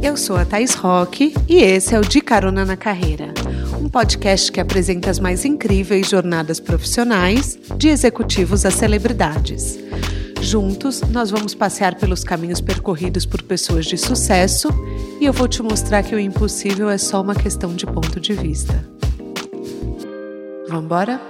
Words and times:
Eu 0.00 0.16
sou 0.16 0.36
a 0.36 0.44
Thais 0.44 0.74
Roque 0.74 1.34
e 1.48 1.56
esse 1.56 1.94
é 1.94 1.98
o 1.98 2.02
De 2.02 2.20
Carona 2.20 2.64
na 2.64 2.76
Carreira, 2.76 3.34
um 3.80 3.88
podcast 3.88 4.50
que 4.52 4.60
apresenta 4.60 5.10
as 5.10 5.18
mais 5.18 5.44
incríveis 5.44 6.08
jornadas 6.08 6.60
profissionais, 6.60 7.58
de 7.76 7.88
executivos 7.88 8.64
a 8.64 8.70
celebridades. 8.70 9.76
Juntos, 10.40 11.00
nós 11.02 11.30
vamos 11.30 11.52
passear 11.52 11.96
pelos 11.96 12.22
caminhos 12.22 12.60
percorridos 12.60 13.26
por 13.26 13.42
pessoas 13.42 13.86
de 13.86 13.98
sucesso 13.98 14.68
e 15.20 15.26
eu 15.26 15.32
vou 15.32 15.48
te 15.48 15.62
mostrar 15.62 16.04
que 16.04 16.14
o 16.14 16.20
impossível 16.20 16.88
é 16.88 16.96
só 16.96 17.20
uma 17.20 17.34
questão 17.34 17.74
de 17.74 17.84
ponto 17.84 18.20
de 18.20 18.34
vista. 18.34 18.88
Vamos 20.68 20.84
embora? 20.84 21.20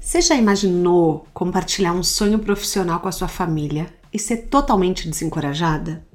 Você 0.00 0.22
já 0.22 0.34
imaginou 0.34 1.26
compartilhar 1.34 1.92
um 1.92 2.02
sonho 2.02 2.38
profissional 2.38 2.98
com 2.98 3.08
a 3.08 3.12
sua 3.12 3.28
família 3.28 3.86
e 4.12 4.18
ser 4.18 4.48
totalmente 4.48 5.08
desencorajada? 5.08 6.09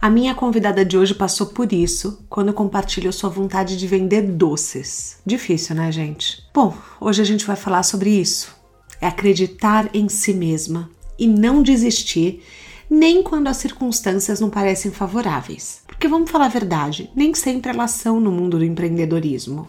A 0.00 0.08
minha 0.08 0.32
convidada 0.32 0.84
de 0.84 0.96
hoje 0.96 1.12
passou 1.12 1.48
por 1.48 1.72
isso 1.72 2.24
quando 2.28 2.52
compartilhou 2.52 3.12
sua 3.12 3.28
vontade 3.28 3.76
de 3.76 3.84
vender 3.84 4.22
doces. 4.22 5.18
Difícil, 5.26 5.74
né, 5.74 5.90
gente? 5.90 6.44
Bom, 6.54 6.72
hoje 7.00 7.20
a 7.20 7.24
gente 7.24 7.44
vai 7.44 7.56
falar 7.56 7.82
sobre 7.82 8.10
isso. 8.10 8.56
É 9.00 9.08
acreditar 9.08 9.90
em 9.92 10.08
si 10.08 10.32
mesma 10.32 10.88
e 11.18 11.26
não 11.26 11.64
desistir, 11.64 12.44
nem 12.88 13.24
quando 13.24 13.48
as 13.48 13.56
circunstâncias 13.56 14.38
não 14.38 14.48
parecem 14.48 14.92
favoráveis. 14.92 15.82
Porque 15.88 16.06
vamos 16.06 16.30
falar 16.30 16.44
a 16.46 16.50
verdade, 16.50 17.10
nem 17.16 17.34
sempre 17.34 17.72
elas 17.72 17.90
são 17.90 18.20
no 18.20 18.30
mundo 18.30 18.56
do 18.56 18.64
empreendedorismo. 18.64 19.66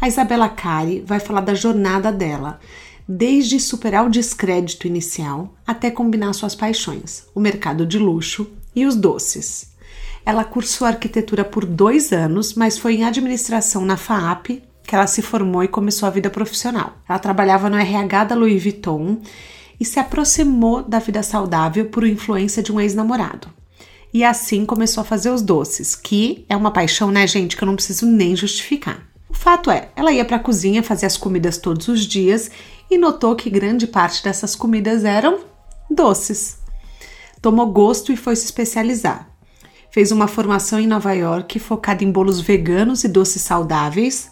A 0.00 0.06
Isabela 0.06 0.48
Cari 0.48 1.02
vai 1.04 1.18
falar 1.18 1.40
da 1.40 1.54
jornada 1.54 2.12
dela, 2.12 2.60
desde 3.06 3.58
superar 3.58 4.06
o 4.06 4.10
descrédito 4.10 4.86
inicial 4.86 5.52
até 5.66 5.90
combinar 5.90 6.32
suas 6.34 6.54
paixões, 6.54 7.26
o 7.34 7.40
mercado 7.40 7.84
de 7.84 7.98
luxo 7.98 8.48
e 8.74 8.86
os 8.86 8.96
doces. 8.96 9.70
Ela 10.24 10.44
cursou 10.44 10.86
arquitetura 10.86 11.44
por 11.44 11.64
dois 11.64 12.12
anos, 12.12 12.54
mas 12.54 12.78
foi 12.78 12.94
em 12.94 13.04
administração 13.04 13.84
na 13.84 13.96
FAAP 13.96 14.62
que 14.90 14.94
ela 14.96 15.06
se 15.06 15.22
formou 15.22 15.62
e 15.62 15.68
começou 15.68 16.06
a 16.06 16.10
vida 16.10 16.28
profissional. 16.28 16.94
Ela 17.08 17.18
trabalhava 17.18 17.70
no 17.70 17.76
RH 17.76 18.24
da 18.24 18.34
Louis 18.34 18.60
Vuitton 18.60 19.18
e 19.78 19.84
se 19.84 20.00
aproximou 20.00 20.82
da 20.82 20.98
vida 20.98 21.22
saudável 21.22 21.86
por 21.86 22.04
influência 22.04 22.60
de 22.60 22.72
um 22.72 22.80
ex-namorado. 22.80 23.48
E 24.12 24.24
assim 24.24 24.66
começou 24.66 25.02
a 25.02 25.04
fazer 25.04 25.30
os 25.30 25.42
doces, 25.42 25.94
que 25.94 26.44
é 26.48 26.56
uma 26.56 26.72
paixão, 26.72 27.12
né, 27.12 27.24
gente, 27.26 27.56
que 27.56 27.62
eu 27.62 27.66
não 27.66 27.76
preciso 27.76 28.04
nem 28.04 28.34
justificar. 28.34 29.06
O 29.28 29.34
fato 29.34 29.70
é, 29.70 29.90
ela 29.94 30.12
ia 30.12 30.24
para 30.24 30.38
a 30.38 30.40
cozinha 30.40 30.82
fazer 30.82 31.06
as 31.06 31.16
comidas 31.16 31.56
todos 31.56 31.86
os 31.86 32.00
dias 32.04 32.50
e 32.90 32.98
notou 32.98 33.36
que 33.36 33.48
grande 33.48 33.86
parte 33.86 34.24
dessas 34.24 34.56
comidas 34.56 35.04
eram 35.04 35.38
doces 35.88 36.58
tomou 37.40 37.66
gosto 37.66 38.12
e 38.12 38.16
foi 38.16 38.36
se 38.36 38.44
especializar. 38.44 39.28
Fez 39.90 40.12
uma 40.12 40.28
formação 40.28 40.78
em 40.78 40.86
Nova 40.86 41.12
York 41.12 41.58
focada 41.58 42.04
em 42.04 42.10
bolos 42.10 42.40
veganos 42.40 43.02
e 43.04 43.08
doces 43.08 43.42
saudáveis, 43.42 44.30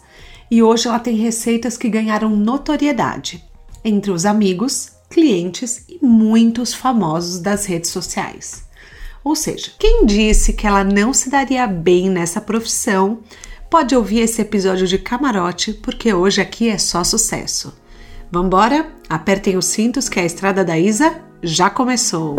e 0.49 0.63
hoje 0.63 0.87
ela 0.87 0.99
tem 0.99 1.15
receitas 1.15 1.77
que 1.77 1.89
ganharam 1.89 2.35
notoriedade 2.35 3.43
entre 3.83 4.11
os 4.11 4.25
amigos, 4.25 4.91
clientes 5.09 5.85
e 5.87 5.99
muitos 6.01 6.73
famosos 6.73 7.39
das 7.39 7.65
redes 7.65 7.89
sociais. 7.89 8.63
Ou 9.23 9.35
seja, 9.35 9.71
quem 9.77 10.05
disse 10.05 10.53
que 10.53 10.65
ela 10.65 10.83
não 10.83 11.13
se 11.13 11.29
daria 11.29 11.67
bem 11.67 12.09
nessa 12.09 12.39
profissão, 12.39 13.19
pode 13.69 13.95
ouvir 13.95 14.21
esse 14.21 14.41
episódio 14.41 14.87
de 14.87 14.97
camarote, 14.97 15.73
porque 15.73 16.13
hoje 16.13 16.41
aqui 16.41 16.69
é 16.69 16.77
só 16.77 17.03
sucesso. 17.03 17.73
Vambora? 18.31 18.91
Apertem 19.09 19.57
os 19.57 19.65
cintos 19.65 20.07
que 20.07 20.19
a 20.19 20.25
estrada 20.25 20.63
da 20.63 20.77
Isa 20.77 21.19
já 21.43 21.69
começou! 21.69 22.35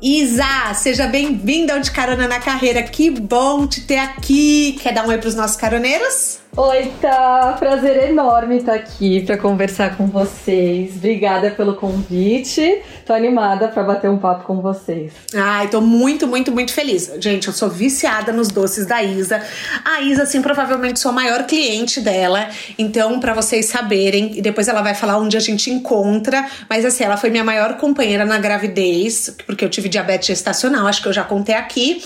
Isa, 0.00 0.74
seja 0.74 1.08
bem-vinda 1.08 1.74
ao 1.74 1.80
De 1.80 1.90
Carona 1.90 2.28
na 2.28 2.38
Carreira. 2.38 2.84
Que 2.84 3.10
bom 3.10 3.66
te 3.66 3.80
ter 3.80 3.98
aqui. 3.98 4.78
Quer 4.80 4.94
dar 4.94 5.04
um 5.04 5.08
oi 5.08 5.18
para 5.18 5.28
os 5.28 5.34
nossos 5.34 5.56
caroneiros? 5.56 6.38
Oi, 6.60 6.92
tá. 7.00 7.54
Prazer 7.56 8.10
enorme 8.10 8.56
estar 8.56 8.74
aqui 8.74 9.24
para 9.24 9.38
conversar 9.38 9.96
com 9.96 10.08
vocês. 10.08 10.96
Obrigada 10.96 11.52
pelo 11.52 11.76
convite. 11.76 12.82
Tô 13.06 13.12
animada 13.12 13.68
para 13.68 13.84
bater 13.84 14.10
um 14.10 14.18
papo 14.18 14.42
com 14.42 14.60
vocês. 14.60 15.12
Ai, 15.36 15.68
tô 15.68 15.80
muito, 15.80 16.26
muito, 16.26 16.50
muito 16.50 16.72
feliz. 16.72 17.12
Gente, 17.20 17.46
eu 17.46 17.52
sou 17.52 17.70
viciada 17.70 18.32
nos 18.32 18.48
doces 18.48 18.86
da 18.86 19.00
Isa. 19.00 19.40
A 19.84 20.00
Isa, 20.00 20.24
assim, 20.24 20.42
provavelmente 20.42 20.98
sou 20.98 21.12
a 21.12 21.14
maior 21.14 21.44
cliente 21.44 22.00
dela. 22.00 22.48
Então, 22.76 23.20
para 23.20 23.34
vocês 23.34 23.66
saberem, 23.66 24.36
e 24.36 24.42
depois 24.42 24.66
ela 24.66 24.82
vai 24.82 24.96
falar 24.96 25.16
onde 25.18 25.36
a 25.36 25.40
gente 25.40 25.70
encontra, 25.70 26.44
mas 26.68 26.84
assim, 26.84 27.04
ela 27.04 27.16
foi 27.16 27.30
minha 27.30 27.44
maior 27.44 27.76
companheira 27.76 28.24
na 28.24 28.36
gravidez, 28.36 29.32
porque 29.46 29.64
eu 29.64 29.68
tive 29.68 29.88
diabetes 29.88 30.26
gestacional, 30.26 30.88
acho 30.88 31.02
que 31.02 31.08
eu 31.08 31.12
já 31.12 31.22
contei 31.22 31.54
aqui. 31.54 32.02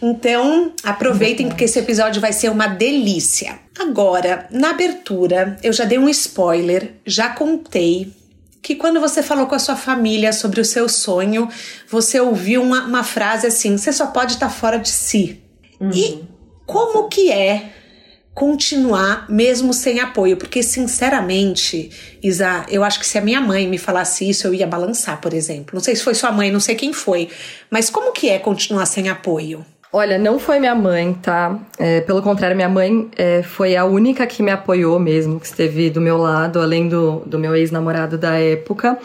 Então, 0.00 0.72
aproveitem 0.84 1.48
porque 1.48 1.64
esse 1.64 1.78
episódio 1.78 2.20
vai 2.20 2.32
ser 2.32 2.50
uma 2.50 2.66
delícia. 2.66 3.58
Agora, 3.78 4.46
na 4.50 4.70
abertura, 4.70 5.58
eu 5.62 5.72
já 5.72 5.84
dei 5.84 5.98
um 5.98 6.08
spoiler, 6.08 6.94
já 7.06 7.30
contei 7.30 8.12
que 8.62 8.74
quando 8.74 9.00
você 9.00 9.22
falou 9.22 9.46
com 9.46 9.54
a 9.54 9.58
sua 9.58 9.76
família 9.76 10.32
sobre 10.32 10.60
o 10.60 10.64
seu 10.64 10.88
sonho, 10.88 11.48
você 11.88 12.20
ouviu 12.20 12.62
uma, 12.62 12.84
uma 12.84 13.02
frase 13.02 13.46
assim: 13.46 13.76
você 13.76 13.92
só 13.92 14.06
pode 14.08 14.34
estar 14.34 14.50
fora 14.50 14.78
de 14.78 14.90
si. 14.90 15.40
Uhum. 15.80 15.90
E 15.94 16.24
como 16.66 17.08
que 17.08 17.32
é 17.32 17.72
continuar 18.34 19.28
mesmo 19.28 19.72
sem 19.72 19.98
apoio? 19.98 20.36
Porque, 20.36 20.62
sinceramente, 20.62 21.90
Isa, 22.22 22.64
eu 22.68 22.84
acho 22.84 23.00
que 23.00 23.06
se 23.06 23.18
a 23.18 23.22
minha 23.22 23.40
mãe 23.40 23.66
me 23.66 23.78
falasse 23.78 24.28
isso, 24.28 24.46
eu 24.46 24.54
ia 24.54 24.66
balançar, 24.66 25.20
por 25.20 25.32
exemplo. 25.32 25.70
Não 25.74 25.80
sei 25.80 25.96
se 25.96 26.02
foi 26.02 26.14
sua 26.14 26.30
mãe, 26.30 26.50
não 26.50 26.60
sei 26.60 26.74
quem 26.74 26.92
foi, 26.92 27.28
mas 27.70 27.90
como 27.90 28.12
que 28.12 28.28
é 28.28 28.38
continuar 28.38 28.86
sem 28.86 29.08
apoio? 29.08 29.64
Olha, 29.92 30.18
não 30.18 30.38
foi 30.38 30.60
minha 30.60 30.74
mãe, 30.74 31.14
tá? 31.14 31.58
É, 31.76 32.00
pelo 32.02 32.22
contrário, 32.22 32.54
minha 32.54 32.68
mãe 32.68 33.10
é, 33.16 33.42
foi 33.42 33.74
a 33.74 33.84
única 33.84 34.24
que 34.24 34.40
me 34.40 34.52
apoiou 34.52 35.00
mesmo, 35.00 35.40
que 35.40 35.46
esteve 35.46 35.90
do 35.90 36.00
meu 36.00 36.16
lado, 36.16 36.60
além 36.60 36.88
do, 36.88 37.24
do 37.26 37.40
meu 37.40 37.56
ex-namorado 37.56 38.16
da 38.16 38.38
época. 38.38 38.96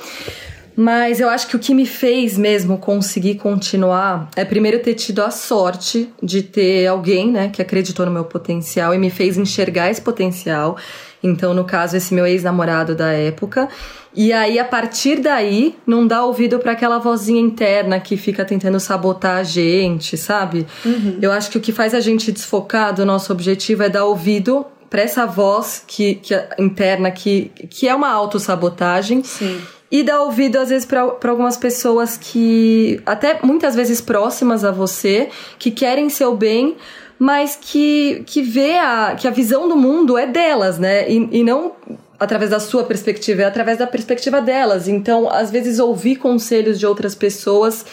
Mas 0.75 1.19
eu 1.19 1.30
acho 1.30 1.47
que 1.47 1.56
o 1.56 1.59
que 1.59 1.74
me 1.74 1.86
fez 1.86 2.38
mesmo 2.38 2.78
conseguir 2.78 3.36
continuar 3.36 4.30
é 4.36 4.44
primeiro 4.44 4.80
ter 4.80 4.94
tido 4.94 5.22
a 5.22 5.31
sorte 5.31 6.09
de 6.22 6.44
ter 6.44 6.88
alguém, 6.88 7.31
né, 7.31 7.50
que 7.50 7.62
acreditou 7.62 8.06
no 8.06 8.12
meu 8.12 8.25
potencial 8.25 8.94
e 8.94 8.97
me 8.97 9.09
fez 9.09 9.38
enxergar 9.38 9.90
esse 9.90 10.02
potencial. 10.02 10.78
Então, 11.24 11.53
no 11.53 11.63
caso, 11.63 11.97
esse 11.97 12.13
meu 12.13 12.25
ex-namorado 12.28 12.94
da 12.94 13.12
época. 13.12 13.68
E 14.13 14.31
aí, 14.31 14.59
a 14.59 14.66
partir 14.66 15.19
daí, 15.19 15.75
não 15.86 16.06
dá 16.06 16.24
ouvido 16.24 16.59
para 16.59 16.74
aquela 16.74 17.00
vozinha 17.00 17.42
interna 17.42 18.00
que 18.00 18.16
fica 18.16 18.46
tentando 18.46 18.80
sabotar 18.80 19.38
a 19.38 19.44
gente, 19.44 20.16
sabe? 20.18 20.68
Uhum. 20.86 21.18
Eu 21.22 21.31
acho 21.31 21.50
que 21.50 21.57
o 21.57 21.62
que 21.62 21.72
faz 21.72 21.94
a 21.94 22.00
gente 22.00 22.31
desfocar 22.31 22.94
do 22.94 23.06
nosso 23.06 23.34
objetivo 23.34 23.84
é 23.84 23.90
dar 23.90 24.06
ouvido 24.06 24.66
para 24.90 25.02
essa 25.02 25.25
voz 25.25 25.84
que, 25.86 26.16
que 26.16 26.34
interna 26.59 27.12
que, 27.12 27.52
que 27.69 27.88
é 27.88 27.96
uma 27.96 28.09
autossabotagem. 28.09 29.24
Sim. 29.24 29.59
E 29.91 30.03
dar 30.03 30.22
ouvido, 30.22 30.57
às 30.57 30.69
vezes, 30.69 30.85
para 30.85 31.01
algumas 31.01 31.57
pessoas 31.57 32.18
que, 32.18 33.00
até 33.06 33.40
muitas 33.44 33.75
vezes 33.75 34.01
próximas 34.01 34.63
a 34.63 34.72
você, 34.72 35.29
que 35.59 35.69
querem 35.69 36.09
seu 36.09 36.35
bem, 36.35 36.75
mas 37.19 37.57
que, 37.59 38.24
que 38.25 38.41
vê 38.41 38.78
a, 38.78 39.16
que 39.16 39.28
a 39.28 39.31
visão 39.31 39.69
do 39.69 39.75
mundo 39.75 40.18
é 40.18 40.25
delas, 40.25 40.79
né? 40.79 41.09
E, 41.09 41.40
e 41.40 41.44
não 41.44 41.74
através 42.19 42.51
da 42.51 42.59
sua 42.59 42.84
perspectiva, 42.84 43.44
é 43.44 43.45
através 43.45 43.78
da 43.78 43.88
perspectiva 43.88 44.41
delas. 44.41 44.88
Então, 44.88 45.29
às 45.29 45.51
vezes, 45.51 45.79
ouvir 45.79 46.16
conselhos 46.18 46.79
de 46.79 46.85
outras 46.85 47.13
pessoas. 47.13 47.85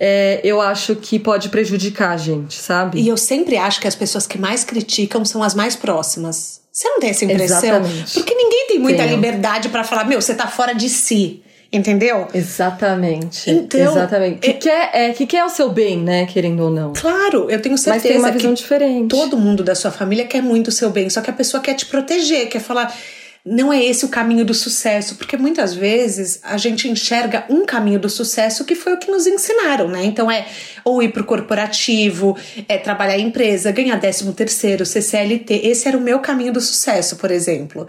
É, 0.00 0.40
eu 0.44 0.60
acho 0.60 0.94
que 0.94 1.18
pode 1.18 1.48
prejudicar 1.48 2.12
a 2.12 2.16
gente, 2.16 2.54
sabe? 2.54 3.00
E 3.00 3.08
eu 3.08 3.16
sempre 3.16 3.56
acho 3.56 3.80
que 3.80 3.88
as 3.88 3.96
pessoas 3.96 4.28
que 4.28 4.38
mais 4.38 4.62
criticam 4.62 5.24
são 5.24 5.42
as 5.42 5.54
mais 5.54 5.74
próximas. 5.74 6.57
Você 6.72 6.88
não 6.88 7.00
tem 7.00 7.10
essa 7.10 7.24
impressão? 7.24 7.58
Exatamente. 7.58 8.14
Porque 8.14 8.34
ninguém 8.34 8.66
tem 8.68 8.78
muita 8.78 9.02
Tenho. 9.02 9.16
liberdade 9.16 9.68
para 9.68 9.82
falar, 9.84 10.04
meu, 10.04 10.20
você 10.20 10.34
tá 10.34 10.46
fora 10.46 10.74
de 10.74 10.88
si. 10.88 11.42
Entendeu? 11.70 12.26
Exatamente. 12.32 13.50
Então, 13.50 13.80
Exatamente. 13.80 14.38
Que, 14.40 14.48
é, 14.48 14.52
quer, 14.54 14.90
é, 14.94 15.12
que 15.12 15.26
quer 15.26 15.44
o 15.44 15.50
seu 15.50 15.68
bem, 15.68 15.98
né? 15.98 16.24
Querendo 16.24 16.62
ou 16.62 16.70
não. 16.70 16.94
Claro, 16.94 17.50
eu 17.50 17.60
tenho 17.60 17.76
certeza. 17.76 17.90
Mas 17.94 18.02
tem 18.02 18.18
uma 18.18 18.30
visão 18.30 18.54
diferente. 18.54 19.08
Todo 19.08 19.36
mundo 19.36 19.62
da 19.62 19.74
sua 19.74 19.90
família 19.90 20.24
quer 20.24 20.40
muito 20.40 20.68
o 20.68 20.72
seu 20.72 20.88
bem, 20.88 21.10
só 21.10 21.20
que 21.20 21.28
a 21.28 21.32
pessoa 21.32 21.62
quer 21.62 21.74
te 21.74 21.84
proteger, 21.84 22.48
quer 22.48 22.60
falar 22.60 22.94
não 23.44 23.72
é 23.72 23.82
esse 23.82 24.04
o 24.04 24.08
caminho 24.08 24.44
do 24.44 24.52
sucesso, 24.52 25.16
porque 25.16 25.36
muitas 25.36 25.74
vezes 25.74 26.40
a 26.42 26.56
gente 26.56 26.88
enxerga 26.88 27.44
um 27.48 27.64
caminho 27.64 27.98
do 27.98 28.08
sucesso 28.08 28.64
que 28.64 28.74
foi 28.74 28.94
o 28.94 28.98
que 28.98 29.10
nos 29.10 29.26
ensinaram, 29.26 29.88
né? 29.88 30.04
Então 30.04 30.30
é 30.30 30.46
ou 30.84 31.02
ir 31.02 31.12
pro 31.12 31.24
corporativo, 31.24 32.36
é 32.68 32.78
trabalhar 32.78 33.18
em 33.18 33.28
empresa, 33.28 33.70
ganhar 33.70 33.98
13 33.98 34.32
terceiro, 34.32 34.84
CCLT. 34.84 35.60
Esse 35.64 35.88
era 35.88 35.96
o 35.96 36.00
meu 36.00 36.18
caminho 36.20 36.52
do 36.52 36.60
sucesso, 36.60 37.16
por 37.16 37.30
exemplo. 37.30 37.86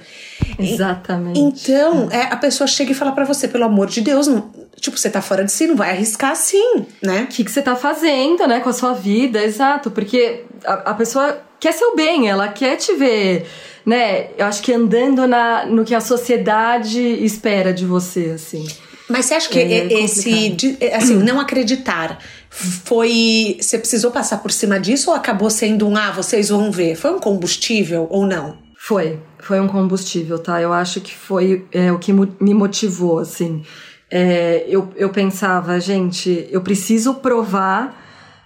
Exatamente. 0.57 1.39
Então, 1.39 2.09
é, 2.11 2.23
a 2.23 2.37
pessoa 2.37 2.67
chega 2.67 2.91
e 2.91 2.95
fala 2.95 3.11
para 3.11 3.25
você, 3.25 3.47
pelo 3.47 3.63
amor 3.63 3.87
de 3.87 4.01
Deus, 4.01 4.27
não, 4.27 4.51
tipo, 4.79 4.97
você 4.97 5.09
tá 5.09 5.21
fora 5.21 5.43
de 5.43 5.51
si, 5.51 5.67
não 5.67 5.75
vai 5.75 5.91
arriscar 5.91 6.31
assim, 6.31 6.85
né? 7.01 7.23
O 7.23 7.27
que, 7.27 7.43
que 7.43 7.51
você 7.51 7.61
tá 7.61 7.75
fazendo, 7.75 8.45
né, 8.47 8.59
com 8.59 8.69
a 8.69 8.73
sua 8.73 8.93
vida, 8.93 9.43
exato, 9.43 9.91
porque 9.91 10.45
a, 10.65 10.73
a 10.91 10.93
pessoa 10.93 11.41
quer 11.59 11.73
seu 11.73 11.95
bem, 11.95 12.27
ela 12.27 12.47
quer 12.47 12.75
te 12.77 12.93
ver 12.93 13.45
né? 13.85 14.29
Eu 14.37 14.45
acho 14.45 14.61
que 14.61 14.71
andando 14.71 15.27
na, 15.27 15.65
no 15.65 15.83
que 15.83 15.95
a 15.95 16.01
sociedade 16.01 17.01
espera 17.23 17.73
de 17.73 17.85
você, 17.85 18.31
assim. 18.35 18.67
Mas 19.09 19.25
você 19.25 19.33
acha 19.33 19.49
que 19.49 19.57
é 19.57 19.91
esse, 20.03 20.77
assim, 20.93 21.15
não 21.15 21.39
acreditar 21.39 22.19
foi. 22.49 23.57
Você 23.59 23.79
precisou 23.79 24.11
passar 24.11 24.37
por 24.37 24.51
cima 24.51 24.79
disso 24.79 25.09
ou 25.09 25.15
acabou 25.15 25.49
sendo 25.49 25.87
um, 25.87 25.97
ah, 25.97 26.11
vocês 26.11 26.49
vão 26.49 26.71
ver? 26.71 26.95
Foi 26.95 27.11
um 27.11 27.19
combustível 27.19 28.07
ou 28.09 28.25
não? 28.25 28.57
Foi, 28.77 29.19
foi 29.39 29.59
um 29.59 29.67
combustível, 29.67 30.37
tá? 30.37 30.61
Eu 30.61 30.71
acho 30.71 31.01
que 31.01 31.13
foi 31.13 31.65
é, 31.71 31.91
o 31.91 31.97
que 31.97 32.13
me 32.13 32.53
motivou, 32.53 33.19
assim. 33.19 33.63
É, 34.11 34.65
eu, 34.67 34.89
eu 34.95 35.09
pensava, 35.09 35.79
gente, 35.79 36.47
eu 36.51 36.61
preciso 36.61 37.15
provar 37.15 37.95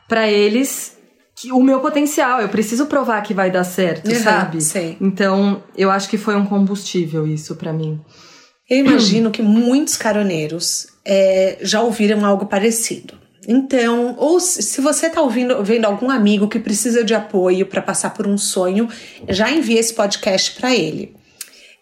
para 0.08 0.30
eles 0.30 0.93
o 1.52 1.62
meu 1.62 1.80
potencial, 1.80 2.42
eu 2.42 2.50
preciso 2.50 2.86
provar 2.86 3.22
que 3.22 3.34
vai 3.34 3.52
dar 3.52 3.64
certo, 3.64 4.10
uhum, 4.10 4.20
sabe? 4.20 4.62
Sei. 4.62 4.98
Então, 5.02 5.64
eu 5.78 5.90
acho 5.90 6.10
que 6.10 6.18
foi 6.18 6.36
um 6.36 6.46
combustível 6.46 7.28
isso 7.28 7.56
para 7.56 7.74
mim. 7.74 8.00
Eu 8.70 8.78
imagino 8.78 9.30
que 9.30 9.42
muitos 9.42 9.98
caroneiros 9.98 10.88
é, 11.06 11.58
já 11.62 11.82
ouviram 11.82 12.26
algo 12.26 12.46
parecido. 12.46 13.22
Então, 13.48 14.16
ou 14.18 14.40
se 14.40 14.80
você 14.80 15.08
está 15.08 15.22
ouvindo, 15.22 15.62
vendo 15.64 15.86
algum 15.86 16.10
amigo 16.10 16.48
que 16.48 16.60
precisa 16.60 17.04
de 17.04 17.14
apoio 17.14 17.66
para 17.66 17.82
passar 17.82 18.12
por 18.12 18.26
um 18.26 18.38
sonho, 18.38 18.88
já 19.28 19.52
envie 19.52 19.78
esse 19.78 19.94
podcast 19.94 20.52
para 20.54 20.74
ele. 20.74 21.16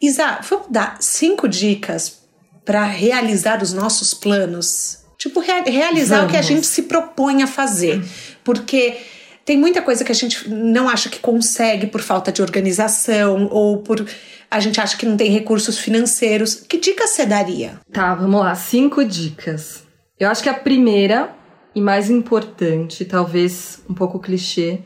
Isa, 0.02 0.40
vamos 0.50 0.68
dar 0.70 0.98
cinco 1.00 1.48
dicas 1.48 2.20
para 2.66 2.84
realizar 2.86 3.62
os 3.62 3.74
nossos 3.74 4.14
planos? 4.14 4.98
Tipo, 5.18 5.40
rea 5.40 5.62
realizar 5.62 6.18
vamos. 6.18 6.30
o 6.30 6.32
que 6.32 6.38
a 6.38 6.42
gente 6.42 6.66
se 6.66 6.84
propõe 6.84 7.44
a 7.44 7.48
fazer. 7.48 8.04
Porque 8.44 8.98
tem 9.46 9.58
muita 9.58 9.82
coisa 9.82 10.04
que 10.04 10.12
a 10.12 10.16
gente 10.16 10.50
não 10.50 10.88
acha 10.88 11.10
que 11.10 11.20
consegue 11.20 11.88
por 11.88 12.02
falta 12.02 12.32
de 12.32 12.42
organização 12.42 13.48
ou 13.52 13.80
por 13.80 14.06
a 14.50 14.60
gente 14.60 14.82
acha 14.82 14.98
que 14.98 15.06
não 15.06 15.16
tem 15.16 15.32
recursos 15.32 15.80
financeiros. 15.80 16.56
Que 16.56 16.78
dicas 16.78 17.12
você 17.12 17.26
daria? 17.26 17.80
Tá, 17.92 18.14
vamos 18.14 18.42
lá, 18.42 18.54
cinco 18.54 19.04
dicas. 19.04 19.84
Eu 20.20 20.30
acho 20.30 20.44
que 20.44 20.50
a 20.50 20.54
primeira 20.54 21.34
e 21.74 21.80
mais 21.80 22.10
importante, 22.10 23.06
talvez 23.06 23.82
um 23.90 23.94
pouco 23.94 24.20
clichê, 24.20 24.80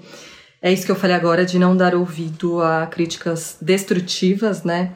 é 0.62 0.72
isso 0.72 0.86
que 0.86 0.92
eu 0.92 0.96
falei 0.96 1.16
agora 1.16 1.44
de 1.44 1.58
não 1.58 1.76
dar 1.76 1.96
ouvido 1.96 2.62
a 2.62 2.86
críticas 2.86 3.58
destrutivas, 3.60 4.64
né? 4.64 4.94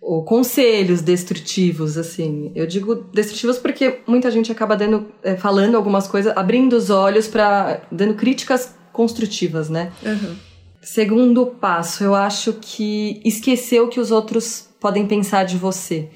Ou 0.00 0.24
conselhos 0.24 1.00
destrutivos, 1.00 1.96
assim. 1.96 2.52
Eu 2.54 2.66
digo 2.66 2.94
destrutivos 2.94 3.58
porque 3.58 4.00
muita 4.06 4.30
gente 4.30 4.52
acaba 4.52 4.76
dando, 4.76 5.10
é, 5.22 5.36
falando 5.36 5.76
algumas 5.76 6.06
coisas, 6.06 6.36
abrindo 6.36 6.74
os 6.74 6.90
olhos 6.90 7.26
para 7.26 7.82
dando 7.90 8.14
críticas 8.14 8.74
construtivas, 8.92 9.68
né? 9.68 9.92
Uhum. 10.02 10.36
Segundo 10.82 11.46
passo, 11.46 12.02
eu 12.02 12.14
acho 12.14 12.54
que 12.60 13.20
esquecer 13.24 13.80
o 13.80 13.88
que 13.88 14.00
os 14.00 14.10
outros 14.10 14.68
podem 14.80 15.06
pensar 15.06 15.44
de 15.44 15.56
você. 15.56 16.08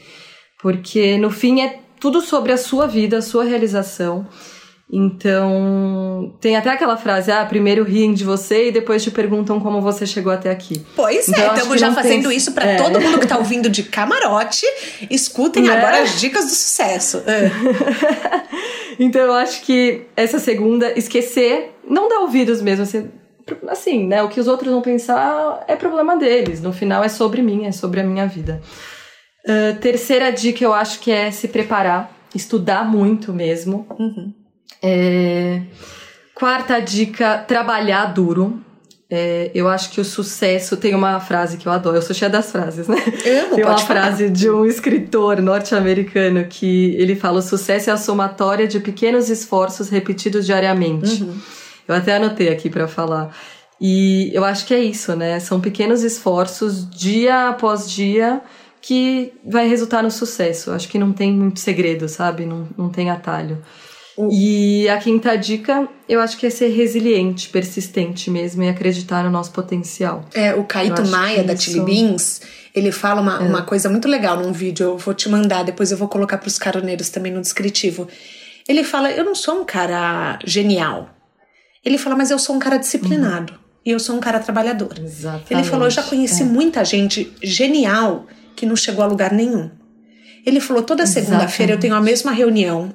Porque 0.61 1.17
no 1.17 1.31
fim 1.31 1.61
é 1.61 1.81
tudo 2.01 2.21
sobre 2.21 2.53
a 2.53 2.57
sua 2.57 2.87
vida, 2.87 3.19
a 3.19 3.23
sua 3.23 3.45
realização. 3.45 4.27
Então, 4.91 6.37
tem 6.41 6.57
até 6.57 6.71
aquela 6.71 6.97
frase: 6.97 7.33
ah, 7.33 7.45
primeiro 7.45 7.83
riem 7.83 8.15
de 8.15 8.23
você 8.23 8.69
e 8.69 8.73
depois 8.73 9.03
te 9.03 9.11
perguntam 9.11 9.59
como 9.59 9.81
você 9.81 10.07
chegou 10.07 10.33
até 10.33 10.49
aqui. 10.49 10.85
Pois 10.95 11.29
então, 11.29 11.43
é, 11.43 11.55
estamos 11.55 11.81
já 11.81 11.93
fazendo 11.93 12.29
tem... 12.29 12.37
isso 12.37 12.53
para 12.53 12.67
é. 12.67 12.77
todo 12.77 13.01
mundo 13.01 13.19
que 13.19 13.27
tá 13.27 13.37
ouvindo 13.37 13.69
de 13.69 13.83
camarote. 13.83 14.65
Escutem 15.11 15.65
né? 15.65 15.77
agora 15.77 16.03
as 16.03 16.21
dicas 16.21 16.45
do 16.45 16.51
sucesso. 16.51 17.23
É. 17.27 17.51
então, 18.99 19.23
eu 19.23 19.33
acho 19.33 19.63
que 19.63 20.03
essa 20.17 20.39
segunda, 20.39 20.99
esquecer, 20.99 21.75
não 21.89 22.09
dar 22.09 22.21
ouvidos 22.21 22.61
mesmo. 22.63 22.83
Assim, 22.83 23.11
assim, 23.69 24.07
né? 24.07 24.23
O 24.23 24.29
que 24.29 24.41
os 24.41 24.49
outros 24.49 24.73
vão 24.73 24.83
pensar 24.83 25.65
é 25.69 25.77
problema 25.77 26.17
deles. 26.17 26.61
No 26.61 26.73
final, 26.73 27.05
é 27.05 27.09
sobre 27.09 27.43
mim, 27.43 27.67
é 27.67 27.73
sobre 27.73 28.01
a 28.01 28.05
minha 28.05 28.27
vida. 28.27 28.61
Uh, 29.47 29.79
terceira 29.81 30.31
dica, 30.31 30.65
eu 30.65 30.75
acho 30.75 31.01
que 31.01 31.11
é 31.11 31.31
se 31.31 31.49
preparar, 31.49 32.11
estudar 32.35 32.85
muito 32.85 33.33
mesmo. 33.33 33.87
Uhum 33.99 34.47
é... 34.83 35.63
Quarta 36.35 36.81
dica: 36.81 37.39
trabalhar 37.39 38.07
duro. 38.07 38.63
É, 39.09 39.53
eu 39.55 39.69
acho 39.69 39.91
que 39.91 40.01
o 40.01 40.05
sucesso 40.05 40.77
tem 40.77 40.93
uma 40.93 41.21
frase 41.21 41.57
que 41.57 41.69
eu 41.69 41.73
adoro, 41.73 41.97
eu 41.97 42.03
sou 42.03 42.15
cheia 42.15 42.29
das 42.29 42.51
frases, 42.51 42.89
né? 42.89 42.97
Eu, 43.25 43.51
tem 43.55 43.65
uma 43.65 43.79
falar. 43.79 43.79
frase 43.79 44.29
de 44.29 44.51
um 44.51 44.67
escritor 44.67 45.41
norte-americano 45.41 46.45
que 46.47 46.97
ele 46.97 47.15
fala: 47.15 47.39
o 47.39 47.43
sucesso 47.43 47.89
é 47.89 47.93
a 47.93 47.97
somatória 47.97 48.67
de 48.67 48.81
pequenos 48.81 49.31
esforços 49.31 49.89
repetidos 49.89 50.45
diariamente. 50.45 51.23
Uhum. 51.23 51.39
Eu 51.87 51.95
até 51.95 52.17
anotei 52.17 52.49
aqui 52.49 52.69
para 52.69 52.89
falar. 52.89 53.31
E 53.81 54.31
eu 54.35 54.45
acho 54.45 54.67
que 54.67 54.75
é 54.75 54.81
isso, 54.81 55.15
né? 55.15 55.39
São 55.39 55.61
pequenos 55.61 56.03
esforços, 56.03 56.89
dia 56.91 57.51
após 57.51 57.89
dia, 57.89 58.41
que 58.81 59.33
vai 59.45 59.69
resultar 59.69 60.03
no 60.03 60.11
sucesso. 60.11 60.73
Acho 60.73 60.89
que 60.89 60.99
não 60.99 61.13
tem 61.13 61.33
muito 61.33 61.61
segredo, 61.61 62.09
sabe? 62.09 62.45
Não, 62.45 62.69
não 62.77 62.89
tem 62.89 63.11
atalho. 63.11 63.63
E 64.31 64.89
a 64.89 64.97
quinta 64.97 65.37
dica, 65.37 65.87
eu 66.09 66.21
acho 66.21 66.39
que 66.39 66.47
é 66.47 66.51
ser 66.51 66.69
resiliente, 66.69 67.51
persistente 67.51 68.31
mesmo 68.31 68.63
e 68.63 68.69
acreditar 68.69 69.23
no 69.23 69.31
nosso 69.31 69.51
potencial. 69.51 70.25
É, 70.33 70.55
o 70.55 70.65
Caíto 70.65 71.07
Maia, 71.07 71.45
da 71.45 71.55
Chili 71.55 71.81
Beans, 71.81 72.41
ele 72.75 72.91
fala 72.91 73.21
uma, 73.21 73.37
é. 73.37 73.47
uma 73.47 73.63
coisa 73.63 73.91
muito 73.91 74.09
legal 74.09 74.39
num 74.41 74.53
vídeo, 74.53 74.85
eu 74.85 74.99
vou 74.99 75.13
te 75.13 75.29
mandar, 75.29 75.65
depois 75.65 75.93
eu 75.93 75.99
vou 75.99 76.09
colocar 76.09 76.39
para 76.39 76.49
os 76.49 76.59
caroneiros 76.59 77.11
também 77.11 77.31
no 77.31 77.43
descritivo. 77.43 78.09
Ele 78.67 78.83
fala: 78.83 79.11
Eu 79.11 79.25
não 79.25 79.35
sou 79.35 79.61
um 79.61 79.65
cara 79.65 80.39
genial. 80.45 81.11
Ele 81.85 81.99
fala, 81.99 82.17
mas 82.17 82.31
eu 82.31 82.39
sou 82.39 82.57
um 82.57 82.59
cara 82.59 82.79
disciplinado. 82.79 83.53
Uhum. 83.53 83.59
E 83.85 83.91
eu 83.91 84.01
sou 84.01 84.17
um 84.17 84.21
cara 84.21 84.41
trabalhador. 84.41 84.95
Exatamente. 84.99 85.53
Ele 85.53 85.63
falou: 85.63 85.87
Eu 85.87 85.91
já 85.91 86.03
conheci 86.03 86.43
é. 86.43 86.47
muita 86.47 86.85
gente 86.85 87.33
genial 87.43 88.27
que 88.57 88.67
não 88.67 88.75
chegou 88.75 89.05
a 89.05 89.07
lugar 89.07 89.33
nenhum. 89.33 89.71
Ele 90.45 90.61
falou: 90.61 90.83
toda 90.83 91.07
segunda-feira 91.07 91.73
eu 91.73 91.79
tenho 91.79 91.95
a 91.95 92.01
mesma 92.01 92.33
reunião 92.33 92.95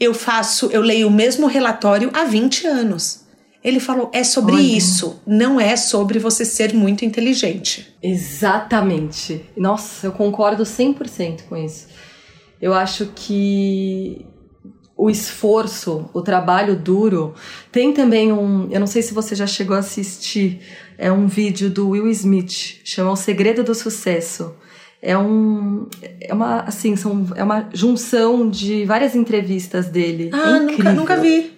eu 0.00 0.14
faço, 0.14 0.70
eu 0.72 0.80
leio 0.80 1.08
o 1.08 1.10
mesmo 1.10 1.46
relatório 1.46 2.10
há 2.14 2.24
20 2.24 2.66
anos. 2.66 3.20
Ele 3.62 3.78
falou: 3.78 4.10
é 4.14 4.24
sobre 4.24 4.54
Olha. 4.54 4.62
isso, 4.62 5.20
não 5.26 5.60
é 5.60 5.76
sobre 5.76 6.18
você 6.18 6.46
ser 6.46 6.72
muito 6.72 7.04
inteligente. 7.04 7.94
Exatamente. 8.02 9.44
Nossa, 9.54 10.06
eu 10.06 10.12
concordo 10.12 10.62
100% 10.62 11.42
com 11.46 11.56
isso. 11.56 11.88
Eu 12.60 12.72
acho 12.72 13.12
que 13.14 14.24
o 14.96 15.10
esforço, 15.10 16.08
o 16.14 16.22
trabalho 16.22 16.74
duro. 16.74 17.34
Tem 17.70 17.92
também 17.92 18.32
um. 18.32 18.70
Eu 18.70 18.80
não 18.80 18.86
sei 18.86 19.02
se 19.02 19.12
você 19.12 19.34
já 19.34 19.46
chegou 19.46 19.76
a 19.76 19.80
assistir. 19.80 20.60
É 20.96 21.12
um 21.12 21.26
vídeo 21.26 21.68
do 21.68 21.90
Will 21.90 22.08
Smith, 22.08 22.80
chama 22.84 23.10
O 23.10 23.16
Segredo 23.16 23.62
do 23.62 23.74
Sucesso 23.74 24.54
é 25.02 25.16
um 25.16 25.88
é 26.20 26.32
uma 26.32 26.60
assim 26.60 26.94
são 26.94 27.26
é 27.34 27.42
uma 27.42 27.68
junção 27.72 28.48
de 28.48 28.84
várias 28.84 29.14
entrevistas 29.14 29.86
dele. 29.86 30.30
Ah 30.32 30.56
é 30.56 30.60
nunca, 30.60 30.92
nunca 30.92 31.16
vi. 31.16 31.52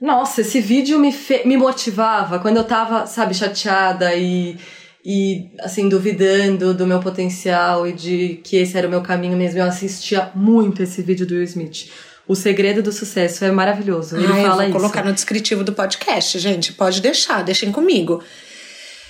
Nossa 0.00 0.40
esse 0.40 0.60
vídeo 0.60 0.98
me 0.98 1.12
fe, 1.12 1.46
me 1.46 1.56
motivava 1.56 2.38
quando 2.38 2.56
eu 2.56 2.64
tava 2.64 3.06
sabe 3.06 3.34
chateada 3.34 4.14
e 4.14 4.56
e 5.04 5.50
assim 5.60 5.88
duvidando 5.88 6.72
do 6.72 6.86
meu 6.86 7.00
potencial 7.00 7.86
e 7.86 7.92
de 7.92 8.40
que 8.42 8.56
esse 8.56 8.78
era 8.78 8.86
o 8.86 8.90
meu 8.90 9.02
caminho 9.02 9.36
mesmo. 9.36 9.58
Eu 9.58 9.64
assistia 9.64 10.30
muito 10.34 10.82
esse 10.82 11.02
vídeo 11.02 11.26
do 11.26 11.34
Will 11.34 11.44
Smith. 11.44 11.90
O 12.26 12.36
segredo 12.36 12.82
do 12.82 12.92
sucesso 12.92 13.44
é 13.44 13.50
maravilhoso. 13.50 14.16
Ele 14.16 14.26
ah, 14.26 14.28
fala 14.28 14.44
eu 14.44 14.56
vou 14.56 14.64
isso. 14.64 14.72
colocar 14.72 15.04
no 15.04 15.12
descritivo 15.12 15.64
do 15.64 15.72
podcast 15.72 16.38
gente. 16.38 16.72
Pode 16.72 17.02
deixar 17.02 17.42
deixem 17.42 17.70
comigo 17.70 18.22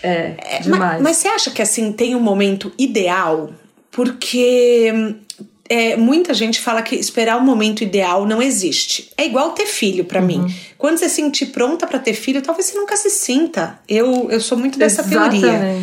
é, 0.02 0.34
é 0.38 0.60
demais. 0.60 0.80
Mas, 0.80 1.02
mas, 1.02 1.16
você 1.16 1.28
acha 1.28 1.50
que 1.50 1.62
assim 1.62 1.92
tem 1.92 2.14
um 2.14 2.20
momento 2.20 2.72
ideal? 2.78 3.52
Porque 3.90 5.14
é, 5.68 5.96
muita 5.96 6.34
gente 6.34 6.60
fala 6.60 6.82
que 6.82 6.94
esperar 6.96 7.38
o 7.38 7.40
momento 7.40 7.82
ideal 7.82 8.26
não 8.26 8.42
existe. 8.42 9.10
É 9.16 9.24
igual 9.24 9.52
ter 9.52 9.66
filho 9.66 10.04
para 10.04 10.20
uhum. 10.20 10.26
mim. 10.26 10.54
Quando 10.76 10.98
você 10.98 11.08
se 11.08 11.16
sentir 11.16 11.46
pronta 11.46 11.86
para 11.86 11.98
ter 11.98 12.14
filho, 12.14 12.42
talvez 12.42 12.66
você 12.66 12.76
nunca 12.76 12.96
se 12.96 13.08
sinta. 13.08 13.78
Eu, 13.88 14.30
eu 14.30 14.40
sou 14.40 14.58
muito 14.58 14.78
dessa 14.78 15.02
Exatamente. 15.02 15.40
teoria. 15.40 15.82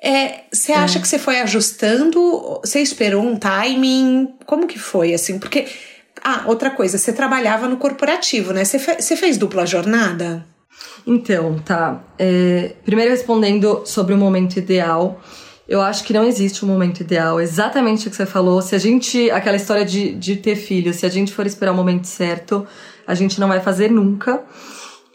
É, 0.00 0.40
você 0.52 0.72
acha 0.72 0.98
é. 0.98 1.02
que 1.02 1.08
você 1.08 1.18
foi 1.18 1.40
ajustando? 1.40 2.60
Você 2.60 2.80
esperou 2.80 3.24
um 3.24 3.36
timing? 3.36 4.34
Como 4.46 4.66
que 4.66 4.78
foi, 4.78 5.12
assim? 5.12 5.38
Porque. 5.38 5.66
Ah, 6.22 6.44
outra 6.46 6.70
coisa, 6.70 6.98
você 6.98 7.12
trabalhava 7.12 7.68
no 7.68 7.76
corporativo, 7.76 8.52
né? 8.52 8.64
Você, 8.64 8.78
fe 8.78 9.00
você 9.00 9.16
fez 9.16 9.36
dupla 9.38 9.64
jornada? 9.64 10.44
Então, 11.06 11.58
tá. 11.58 12.02
É, 12.18 12.74
primeiro 12.84 13.10
respondendo 13.10 13.82
sobre 13.84 14.14
o 14.14 14.16
momento 14.16 14.56
ideal. 14.56 15.20
Eu 15.68 15.82
acho 15.82 16.04
que 16.04 16.12
não 16.12 16.24
existe 16.24 16.64
um 16.64 16.68
momento 16.68 17.00
ideal. 17.00 17.40
Exatamente 17.40 18.08
o 18.08 18.10
que 18.10 18.16
você 18.16 18.26
falou. 18.26 18.62
Se 18.62 18.74
a 18.74 18.78
gente. 18.78 19.30
Aquela 19.30 19.56
história 19.56 19.84
de, 19.84 20.14
de 20.14 20.36
ter 20.36 20.56
filho, 20.56 20.94
se 20.94 21.04
a 21.04 21.08
gente 21.08 21.32
for 21.32 21.46
esperar 21.46 21.72
o 21.72 21.74
momento 21.74 22.06
certo, 22.06 22.66
a 23.06 23.14
gente 23.14 23.38
não 23.40 23.48
vai 23.48 23.60
fazer 23.60 23.90
nunca. 23.90 24.42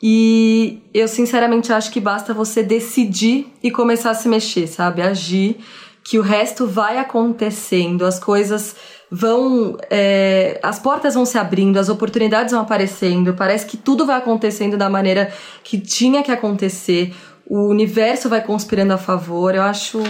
E 0.02 0.82
eu 0.94 1.08
sinceramente 1.08 1.72
acho 1.72 1.90
que 1.90 2.02
basta 2.02 2.34
você 2.34 2.62
decidir 2.62 3.48
e 3.64 3.72
começar 3.72 4.12
a 4.12 4.14
se 4.14 4.28
mexer, 4.28 4.68
sabe? 4.68 5.02
Agir, 5.02 5.58
que 6.04 6.20
o 6.20 6.22
resto 6.22 6.68
vai 6.68 6.98
acontecendo, 6.98 8.06
as 8.06 8.20
coisas 8.20 8.76
vão. 9.13 9.77
É, 9.91 10.60
as 10.63 10.79
portas 10.79 11.13
vão 11.13 11.25
se 11.25 11.38
abrindo, 11.38 11.77
as 11.77 11.88
oportunidades 11.88 12.51
vão 12.51 12.62
aparecendo, 12.62 13.34
parece 13.34 13.65
que 13.65 13.77
tudo 13.77 14.05
vai 14.05 14.17
acontecendo 14.17 14.75
da 14.75 14.89
maneira 14.89 15.32
que 15.63 15.79
tinha 15.79 16.24
que 16.24 16.32
acontecer, 16.32 17.13
o 17.46 17.67
universo 17.67 18.27
vai 18.27 18.43
conspirando 18.43 18.93
a 18.93 18.98
favor. 18.98 19.53
Eu 19.53 19.62
acho 19.62 20.01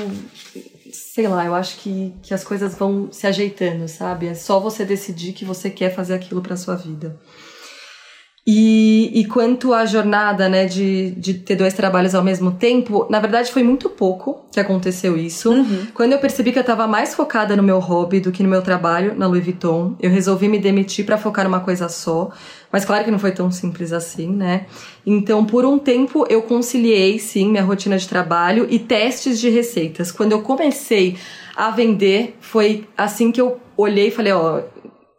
sei 0.94 1.28
lá, 1.28 1.46
eu 1.46 1.54
acho 1.54 1.78
que, 1.78 2.14
que 2.24 2.34
as 2.34 2.44
coisas 2.44 2.76
vão 2.76 3.10
se 3.12 3.28
ajeitando, 3.28 3.88
sabe? 3.88 4.28
É 4.28 4.34
só 4.34 4.60
você 4.60 4.86
decidir 4.86 5.34
que 5.34 5.46
você 5.46 5.70
quer 5.70 5.94
fazer 5.94 6.14
aquilo 6.14 6.42
para 6.42 6.56
sua 6.56 6.76
vida. 6.76 7.20
E, 8.46 9.10
e 9.22 9.26
quanto 9.26 9.74
à 9.74 9.86
jornada, 9.86 10.50
né, 10.50 10.66
de, 10.66 11.12
de 11.12 11.34
ter 11.34 11.56
dois 11.56 11.74
trabalhos 11.74 12.14
ao 12.14 12.22
mesmo 12.22 12.52
tempo, 12.52 13.08
na 13.10 13.18
verdade 13.22 13.50
foi 13.50 13.64
muito 13.64 13.90
pouco 13.90 14.44
que 14.52 14.60
aconteceu 14.60 15.18
isso. 15.18 15.50
Uhum. 15.50 15.88
Quando 15.94 16.12
eu 16.12 16.20
percebi 16.20 16.52
que 16.52 16.60
eu 16.60 16.62
estava 16.62 16.86
mais 16.86 17.16
focada 17.16 17.56
no 17.56 17.64
meu 17.64 17.80
hobby 17.80 18.20
do 18.20 18.34
que 18.34 18.44
no 18.44 18.50
meu 18.50 18.62
trabalho 18.62 19.16
na 19.18 19.28
Louis 19.28 19.46
Vuitton, 19.46 19.96
eu 19.98 20.12
resolvi 20.12 20.50
me 20.50 20.60
demitir 20.60 21.06
para 21.06 21.18
focar 21.18 21.46
numa 21.46 21.62
coisa 21.62 21.88
só. 21.88 22.32
Mas 22.70 22.84
claro 22.84 23.06
que 23.06 23.12
não 23.12 23.20
foi 23.20 23.32
tão 23.32 23.50
simples 23.50 23.94
assim, 23.94 24.28
né? 24.28 24.66
Então, 25.06 25.46
por 25.46 25.64
um 25.64 25.80
tempo, 25.80 26.26
eu 26.30 26.42
conciliei, 26.42 27.20
sim, 27.20 27.50
minha 27.50 27.64
rotina 27.64 27.98
de 27.98 28.10
trabalho 28.10 28.68
e 28.70 28.78
testes 28.78 29.40
de 29.40 29.50
receitas. 29.50 30.12
Quando 30.12 30.34
eu 30.34 30.42
comecei 30.42 31.16
a 31.56 31.70
vender, 31.72 32.36
foi 32.42 32.86
assim 32.98 33.32
que 33.32 33.40
eu 33.40 33.58
olhei 33.78 34.08
e 34.08 34.12
falei, 34.12 34.34
ó, 34.34 34.62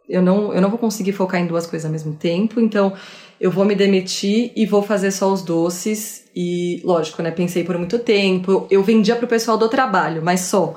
eu 0.07 0.21
não, 0.21 0.53
eu 0.53 0.61
não 0.61 0.69
vou 0.69 0.79
conseguir 0.79 1.11
focar 1.11 1.39
em 1.39 1.47
duas 1.47 1.65
coisas 1.65 1.85
ao 1.85 1.91
mesmo 1.91 2.13
tempo, 2.13 2.59
então 2.59 2.93
eu 3.39 3.51
vou 3.51 3.65
me 3.65 3.75
demitir 3.75 4.51
e 4.55 4.65
vou 4.65 4.81
fazer 4.81 5.11
só 5.11 5.31
os 5.31 5.41
doces. 5.41 6.23
E, 6.35 6.81
lógico, 6.83 7.21
né? 7.21 7.31
Pensei 7.31 7.63
por 7.63 7.77
muito 7.77 7.99
tempo. 7.99 8.65
Eu 8.69 8.83
vendia 8.83 9.15
pro 9.15 9.27
pessoal 9.27 9.57
do 9.57 9.67
trabalho, 9.67 10.21
mas 10.23 10.41
só. 10.41 10.75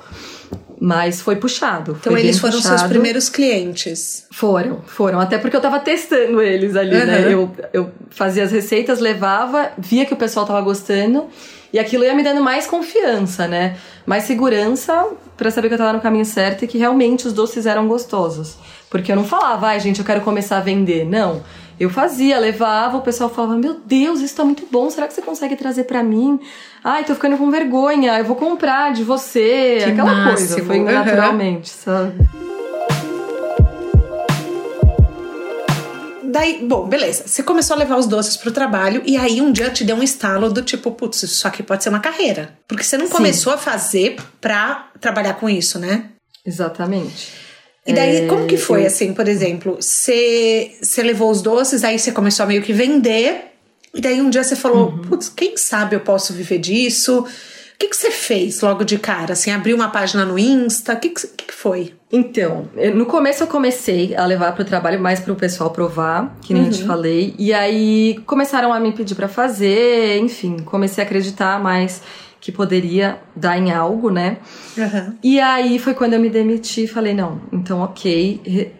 Mas 0.79 1.21
foi 1.21 1.35
puxado. 1.35 1.97
Então 1.99 2.13
foi 2.13 2.21
eles 2.21 2.39
foram 2.39 2.53
puxado. 2.53 2.79
seus 2.79 2.89
primeiros 2.89 3.29
clientes? 3.29 4.25
Foram, 4.31 4.81
foram. 4.85 5.19
Até 5.19 5.37
porque 5.37 5.55
eu 5.55 5.61
tava 5.61 5.79
testando 5.79 6.41
eles 6.41 6.75
ali, 6.75 6.95
uhum. 6.95 7.05
né? 7.05 7.33
Eu, 7.33 7.51
eu 7.73 7.91
fazia 8.09 8.43
as 8.43 8.51
receitas, 8.51 8.99
levava, 8.99 9.71
via 9.77 10.05
que 10.05 10.13
o 10.13 10.17
pessoal 10.17 10.45
tava 10.45 10.61
gostando. 10.61 11.27
E 11.71 11.77
aquilo 11.77 12.03
ia 12.03 12.15
me 12.15 12.23
dando 12.23 12.41
mais 12.41 12.65
confiança, 12.65 13.47
né? 13.47 13.77
Mais 14.05 14.23
segurança 14.23 15.07
para 15.37 15.51
saber 15.51 15.67
que 15.67 15.75
eu 15.75 15.77
tava 15.77 15.93
no 15.93 16.01
caminho 16.01 16.25
certo 16.25 16.65
e 16.65 16.67
que 16.67 16.77
realmente 16.77 17.27
os 17.27 17.33
doces 17.33 17.65
eram 17.65 17.87
gostosos. 17.87 18.57
Porque 18.89 19.11
eu 19.11 19.15
não 19.15 19.23
falava, 19.23 19.67
ai, 19.67 19.79
gente, 19.79 19.99
eu 19.99 20.05
quero 20.05 20.21
começar 20.21 20.57
a 20.57 20.61
vender. 20.61 21.05
Não. 21.05 21.43
Eu 21.79 21.89
fazia, 21.89 22.37
levava, 22.37 22.97
o 22.97 23.01
pessoal 23.01 23.29
falava: 23.29 23.55
Meu 23.55 23.79
Deus, 23.85 24.19
isso 24.19 24.35
tá 24.35 24.43
muito 24.43 24.67
bom, 24.69 24.89
será 24.89 25.07
que 25.07 25.13
você 25.13 25.21
consegue 25.21 25.55
trazer 25.55 25.85
para 25.85 26.03
mim? 26.03 26.37
Ai, 26.83 27.05
tô 27.05 27.15
ficando 27.15 27.37
com 27.37 27.49
vergonha, 27.49 28.19
eu 28.19 28.25
vou 28.25 28.35
comprar 28.35 28.91
de 28.91 29.01
você. 29.01 29.77
Que 29.81 29.91
Aquela 29.91 30.13
máximo. 30.13 30.47
coisa, 30.49 30.65
foi 30.65 30.79
naturalmente, 30.79 31.69
sabe? 31.69 32.15
Daí, 36.31 36.63
bom, 36.63 36.85
beleza. 36.85 37.23
Você 37.25 37.41
começou 37.41 37.75
a 37.75 37.79
levar 37.79 37.97
os 37.97 38.05
doces 38.05 38.37
pro 38.37 38.51
trabalho 38.51 39.01
e 39.05 39.17
aí 39.17 39.41
um 39.41 39.51
dia 39.51 39.69
te 39.69 39.83
deu 39.83 39.95
um 39.95 40.03
estalo 40.03 40.51
do 40.51 40.61
tipo, 40.61 40.91
putz, 40.91 41.23
isso 41.23 41.47
aqui 41.47 41.63
pode 41.63 41.83
ser 41.83 41.89
uma 41.89 41.99
carreira. 41.99 42.53
Porque 42.67 42.83
você 42.83 42.97
não 42.97 43.07
Sim. 43.07 43.13
começou 43.13 43.53
a 43.53 43.57
fazer 43.57 44.17
pra 44.39 44.89
trabalhar 44.99 45.35
com 45.35 45.49
isso, 45.49 45.79
né? 45.79 46.05
Exatamente. 46.45 47.48
E 47.89 47.93
daí, 47.93 48.17
É, 48.17 48.27
como 48.27 48.45
que 48.45 48.57
foi, 48.57 48.83
eu- 48.83 48.87
assim, 48.87 49.13
por 49.13 49.27
exemplo? 49.27 49.77
Você, 49.79 50.71
levou 51.03 51.31
os 51.31 51.41
doces, 51.41 51.83
aí 51.83 51.97
você 51.97 52.11
começou 52.11 52.43
a 52.43 52.47
meio 52.47 52.61
que 52.61 52.71
vender, 52.73 53.51
e 53.93 53.99
daí 54.01 54.21
um 54.21 54.29
dia 54.29 54.43
você 54.43 54.55
falou, 54.55 54.89
Uhum. 54.89 54.97
putz, 54.99 55.29
quem 55.29 55.57
sabe 55.57 55.95
eu 55.95 55.99
posso 56.01 56.33
viver 56.33 56.59
disso? 56.59 57.19
O 57.21 57.79
que, 57.79 57.87
que 57.87 57.95
você 57.95 58.11
fez 58.11 58.59
logo 58.59 58.83
de 58.83 58.99
cara? 58.99 59.31
Assim, 59.33 59.51
abriu 59.51 59.73
uma 59.75 59.87
página 59.89 60.25
no 60.25 60.37
Insta? 60.37 60.93
O 60.93 60.97
que, 60.97 61.09
que, 61.09 61.27
que 61.47 61.53
foi? 61.53 61.93
Então, 62.11 62.67
eu- 62.75 62.93
no 62.93 63.05
começo 63.05 63.41
eu 63.43 63.47
comecei 63.47 64.13
a 64.17 64.25
levar 64.25 64.51
pro 64.53 64.65
trabalho 64.65 64.99
mais 64.99 65.21
pro 65.21 65.33
pessoal 65.33 65.69
provar, 65.69 66.37
que 66.41 66.53
nem 66.53 66.65
eu 66.65 66.69
te 66.71 66.83
falei. 66.83 67.33
E 67.39 67.53
aí 67.53 68.19
começaram 68.25 68.73
a 68.73 68.79
me 68.81 68.91
pedir 68.91 69.15
pra 69.15 69.29
fazer, 69.29 70.17
enfim, 70.19 70.57
comecei 70.59 71.01
a 71.01 71.07
acreditar 71.07 71.57
mais 71.63 72.01
que 72.41 72.51
poderia 72.51 73.19
dar 73.35 73.57
em 73.57 73.71
algo, 73.71 74.09
né? 74.09 74.37
E 75.21 75.39
aí 75.39 75.77
foi 75.77 75.93
quando 75.93 76.13
eu 76.13 76.19
me 76.19 76.29
demiti 76.29 76.83
e 76.83 76.87
falei, 76.87 77.13
não, 77.13 77.41
então 77.51 77.81
ok, 77.81 78.71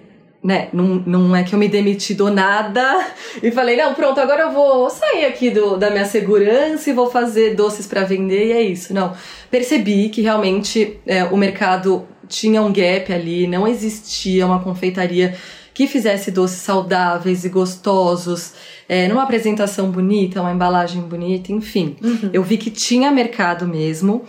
né, 0.41 0.69
não, 0.71 0.85
não 1.05 1.35
é 1.35 1.43
que 1.43 1.53
eu 1.53 1.59
me 1.59 1.67
demiti 1.67 2.13
do 2.13 2.31
nada 2.31 3.05
e 3.43 3.51
falei, 3.51 3.75
não, 3.75 3.93
pronto, 3.93 4.19
agora 4.19 4.43
eu 4.43 4.51
vou 4.51 4.89
sair 4.89 5.25
aqui 5.25 5.49
do, 5.49 5.75
da 5.75 5.89
minha 5.89 6.05
segurança 6.05 6.89
e 6.89 6.93
vou 6.93 7.09
fazer 7.09 7.55
doces 7.55 7.85
pra 7.85 8.03
vender 8.03 8.47
e 8.47 8.51
é 8.53 8.61
isso. 8.61 8.93
Não, 8.93 9.13
percebi 9.51 10.09
que 10.09 10.21
realmente 10.21 10.99
é, 11.05 11.25
o 11.25 11.35
mercado 11.35 12.07
tinha 12.27 12.61
um 12.61 12.71
gap 12.71 13.11
ali, 13.11 13.47
não 13.47 13.67
existia 13.67 14.45
uma 14.45 14.63
confeitaria 14.63 15.35
que 15.79 15.87
fizesse 15.87 16.29
doces 16.29 16.57
saudáveis 16.57 17.45
e 17.45 17.49
gostosos, 17.49 18.51
é, 18.89 19.07
numa 19.07 19.23
apresentação 19.23 19.89
bonita, 19.89 20.41
uma 20.41 20.51
embalagem 20.51 21.01
bonita, 21.03 21.53
enfim. 21.53 21.95
Eu 22.33 22.43
vi 22.43 22.57
que 22.57 22.69
tinha 22.69 23.09
mercado 23.09 23.65
mesmo. 23.65 24.25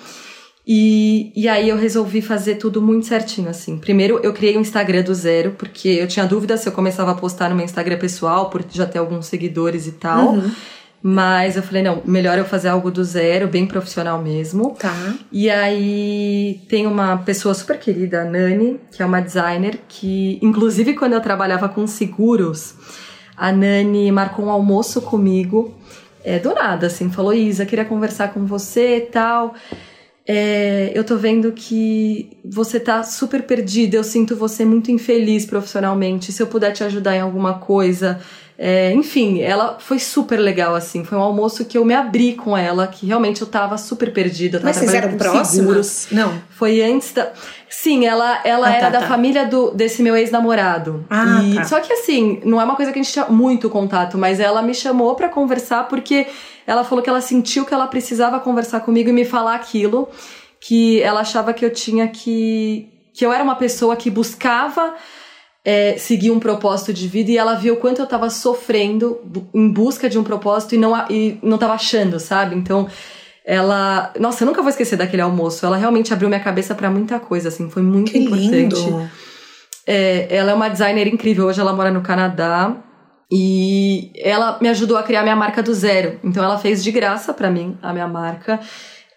E, 0.64 1.33
e 1.35 1.49
aí 1.49 1.69
eu 1.69 1.76
resolvi 1.76 2.23
fazer 2.23 2.54
tudo 2.54 2.80
muito 2.80 3.07
certinho, 3.07 3.49
assim. 3.49 3.78
Primeiro 3.78 4.21
eu 4.23 4.33
criei 4.33 4.57
um 4.57 4.61
Instagram 4.61 5.02
do 5.02 5.12
zero, 5.12 5.57
porque 5.59 5.88
eu 5.88 6.07
tinha 6.07 6.25
dúvida 6.25 6.57
se 6.57 6.69
eu 6.69 6.73
começava 6.73 7.11
a 7.11 7.14
postar 7.16 7.50
no 7.50 7.57
meu 7.57 7.64
Instagram 7.64 7.99
pessoal, 7.99 8.49
por 8.49 8.64
já 8.71 8.87
ter 8.87 9.00
alguns 9.00 9.26
seguidores 9.26 9.88
e 9.88 9.92
tal. 9.92 10.35
Mas 11.02 11.57
eu 11.57 11.62
falei, 11.62 11.83
não, 11.83 12.02
melhor 12.04 12.37
eu 12.37 12.45
fazer 12.45 12.69
algo 12.69 12.90
do 12.90 13.02
zero, 13.02 13.49
bem 13.49 13.66
profissional 13.66 14.21
mesmo. 14.21 14.76
Tá. 14.78 15.14
E 15.33 15.49
aí 15.49 16.61
tem 16.69 16.87
uma 16.87 17.16
pessoa 17.19 17.54
super 17.54 17.78
querida, 17.78 18.23
a 18.23 18.25
Nani, 18.25 18.78
que 18.92 19.02
é 19.02 19.07
uma 19.07 19.21
designer, 19.21 19.80
que 19.88 20.38
inclusive 20.42 20.92
quando 20.95 21.14
eu 21.14 21.21
trabalhava 21.21 21.71
com 21.71 21.87
seguros, 21.87 22.75
a 23.35 23.50
Nani 23.50 24.12
marcou 24.12 24.45
um 24.45 24.50
almoço 24.50 25.00
comigo, 25.00 25.75
é, 26.23 26.38
do 26.38 26.54
nada, 26.54 26.88
assim, 26.88 27.11
falou, 27.11 27.33
Isa, 27.33 27.64
queria 27.64 27.87
conversar 27.87 28.35
com 28.35 28.45
você 28.45 28.99
e 28.99 29.00
tal. 29.00 29.54
É, 30.28 30.92
eu 30.95 31.02
tô 31.02 31.16
vendo 31.16 31.50
que 31.50 32.38
você 32.45 32.78
tá 32.78 33.02
super 33.02 33.42
perdida, 33.42 33.97
eu 33.97 34.04
sinto 34.04 34.37
você 34.37 34.66
muito 34.66 34.90
infeliz 34.92 35.47
profissionalmente. 35.47 36.30
Se 36.30 36.42
eu 36.42 36.47
puder 36.47 36.73
te 36.73 36.85
ajudar 36.85 37.16
em 37.16 37.21
alguma 37.21 37.54
coisa. 37.54 38.21
É, 38.62 38.93
enfim, 38.93 39.40
ela 39.40 39.79
foi 39.81 39.99
super 39.99 40.37
legal, 40.38 40.75
assim. 40.75 41.02
Foi 41.02 41.17
um 41.17 41.23
almoço 41.23 41.64
que 41.64 41.79
eu 41.79 41.85
me 41.85 41.95
abri 41.95 42.35
com 42.35 42.55
ela, 42.55 42.87
que 42.87 43.07
realmente 43.07 43.40
eu 43.40 43.47
tava 43.47 43.79
super 43.79 44.12
perdida. 44.12 44.59
Tava 44.59 44.69
Mas 44.69 44.76
vocês 44.76 44.93
eram 44.93 45.17
próximas? 45.17 46.09
Não. 46.12 46.31
Foi 46.50 46.83
antes 46.83 47.11
da. 47.14 47.33
Sim, 47.71 48.05
ela, 48.05 48.38
ela 48.45 48.69
Ah, 48.69 48.71
tá, 48.73 48.76
era 48.76 48.90
da 48.90 49.00
tá. 49.00 49.07
família 49.09 49.47
do, 49.47 49.71
desse 49.71 50.02
meu 50.02 50.14
ex-namorado. 50.14 51.07
Ah, 51.09 51.40
E- 51.43 51.55
tá. 51.55 51.64
Só 51.64 51.81
que 51.81 51.90
assim, 51.90 52.43
não 52.45 52.61
é 52.61 52.64
uma 52.64 52.76
coisa 52.76 52.93
que 52.93 52.99
a 52.99 53.02
gente 53.02 53.11
tinha 53.11 53.25
muito 53.29 53.71
contato, 53.71 54.19
mas 54.19 54.38
ela 54.38 54.61
me 54.61 54.75
chamou 54.75 55.14
pra 55.14 55.31
conversar 55.31 55.88
porque 55.88 56.26
ela 56.67 56.85
falou 56.85 57.02
que 57.02 57.09
ela 57.09 57.23
sentiu 57.23 57.64
que 57.64 57.73
ela 57.73 57.87
precisava 57.87 58.38
conversar 58.40 58.81
comigo 58.81 59.09
e 59.09 59.12
me 59.12 59.25
falar 59.25 59.55
aquilo, 59.55 60.07
que 60.61 61.00
ela 61.00 61.21
achava 61.21 61.55
que 61.55 61.64
eu 61.64 61.73
tinha 61.73 62.07
que. 62.09 62.90
que 63.14 63.25
eu 63.25 63.33
era 63.33 63.43
uma 63.43 63.57
pessoa 63.57 63.97
que 63.97 64.11
buscava. 64.11 64.93
É, 65.64 65.97
seguir 65.99 66.31
um 66.31 66.40
propósito 66.40 66.93
de 66.93 67.07
vida 67.07 67.31
e 67.31 67.37
ela 67.37 67.55
viu 67.55 67.75
o 67.75 67.76
quanto 67.76 68.00
eu 68.00 68.07
tava 68.07 68.31
sofrendo 68.31 69.19
em 69.55 69.71
busca 69.71 70.09
de 70.09 70.19
um 70.19 70.25
propósito 70.25 70.75
e 70.75 70.79
não, 70.79 70.93
e 71.11 71.38
não 71.43 71.59
tava 71.59 71.75
achando, 71.75 72.19
sabe? 72.19 72.57
Então, 72.57 72.88
ela. 73.45 74.12
Nossa, 74.19 74.45
eu 74.45 74.47
nunca 74.47 74.62
vou 74.62 74.71
esquecer 74.71 74.97
daquele 74.97 75.23
almoço. 75.23 75.64
Ela 75.67 75.76
realmente 75.76 76.12
abriu 76.12 76.29
minha 76.29 76.40
cabeça 76.40 76.75
pra 76.75 76.90
muita 76.90 77.19
coisa, 77.19 77.49
assim, 77.49 77.69
foi 77.69 77.83
muito 77.83 78.12
Que 78.12 78.19
importante. 78.19 78.55
lindo. 78.55 79.11
É, 79.87 80.29
ela 80.31 80.52
é 80.52 80.55
uma 80.55 80.69
designer 80.69 81.07
incrível, 81.07 81.47
hoje 81.47 81.61
ela 81.61 81.73
mora 81.73 81.90
no 81.90 82.00
Canadá. 82.00 82.76
E 83.33 84.11
ela 84.17 84.59
me 84.61 84.69
ajudou 84.69 84.97
a 84.97 85.05
criar 85.05 85.23
minha 85.23 85.37
marca 85.37 85.62
do 85.62 85.73
zero. 85.73 86.19
Então 86.25 86.43
ela 86.43 86.59
fez 86.59 86.83
de 86.83 86.90
graça 86.90 87.33
pra 87.33 87.49
mim 87.49 87.79
a 87.81 87.93
minha 87.93 88.09
marca. 88.09 88.59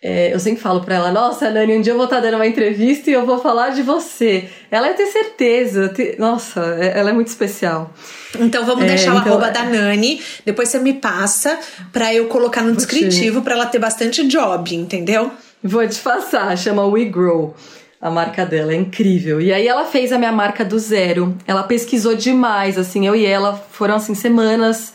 É, 0.05 0.33
eu 0.33 0.39
sempre 0.39 0.62
falo 0.62 0.81
pra 0.81 0.95
ela, 0.95 1.12
nossa, 1.12 1.50
Nani, 1.50 1.77
um 1.77 1.81
dia 1.81 1.93
eu 1.93 1.95
vou 1.95 2.03
estar 2.03 2.19
dando 2.19 2.33
uma 2.33 2.45
entrevista 2.45 3.10
e 3.10 3.13
eu 3.13 3.25
vou 3.25 3.39
falar 3.39 3.69
de 3.69 3.81
você. 3.81 4.50
Ela 4.69 4.88
ia 4.88 4.93
ter 4.95 5.05
certeza. 5.05 5.88
te- 5.88 6.17
Nossa, 6.19 6.60
é- 6.77 7.00
ela 7.00 7.12
é 7.12 7.13
muito 7.13 7.27
especial. 7.29 7.89
Então 8.38 8.65
vamos 8.65 8.83
É, 8.83 8.88
deixar 8.88 9.13
o 9.15 9.19
então- 9.19 9.31
arroba 9.31 9.50
da 9.50 9.63
Nani. 9.63 10.19
Depois 10.45 10.67
você 10.67 10.77
me 10.79 10.91
passa 10.93 11.57
pra 11.93 12.13
eu 12.13 12.25
colocar 12.25 12.62
no 12.63 12.75
descritivo 12.75 13.41
pra 13.43 13.53
ela 13.53 13.65
ter 13.65 13.79
bastante 13.79 14.27
job, 14.27 14.75
entendeu? 14.75 15.31
Vou 15.63 15.88
te 15.88 16.00
passar, 16.01 16.57
chama 16.57 16.86
We 16.86 17.05
Grow. 17.05 17.55
A 18.01 18.10
marca 18.12 18.45
dela 18.45 18.74
é 18.74 18.75
incrível. 18.75 19.39
E 19.39 19.53
aí 19.53 19.65
ela 19.65 19.86
fez 19.86 20.12
a 20.12 20.17
minha 20.17 20.33
marca 20.33 20.65
do 20.65 20.77
zero. 20.77 21.38
Ela 21.48 21.63
pesquisou 21.63 22.13
demais, 22.13 22.77
assim, 22.77 23.07
eu 23.07 23.15
e 23.15 23.25
ela 23.25 23.55
foram 23.72 23.95
assim 23.95 24.13
semanas. 24.13 24.91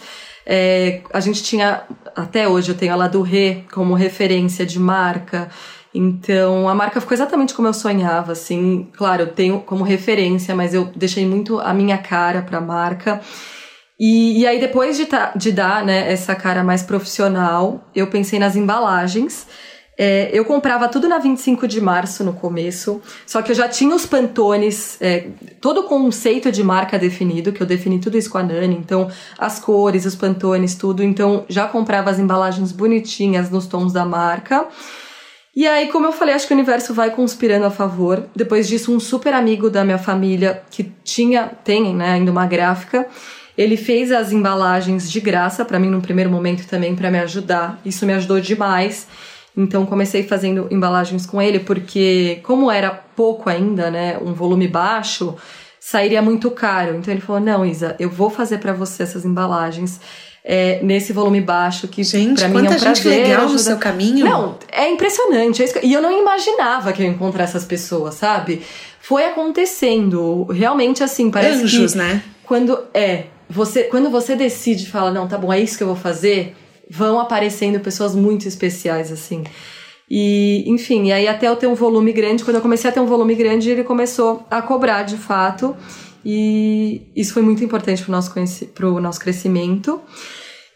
É, 0.49 1.03
a 1.13 1.21
gente 1.21 1.43
tinha 1.43 1.83
até 2.17 2.49
hoje 2.49 2.71
eu 2.71 2.75
tenho 2.75 2.93
ela 2.93 3.07
do 3.07 3.21
Rê 3.23 3.65
como 3.73 3.93
referência 3.95 4.65
de 4.65 4.79
marca. 4.79 5.49
Então 5.95 6.69
a 6.69 6.75
marca 6.75 7.01
ficou 7.01 7.15
exatamente 7.15 7.55
como 7.55 7.69
eu 7.69 7.75
sonhava, 7.75 8.33
assim. 8.33 8.89
Claro, 8.97 9.23
eu 9.23 9.27
tenho 9.33 9.61
como 9.61 9.85
referência, 9.85 10.55
mas 10.55 10.73
eu 10.75 10.87
deixei 10.97 11.27
muito 11.27 11.61
a 11.61 11.75
minha 11.75 11.99
cara 11.99 12.43
pra 12.43 12.61
marca. 12.61 13.21
E, 14.01 14.41
e 14.41 14.47
aí, 14.47 14.61
depois 14.61 14.97
de, 14.97 15.07
ta- 15.07 15.33
de 15.35 15.51
dar 15.51 15.85
né, 15.85 16.11
essa 16.11 16.35
cara 16.35 16.63
mais 16.63 16.83
profissional, 16.83 17.85
eu 17.95 18.07
pensei 18.07 18.39
nas 18.39 18.55
embalagens. 18.55 19.47
É, 20.01 20.31
eu 20.33 20.45
comprava 20.45 20.87
tudo 20.87 21.09
na 21.09 21.19
25 21.19 21.67
de 21.67 21.81
março 21.81 22.23
no 22.23 22.33
começo, 22.33 23.03
só 23.27 23.43
que 23.43 23.51
eu 23.51 23.57
já 23.57 23.69
tinha 23.69 23.93
os 23.93 24.07
pantones, 24.07 24.97
é, 25.01 25.27
todo 25.61 25.81
o 25.81 25.83
conceito 25.83 26.53
de 26.53 26.63
marca 26.63 26.97
definido, 26.97 27.53
que 27.53 27.61
eu 27.61 27.67
defini 27.67 27.99
tudo 27.99 28.17
isso 28.17 28.31
com 28.31 28.39
a 28.39 28.43
Nani, 28.45 28.77
então 28.77 29.11
as 29.37 29.59
cores, 29.59 30.07
os 30.07 30.15
pantones, 30.15 30.77
tudo. 30.77 31.03
Então 31.03 31.45
já 31.49 31.67
comprava 31.67 32.11
as 32.11 32.21
embalagens 32.21 32.71
bonitinhas 32.71 33.51
nos 33.51 33.67
tons 33.67 33.93
da 33.93 34.05
marca. 34.05 34.69
E 35.57 35.67
aí, 35.67 35.89
como 35.89 36.07
eu 36.07 36.13
falei, 36.13 36.37
acho 36.37 36.47
que 36.47 36.53
o 36.53 36.57
universo 36.57 36.95
vai 36.95 37.11
conspirando 37.11 37.67
a 37.67 37.71
favor. 37.71 38.27
Depois 38.37 38.69
disso, 38.69 38.95
um 38.95 39.01
super 39.01 39.35
amigo 39.35 39.69
da 39.69 39.85
minha 39.85 39.99
família 39.99 40.63
que 40.71 40.93
tinha, 41.03 41.51
tem, 41.65 41.93
né, 41.93 42.11
ainda 42.11 42.31
uma 42.31 42.47
gráfica, 42.47 43.05
ele 43.57 43.77
fez 43.77 44.13
as 44.13 44.31
embalagens 44.31 45.11
de 45.11 45.19
graça 45.19 45.65
para 45.65 45.81
mim 45.81 45.91
no 45.91 46.01
primeiro 46.01 46.31
momento 46.31 46.69
também 46.69 46.95
para 46.95 47.11
me 47.11 47.19
ajudar. 47.19 47.81
Isso 47.85 48.07
me 48.07 48.13
ajudou 48.13 48.39
demais. 48.39 49.09
Então 49.59 49.85
comecei 49.85 50.23
fazendo 50.23 50.69
embalagens 50.71 51.27
com 51.27 51.43
ele 51.43 51.59
porque 51.59 52.41
como 52.45 52.71
era 52.71 52.91
pouco 52.91 53.51
ainda, 53.51 53.91
né, 53.91 54.17
um 54.23 54.33
volume 54.33 54.69
baixo, 54.69 55.35
sairia 55.81 56.23
muito 56.23 56.51
caro. 56.51 56.97
Então 56.97 57.13
ele 57.13 57.21
falou: 57.21 57.43
"Não, 57.43 57.67
Isa, 57.67 57.97
eu 57.99 58.09
vou 58.09 58.31
fazer 58.31 58.59
para 58.59 58.73
você 58.73 59.03
essas 59.03 59.25
embalagens 59.25 60.01
é, 60.45 60.81
nesse 60.83 61.13
volume 61.13 61.43
baixo, 61.43 61.87
que 61.89 62.03
pra 62.35 62.49
mim 62.49 62.67
é 62.67 62.71
um 62.71 62.77
prazer. 62.77 62.95
Gente, 62.95 63.09
legal 63.09 63.41
ajuda... 63.41 63.53
no 63.53 63.59
seu 63.59 63.77
caminho. 63.77 64.25
Não, 64.25 64.57
é 64.73 64.89
impressionante. 64.89 65.63
É 65.63 65.85
e 65.85 65.93
eu 65.93 66.01
não 66.01 66.19
imaginava 66.19 66.91
que 66.91 67.03
eu 67.03 67.07
ia 67.07 67.13
encontrar 67.13 67.45
essas 67.45 67.67
pessoas, 67.67 68.15
sabe? 68.15 68.63
Foi 68.99 69.27
acontecendo. 69.27 70.45
Realmente, 70.45 71.05
assim, 71.05 71.31
parece 71.31 71.65
Anjos, 71.65 71.93
que... 71.93 71.99
né? 71.99 72.23
Quando, 72.45 72.79
é, 72.95 73.25
você, 73.49 73.85
quando 73.85 74.09
você 74.09 74.35
decide 74.35 74.89
fala, 74.89 75.11
não, 75.11 75.29
tá 75.29 75.37
bom, 75.37 75.53
é 75.53 75.61
isso 75.61 75.77
que 75.77 75.83
eu 75.83 75.89
vou 75.89 75.97
fazer, 75.97 76.57
vão 76.91 77.21
aparecendo 77.21 77.81
pessoas 77.81 78.15
muito 78.15 78.47
especiais, 78.49 79.13
assim. 79.13 79.45
E, 80.11 80.65
enfim, 80.67 81.09
e 81.09 81.13
aí 81.13 81.29
até 81.29 81.49
eu 81.49 81.57
ter 81.57 81.67
um 81.67 81.75
volume 81.75 82.13
grande, 82.13 82.43
quando 82.43 82.57
eu 82.57 82.63
comecei 82.63 82.89
a 82.89 82.93
ter 82.93 83.01
um 83.01 83.07
volume 83.07 83.35
grande, 83.35 83.71
ele 83.71 83.85
começou 83.85 84.47
a 84.51 84.63
cobrar 84.63 85.03
de 85.03 85.17
fato. 85.17 85.77
E 86.25 87.03
isso 87.15 87.33
foi 87.33 87.43
muito 87.43 87.63
importante 87.63 88.03
para 88.03 88.11
o 88.11 88.13
nosso, 88.13 88.33
nosso 89.01 89.21
crescimento. 89.21 90.01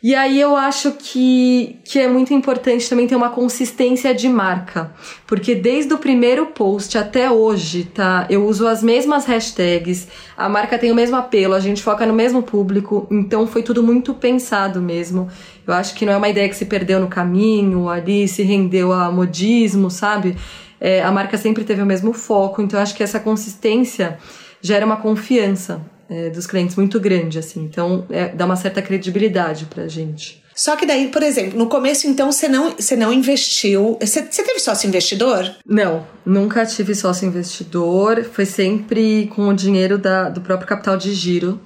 E 0.03 0.17
aí 0.17 0.41
eu 0.41 0.57
acho 0.57 0.91
que, 0.99 1.79
que 1.85 1.97
é 2.01 2.09
muito 2.09 2.35
importante 2.35 2.91
também 2.91 3.07
ter 3.07 3.15
uma 3.15 3.31
consistência 3.31 4.13
de 4.13 4.29
marca. 4.29 4.93
Porque 5.29 5.55
desde 5.55 5.95
o 5.95 5.99
primeiro 5.99 6.47
post 6.47 6.99
até 6.99 7.31
hoje, 7.31 7.85
tá? 7.85 8.27
Eu 8.29 8.45
uso 8.45 8.67
as 8.67 8.83
mesmas 8.83 9.27
hashtags, 9.27 10.09
a 10.37 10.49
marca 10.49 10.77
tem 10.77 10.91
o 10.91 10.95
mesmo 10.95 11.15
apelo, 11.15 11.55
a 11.55 11.61
gente 11.61 11.81
foca 11.81 12.05
no 12.05 12.13
mesmo 12.13 12.43
público, 12.43 13.07
então 13.13 13.47
foi 13.47 13.63
tudo 13.63 13.81
muito 13.81 14.13
pensado 14.13 14.83
mesmo. 14.83 15.29
Eu 15.65 15.73
acho 15.73 15.95
que 15.95 16.05
não 16.05 16.13
é 16.13 16.17
uma 16.17 16.29
ideia 16.29 16.49
que 16.49 16.57
se 16.57 16.65
perdeu 16.65 16.99
no 16.99 17.07
caminho, 17.07 17.89
ali 17.89 18.27
se 18.27 18.43
rendeu 18.43 18.93
a 18.93 19.09
modismo, 19.09 19.89
sabe? 19.89 20.37
É, 20.81 21.01
a 21.01 21.13
marca 21.13 21.39
sempre 21.39 21.63
teve 21.63 21.81
o 21.81 21.87
mesmo 21.87 22.13
foco, 22.13 22.61
então 22.61 22.81
acho 22.81 22.97
que 22.97 23.05
essa 23.05 23.21
consistência 23.21 24.19
gera 24.61 24.85
uma 24.85 24.97
confiança 24.97 25.81
é, 26.09 26.31
dos 26.31 26.47
clientes 26.47 26.77
muito 26.77 26.99
grande, 27.01 27.39
assim. 27.39 27.65
Então, 27.65 28.07
é, 28.11 28.29
dá 28.29 28.45
uma 28.45 28.57
certa 28.57 28.81
credibilidade 28.83 29.67
pra 29.67 29.89
gente. 29.89 30.43
Só 30.55 30.77
que 30.77 30.85
daí, 30.85 31.09
por 31.09 31.23
exemplo, 31.23 31.59
no 31.59 31.67
começo, 31.67 32.07
então, 32.07 32.31
você 32.31 32.49
não, 32.49 32.73
você 32.73 32.95
não 32.95 33.13
investiu. 33.13 33.97
Você, 34.01 34.23
você 34.23 34.43
teve 34.43 34.61
sócio 34.61 34.87
investidor? 34.87 35.51
Não, 35.67 36.07
nunca 36.27 36.67
tive 36.67 36.95
sócio 36.95 37.27
investidor. 37.27 38.25
Foi 38.25 38.45
sempre 38.45 39.29
com 39.35 39.49
o 39.49 39.55
dinheiro 39.55 39.97
da, 39.97 40.29
do 40.29 40.41
próprio 40.41 40.69
capital 40.69 40.97
de 40.97 41.13
giro 41.15 41.61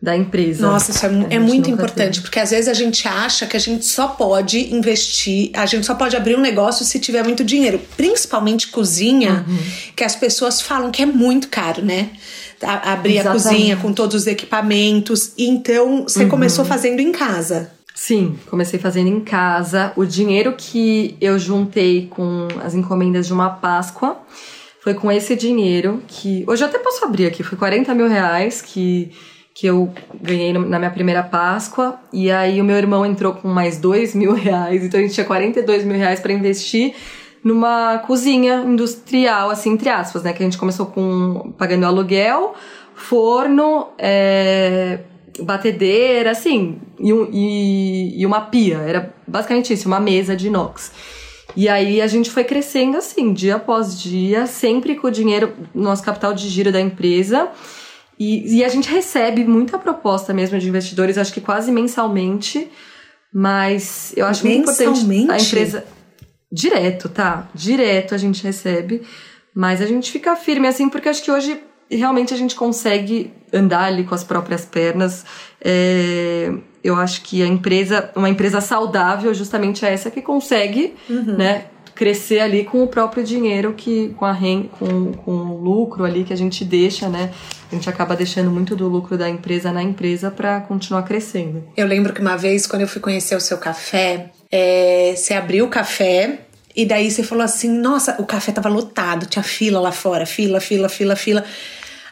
da 0.00 0.16
empresa. 0.16 0.64
Nossa, 0.64 0.92
isso 0.92 1.04
é, 1.04 1.26
é 1.30 1.38
muito 1.40 1.68
importante, 1.68 2.14
teve. 2.14 2.20
porque 2.22 2.38
às 2.38 2.50
vezes 2.50 2.68
a 2.68 2.72
gente 2.72 3.06
acha 3.08 3.46
que 3.46 3.56
a 3.56 3.60
gente 3.60 3.84
só 3.84 4.06
pode 4.08 4.72
investir, 4.72 5.50
a 5.54 5.66
gente 5.66 5.84
só 5.84 5.94
pode 5.94 6.16
abrir 6.16 6.36
um 6.36 6.40
negócio 6.40 6.84
se 6.84 7.00
tiver 7.00 7.24
muito 7.24 7.44
dinheiro, 7.44 7.80
principalmente 7.96 8.68
cozinha, 8.68 9.44
uhum. 9.46 9.58
que 9.96 10.04
as 10.04 10.14
pessoas 10.14 10.60
falam 10.60 10.92
que 10.92 11.02
é 11.02 11.06
muito 11.06 11.48
caro, 11.48 11.84
né? 11.84 12.10
A, 12.62 12.92
abrir 12.92 13.18
Exatamente. 13.18 13.46
a 13.46 13.50
cozinha 13.50 13.76
com 13.76 13.92
todos 13.92 14.14
os 14.14 14.26
equipamentos. 14.26 15.32
Então, 15.36 16.04
você 16.04 16.24
uhum. 16.24 16.28
começou 16.28 16.64
fazendo 16.64 17.00
em 17.00 17.10
casa. 17.10 17.72
Sim, 17.92 18.38
comecei 18.48 18.78
fazendo 18.78 19.08
em 19.08 19.20
casa. 19.20 19.92
O 19.96 20.04
dinheiro 20.04 20.54
que 20.56 21.16
eu 21.20 21.36
juntei 21.36 22.06
com 22.08 22.46
as 22.62 22.72
encomendas 22.72 23.26
de 23.26 23.32
uma 23.32 23.50
Páscoa 23.50 24.16
foi 24.80 24.94
com 24.94 25.10
esse 25.10 25.34
dinheiro 25.34 26.00
que. 26.06 26.44
Hoje 26.46 26.62
eu 26.62 26.68
até 26.68 26.78
posso 26.78 27.04
abrir 27.04 27.26
aqui, 27.26 27.42
foi 27.42 27.58
40 27.58 27.92
mil 27.94 28.06
reais 28.06 28.62
que 28.62 29.10
que 29.58 29.66
eu 29.66 29.92
ganhei 30.22 30.52
na 30.52 30.78
minha 30.78 30.90
primeira 30.90 31.20
Páscoa. 31.20 31.98
E 32.12 32.30
aí 32.30 32.60
o 32.60 32.64
meu 32.64 32.76
irmão 32.76 33.04
entrou 33.04 33.34
com 33.34 33.48
mais 33.48 33.76
dois 33.76 34.14
mil 34.14 34.32
reais. 34.32 34.84
Então 34.84 35.00
a 35.00 35.02
gente 35.02 35.14
tinha 35.14 35.26
42 35.26 35.84
mil 35.84 35.96
reais 35.96 36.20
para 36.20 36.32
investir 36.32 36.94
numa 37.42 37.98
cozinha 37.98 38.62
industrial, 38.64 39.50
assim, 39.50 39.72
entre 39.72 39.88
aspas, 39.88 40.22
né? 40.22 40.32
Que 40.32 40.44
a 40.44 40.46
gente 40.46 40.56
começou 40.56 40.86
com 40.86 41.52
pagando 41.58 41.86
aluguel, 41.86 42.54
forno, 42.94 43.88
é, 43.98 45.00
batedeira, 45.40 46.30
assim, 46.30 46.78
e, 47.00 47.10
e, 47.32 48.20
e 48.22 48.26
uma 48.26 48.42
pia. 48.42 48.76
Era 48.76 49.12
basicamente 49.26 49.72
isso, 49.72 49.88
uma 49.88 49.98
mesa 49.98 50.36
de 50.36 50.46
inox. 50.46 50.92
E 51.56 51.68
aí 51.68 52.00
a 52.00 52.06
gente 52.06 52.30
foi 52.30 52.44
crescendo 52.44 52.96
assim, 52.96 53.32
dia 53.32 53.56
após 53.56 54.00
dia, 54.00 54.46
sempre 54.46 54.94
com 54.94 55.08
o 55.08 55.10
dinheiro, 55.10 55.52
nosso 55.74 56.04
capital 56.04 56.32
de 56.32 56.48
giro 56.48 56.70
da 56.70 56.80
empresa. 56.80 57.50
E, 58.18 58.58
e 58.58 58.64
a 58.64 58.68
gente 58.68 58.88
recebe 58.88 59.44
muita 59.44 59.78
proposta 59.78 60.34
mesmo 60.34 60.58
de 60.58 60.68
investidores, 60.68 61.16
acho 61.16 61.32
que 61.32 61.40
quase 61.40 61.70
mensalmente. 61.70 62.70
Mas 63.32 64.12
eu 64.16 64.26
acho 64.26 64.46
muito 64.46 64.62
importante 64.62 65.00
a 65.30 65.38
empresa. 65.38 65.84
Direto, 66.50 67.08
tá? 67.08 67.48
Direto 67.54 68.14
a 68.14 68.18
gente 68.18 68.42
recebe. 68.42 69.02
Mas 69.54 69.82
a 69.82 69.86
gente 69.86 70.10
fica 70.10 70.34
firme 70.34 70.66
assim, 70.66 70.88
porque 70.88 71.08
acho 71.08 71.22
que 71.22 71.30
hoje 71.30 71.60
realmente 71.90 72.34
a 72.34 72.36
gente 72.36 72.54
consegue 72.54 73.32
andar 73.52 73.84
ali 73.84 74.04
com 74.04 74.14
as 74.14 74.24
próprias 74.24 74.64
pernas. 74.64 75.24
É, 75.62 76.52
eu 76.82 76.96
acho 76.96 77.22
que 77.22 77.42
a 77.42 77.46
empresa, 77.46 78.10
uma 78.14 78.28
empresa 78.28 78.60
saudável, 78.60 79.32
justamente 79.34 79.84
é 79.84 79.92
essa 79.92 80.10
que 80.10 80.22
consegue, 80.22 80.94
uhum. 81.08 81.36
né? 81.36 81.66
Crescer 81.98 82.38
ali 82.38 82.62
com 82.62 82.80
o 82.80 82.86
próprio 82.86 83.24
dinheiro 83.24 83.74
que 83.76 84.10
com 84.10 84.24
a 84.24 84.30
rem, 84.30 84.70
com, 84.78 85.12
com 85.14 85.32
o 85.32 85.60
lucro 85.60 86.04
ali 86.04 86.22
que 86.22 86.32
a 86.32 86.36
gente 86.36 86.64
deixa, 86.64 87.08
né? 87.08 87.32
A 87.72 87.74
gente 87.74 87.90
acaba 87.90 88.14
deixando 88.14 88.52
muito 88.52 88.76
do 88.76 88.86
lucro 88.86 89.18
da 89.18 89.28
empresa 89.28 89.72
na 89.72 89.82
empresa 89.82 90.30
para 90.30 90.60
continuar 90.60 91.02
crescendo. 91.02 91.64
Eu 91.76 91.88
lembro 91.88 92.12
que 92.12 92.20
uma 92.20 92.36
vez 92.36 92.68
quando 92.68 92.82
eu 92.82 92.88
fui 92.88 93.00
conhecer 93.00 93.34
o 93.34 93.40
seu 93.40 93.58
café, 93.58 94.30
é, 94.48 95.12
você 95.16 95.34
abriu 95.34 95.64
o 95.64 95.68
café 95.68 96.38
e 96.74 96.86
daí 96.86 97.10
você 97.10 97.24
falou 97.24 97.42
assim: 97.42 97.68
"Nossa, 97.68 98.14
o 98.20 98.24
café 98.24 98.52
tava 98.52 98.68
lotado, 98.68 99.26
tinha 99.26 99.42
fila 99.42 99.80
lá 99.80 99.90
fora, 99.90 100.24
fila, 100.24 100.60
fila, 100.60 100.88
fila, 100.88 101.16
fila". 101.16 101.44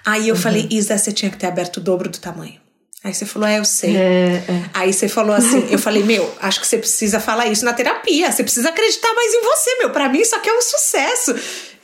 Aí 0.04 0.28
eu 0.28 0.34
uhum. 0.34 0.40
falei: 0.40 0.66
"Isa, 0.68 0.98
você 0.98 1.12
tinha 1.12 1.30
que 1.30 1.36
ter 1.36 1.46
aberto 1.46 1.76
o 1.76 1.80
dobro 1.80 2.08
do 2.08 2.18
tamanho". 2.18 2.65
Aí 3.06 3.14
você 3.14 3.24
falou, 3.24 3.48
é, 3.48 3.60
eu 3.60 3.64
sei. 3.64 3.96
É, 3.96 4.42
é. 4.48 4.62
Aí 4.74 4.92
você 4.92 5.06
falou 5.06 5.32
assim, 5.36 5.64
eu 5.70 5.78
falei, 5.78 6.02
meu, 6.02 6.28
acho 6.40 6.60
que 6.60 6.66
você 6.66 6.76
precisa 6.76 7.20
falar 7.20 7.46
isso 7.46 7.64
na 7.64 7.72
terapia. 7.72 8.32
Você 8.32 8.42
precisa 8.42 8.70
acreditar 8.70 9.14
mais 9.14 9.32
em 9.32 9.42
você, 9.42 9.76
meu. 9.78 9.90
Para 9.90 10.08
mim 10.08 10.18
isso 10.18 10.34
aqui 10.34 10.48
é 10.48 10.52
um 10.52 10.60
sucesso. 10.60 11.32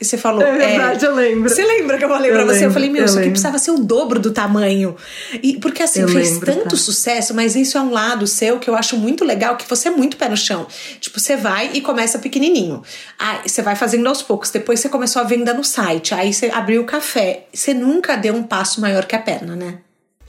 E 0.01 0.03
você 0.03 0.17
falou, 0.17 0.41
é 0.41 0.57
verdade, 0.57 1.05
é, 1.05 1.07
eu 1.07 1.15
lembro. 1.15 1.49
Você 1.49 1.63
lembra 1.63 1.97
que 1.97 2.03
eu 2.03 2.09
falei 2.09 2.29
eu 2.29 2.33
pra 2.33 2.43
lembro, 2.43 2.57
você? 2.57 2.65
Eu 2.65 2.71
falei, 2.71 2.89
meu, 2.89 3.05
isso 3.05 3.17
aqui 3.17 3.29
precisava 3.29 3.57
ser 3.57 3.71
o 3.71 3.77
dobro 3.77 4.19
do 4.19 4.31
tamanho. 4.31 4.97
E 5.41 5.57
porque 5.59 5.81
assim, 5.81 6.01
eu 6.01 6.09
fez 6.09 6.31
lembro, 6.31 6.45
tanto 6.45 6.71
tá. 6.71 6.75
sucesso, 6.75 7.33
mas 7.33 7.55
isso 7.55 7.77
é 7.77 7.81
um 7.81 7.89
lado 7.89 8.27
seu 8.27 8.59
que 8.59 8.69
eu 8.69 8.75
acho 8.75 8.97
muito 8.97 9.23
legal, 9.23 9.55
que 9.55 9.69
você 9.69 9.87
é 9.87 9.91
muito 9.91 10.17
pé 10.17 10.27
no 10.27 10.35
chão. 10.35 10.67
Tipo, 10.99 11.21
você 11.21 11.37
vai 11.37 11.69
e 11.73 11.79
começa 11.79 12.19
pequenininho. 12.19 12.83
Aí 13.17 13.47
você 13.47 13.61
vai 13.61 13.77
fazendo 13.77 14.05
aos 14.09 14.21
poucos. 14.21 14.49
Depois 14.49 14.81
você 14.81 14.89
começou 14.89 15.21
a 15.21 15.25
venda 15.25 15.53
no 15.53 15.63
site. 15.63 16.13
Aí 16.13 16.33
você 16.33 16.47
abriu 16.47 16.81
o 16.81 16.85
café. 16.85 17.45
Você 17.53 17.73
nunca 17.73 18.17
deu 18.17 18.35
um 18.35 18.43
passo 18.43 18.81
maior 18.81 19.05
que 19.05 19.15
a 19.15 19.19
perna, 19.19 19.55
né? 19.55 19.77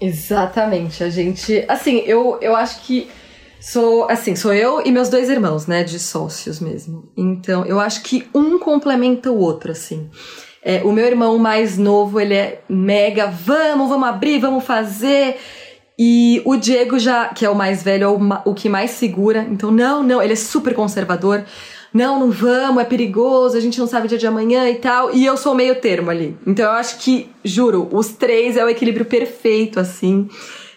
Exatamente. 0.00 1.02
A 1.02 1.10
gente. 1.10 1.64
Assim, 1.68 1.98
eu, 2.06 2.38
eu 2.40 2.54
acho 2.54 2.82
que 2.82 3.08
sou. 3.60 4.08
Assim, 4.10 4.36
sou 4.36 4.52
eu 4.52 4.82
e 4.84 4.90
meus 4.90 5.08
dois 5.08 5.28
irmãos, 5.28 5.66
né? 5.66 5.84
De 5.84 5.98
sócios 5.98 6.60
mesmo. 6.60 7.08
Então, 7.16 7.64
eu 7.64 7.80
acho 7.80 8.02
que 8.02 8.28
um 8.34 8.58
complementa 8.58 9.30
o 9.30 9.38
outro, 9.38 9.72
assim. 9.72 10.10
É, 10.62 10.82
o 10.82 10.92
meu 10.92 11.04
irmão 11.04 11.38
mais 11.38 11.76
novo, 11.76 12.18
ele 12.18 12.34
é 12.34 12.62
mega, 12.68 13.26
vamos, 13.26 13.88
vamos 13.88 14.08
abrir, 14.08 14.38
vamos 14.38 14.64
fazer. 14.64 15.36
E 15.98 16.42
o 16.44 16.56
Diego 16.56 16.98
já, 16.98 17.28
que 17.28 17.44
é 17.44 17.50
o 17.50 17.54
mais 17.54 17.82
velho, 17.82 18.04
é 18.04 18.08
o, 18.08 18.18
o 18.50 18.54
que 18.54 18.68
mais 18.68 18.90
segura. 18.92 19.46
Então, 19.48 19.70
não, 19.70 20.02
não, 20.02 20.22
ele 20.22 20.32
é 20.32 20.36
super 20.36 20.74
conservador 20.74 21.44
não, 21.94 22.18
não 22.18 22.30
vamos, 22.32 22.82
é 22.82 22.84
perigoso, 22.84 23.56
a 23.56 23.60
gente 23.60 23.78
não 23.78 23.86
sabe 23.86 24.06
o 24.06 24.08
dia 24.08 24.18
de 24.18 24.26
amanhã 24.26 24.68
e 24.68 24.74
tal. 24.74 25.14
E 25.14 25.24
eu 25.24 25.36
sou 25.36 25.54
meio 25.54 25.76
termo 25.76 26.10
ali. 26.10 26.36
Então 26.44 26.64
eu 26.64 26.72
acho 26.72 26.98
que, 26.98 27.30
juro, 27.44 27.88
os 27.92 28.08
três 28.08 28.56
é 28.56 28.64
o 28.64 28.68
equilíbrio 28.68 29.04
perfeito, 29.04 29.78
assim. 29.78 30.28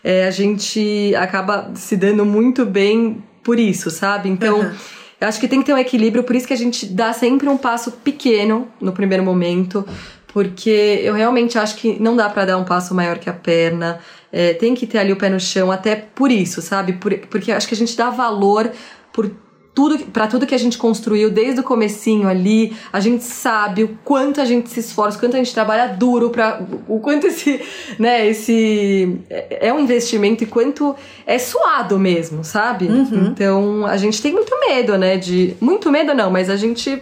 É, 0.03 0.27
a 0.27 0.31
gente 0.31 1.15
acaba 1.15 1.71
se 1.73 1.97
dando 1.97 2.23
muito 2.23 2.63
bem 2.67 3.23
por 3.43 3.59
isso, 3.59 3.89
sabe? 3.89 4.29
Então. 4.29 4.59
Uhum. 4.59 4.71
Eu 5.19 5.27
acho 5.27 5.39
que 5.39 5.47
tem 5.47 5.61
que 5.61 5.65
ter 5.65 5.73
um 5.73 5.79
equilíbrio, 5.79 6.23
por 6.23 6.35
isso 6.35 6.45
que 6.45 6.53
a 6.53 6.57
gente 6.57 6.85
dá 6.85 7.11
sempre 7.11 7.49
um 7.49 7.57
passo 7.57 7.91
pequeno 7.91 8.67
no 8.79 8.91
primeiro 8.91 9.23
momento, 9.23 9.83
porque 10.31 11.01
eu 11.01 11.15
realmente 11.15 11.57
acho 11.57 11.75
que 11.75 11.99
não 11.99 12.15
dá 12.15 12.29
para 12.29 12.45
dar 12.45 12.57
um 12.59 12.63
passo 12.63 12.93
maior 12.93 13.17
que 13.17 13.27
a 13.27 13.33
perna, 13.33 13.99
é, 14.31 14.53
tem 14.53 14.75
que 14.75 14.85
ter 14.85 14.99
ali 14.99 15.11
o 15.11 15.15
pé 15.15 15.27
no 15.27 15.39
chão, 15.39 15.71
até 15.71 15.95
por 15.95 16.29
isso, 16.29 16.61
sabe? 16.61 16.93
Por, 16.93 17.17
porque 17.31 17.51
acho 17.51 17.67
que 17.67 17.73
a 17.73 17.77
gente 17.77 17.97
dá 17.97 18.11
valor 18.11 18.71
por 19.11 19.31
tudo 19.77 19.99
para 20.05 20.25
tudo 20.25 20.47
que 20.47 20.55
a 20.55 20.57
gente 20.57 20.75
construiu 20.75 21.29
desde 21.29 21.59
o 21.59 21.63
comecinho 21.63 22.27
ali, 22.27 22.75
a 22.91 22.99
gente 22.99 23.23
sabe 23.23 23.83
o 23.83 23.89
quanto 24.03 24.41
a 24.41 24.45
gente 24.45 24.71
se 24.71 24.79
esforça, 24.79 25.19
o 25.19 25.19
quanto 25.19 25.35
a 25.35 25.37
gente 25.37 25.53
trabalha 25.53 25.85
duro 25.89 26.31
para 26.31 26.59
o 26.87 26.99
quanto 26.99 27.27
esse, 27.27 27.61
né, 27.99 28.27
esse 28.27 29.19
é, 29.29 29.67
é 29.67 29.71
um 29.71 29.79
investimento 29.79 30.43
e 30.43 30.47
quanto 30.47 30.95
é 31.27 31.37
suado 31.37 31.99
mesmo, 31.99 32.43
sabe? 32.43 32.87
Uhum. 32.87 33.27
Então, 33.27 33.85
a 33.85 33.97
gente 33.97 34.19
tem 34.19 34.33
muito 34.33 34.59
medo, 34.67 34.97
né, 34.97 35.15
de 35.15 35.55
muito 35.61 35.91
medo 35.91 36.11
não, 36.15 36.31
mas 36.31 36.49
a 36.49 36.55
gente 36.55 36.99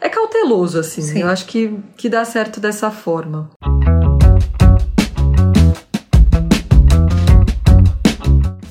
é 0.00 0.08
cauteloso, 0.08 0.78
assim. 0.78 1.02
Sim. 1.02 1.22
Eu 1.22 1.26
acho 1.26 1.46
que, 1.46 1.76
que 1.96 2.08
dá 2.08 2.24
certo 2.24 2.60
dessa 2.60 2.92
forma. 2.92 3.50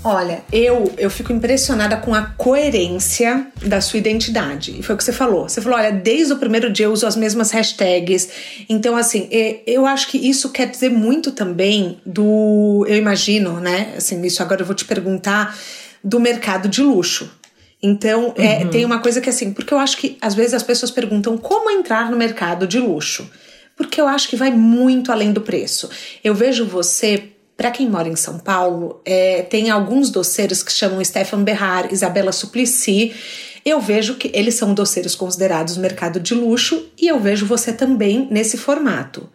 Olha, 0.04 0.44
eu 0.52 0.94
eu 0.98 1.10
fico 1.10 1.32
impressionada 1.32 1.96
com 1.96 2.13
a 2.13 2.24
coerência 2.24 3.48
da 3.66 3.80
sua 3.80 4.00
identidade. 4.00 4.78
E 4.78 4.84
foi 4.84 4.96
o 4.96 4.98
que 4.98 5.04
você 5.04 5.13
falou. 5.13 5.48
Você 5.48 5.62
falou, 5.62 5.80
olha, 5.80 5.92
desde 5.92 6.34
o 6.34 6.38
primeiro 6.38 6.70
dia 6.70 6.88
eu 6.88 6.92
uso 6.92 7.08
as 7.08 7.16
mesmas 7.16 7.52
hashtags. 7.52 8.28
Então, 8.68 8.98
assim, 8.98 9.30
eu 9.66 9.86
acho 9.86 10.08
que 10.08 10.18
isso 10.18 10.50
quer 10.52 10.68
dizer 10.68 10.89
muito 10.89 11.32
também 11.32 12.02
do. 12.06 12.86
Eu 12.88 12.98
imagino, 12.98 13.62
né? 13.62 13.94
Assim, 13.96 14.22
isso 14.24 14.44
agora 14.44 14.62
eu 14.62 14.66
vou 14.66 14.76
te 14.76 14.84
perguntar 14.84 15.58
do 16.04 16.20
mercado 16.20 16.68
de 16.68 16.82
luxo. 16.82 17.32
Então, 17.82 18.34
é, 18.38 18.63
uhum. 18.63 18.70
tem 18.70 18.86
uma 18.86 19.00
coisa 19.00 19.22
que 19.22 19.30
assim, 19.30 19.54
porque 19.54 19.74
eu 19.74 19.80
acho 19.80 19.98
que 19.98 20.18
às 20.22 20.34
vezes 20.34 20.54
as 20.54 20.63
pessoas 20.63 20.92
perguntam 20.92 21.38
como 21.38 21.70
entrar 21.70 22.12
no 22.12 22.18
mercado 22.18 22.68
de 22.68 22.80
luxo. 22.80 23.30
Porque 23.76 24.00
eu 24.00 24.08
acho 24.08 24.28
que 24.28 24.36
vai 24.36 24.52
muito 24.52 25.12
além 25.12 25.34
do 25.34 25.42
preço. 25.42 25.89
Eu 26.24 26.36
vejo 26.36 26.66
você 26.66 27.33
para 27.63 27.71
quem 27.71 27.89
mora 27.89 28.10
em 28.10 28.15
São 28.17 28.39
Paulo, 28.39 29.02
é, 29.06 29.41
tem 29.43 29.69
alguns 29.69 30.10
doceiros 30.10 30.62
que 30.62 30.69
chamam 30.69 31.02
Stefan 31.02 31.45
Berrar, 31.45 31.93
Isabela 31.93 32.34
Suplicy. 32.34 33.15
Eu 33.63 33.80
vejo 33.80 34.15
que 34.15 34.30
eles 34.34 34.56
são 34.56 34.73
doceiros 34.73 35.15
considerados 35.15 35.78
mercado 35.78 36.19
de 36.19 36.36
luxo 36.36 36.89
e 36.99 37.08
eu 37.08 37.21
vejo 37.21 37.45
você 37.45 37.71
também 37.71 38.28
nesse 38.30 38.58
formato. 38.58 39.30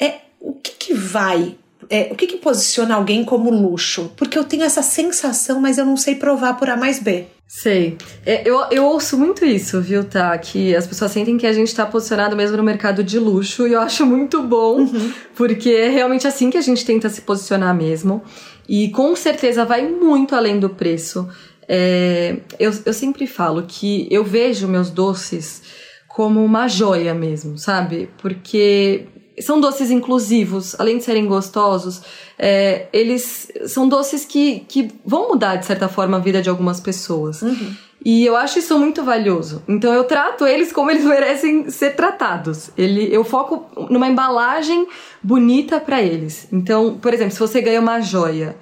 É, 0.00 0.14
o 0.40 0.54
que, 0.54 0.72
que 0.72 0.94
vai 0.94 1.54
é, 1.90 2.08
o 2.10 2.14
que, 2.14 2.26
que 2.26 2.36
posiciona 2.36 2.94
alguém 2.94 3.24
como 3.24 3.50
luxo? 3.50 4.12
Porque 4.16 4.38
eu 4.38 4.44
tenho 4.44 4.64
essa 4.64 4.82
sensação, 4.82 5.60
mas 5.60 5.78
eu 5.78 5.84
não 5.84 5.96
sei 5.96 6.14
provar 6.14 6.54
por 6.54 6.68
A 6.68 6.76
mais 6.76 6.98
B. 6.98 7.26
Sei. 7.46 7.96
É, 8.26 8.48
eu, 8.48 8.64
eu 8.70 8.84
ouço 8.84 9.16
muito 9.16 9.44
isso, 9.44 9.80
viu, 9.80 10.02
tá? 10.04 10.36
Que 10.38 10.74
as 10.74 10.86
pessoas 10.86 11.12
sentem 11.12 11.36
que 11.36 11.46
a 11.46 11.52
gente 11.52 11.74
tá 11.74 11.86
posicionado 11.86 12.34
mesmo 12.34 12.56
no 12.56 12.62
mercado 12.62 13.04
de 13.04 13.18
luxo 13.18 13.66
e 13.66 13.74
eu 13.74 13.80
acho 13.80 14.04
muito 14.04 14.42
bom, 14.42 14.80
uhum. 14.80 15.12
porque 15.36 15.70
é 15.70 15.88
realmente 15.88 16.26
assim 16.26 16.50
que 16.50 16.58
a 16.58 16.62
gente 16.62 16.84
tenta 16.84 17.08
se 17.08 17.20
posicionar 17.20 17.74
mesmo. 17.74 18.22
E 18.68 18.88
com 18.90 19.14
certeza 19.14 19.64
vai 19.64 19.86
muito 19.86 20.34
além 20.34 20.58
do 20.58 20.70
preço. 20.70 21.28
É, 21.68 22.38
eu, 22.58 22.72
eu 22.84 22.92
sempre 22.92 23.26
falo 23.26 23.64
que 23.66 24.08
eu 24.10 24.24
vejo 24.24 24.66
meus 24.66 24.90
doces 24.90 25.62
como 26.08 26.44
uma 26.44 26.68
joia 26.68 27.14
mesmo, 27.14 27.58
sabe? 27.58 28.08
Porque 28.18 29.06
são 29.40 29.60
doces 29.60 29.90
inclusivos, 29.90 30.74
além 30.78 30.98
de 30.98 31.04
serem 31.04 31.26
gostosos, 31.26 32.02
é, 32.38 32.86
eles 32.92 33.50
são 33.66 33.88
doces 33.88 34.24
que, 34.24 34.60
que 34.68 34.90
vão 35.04 35.28
mudar, 35.28 35.56
de 35.56 35.66
certa 35.66 35.88
forma, 35.88 36.16
a 36.16 36.20
vida 36.20 36.40
de 36.40 36.48
algumas 36.48 36.80
pessoas. 36.80 37.42
Uhum. 37.42 37.74
E 38.04 38.24
eu 38.24 38.36
acho 38.36 38.58
isso 38.58 38.78
muito 38.78 39.02
valioso. 39.02 39.62
Então 39.66 39.92
eu 39.92 40.04
trato 40.04 40.46
eles 40.46 40.70
como 40.72 40.90
eles 40.90 41.04
merecem 41.06 41.70
ser 41.70 41.96
tratados. 41.96 42.70
Ele, 42.76 43.08
eu 43.10 43.24
foco 43.24 43.88
numa 43.90 44.06
embalagem 44.06 44.86
bonita 45.22 45.80
para 45.80 46.02
eles. 46.02 46.46
Então, 46.52 46.98
por 46.98 47.14
exemplo, 47.14 47.32
se 47.32 47.40
você 47.40 47.60
ganha 47.62 47.80
uma 47.80 48.00
joia, 48.00 48.56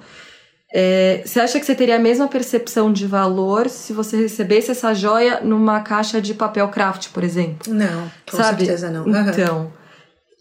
é, 0.73 1.21
você 1.25 1.39
acha 1.39 1.59
que 1.59 1.65
você 1.65 1.75
teria 1.75 1.97
a 1.97 1.99
mesma 1.99 2.27
percepção 2.27 2.91
de 2.91 3.05
valor 3.05 3.69
se 3.69 3.91
você 3.93 4.17
recebesse 4.17 4.71
essa 4.71 4.93
joia 4.93 5.41
numa 5.41 5.81
caixa 5.81 6.21
de 6.21 6.33
papel 6.33 6.67
craft, 6.69 7.09
por 7.09 7.23
exemplo? 7.23 7.71
Não, 7.71 8.09
com 8.31 8.37
Sabe? 8.37 8.65
certeza 8.65 8.89
não. 8.89 9.05
Uhum. 9.05 9.29
Então. 9.29 9.82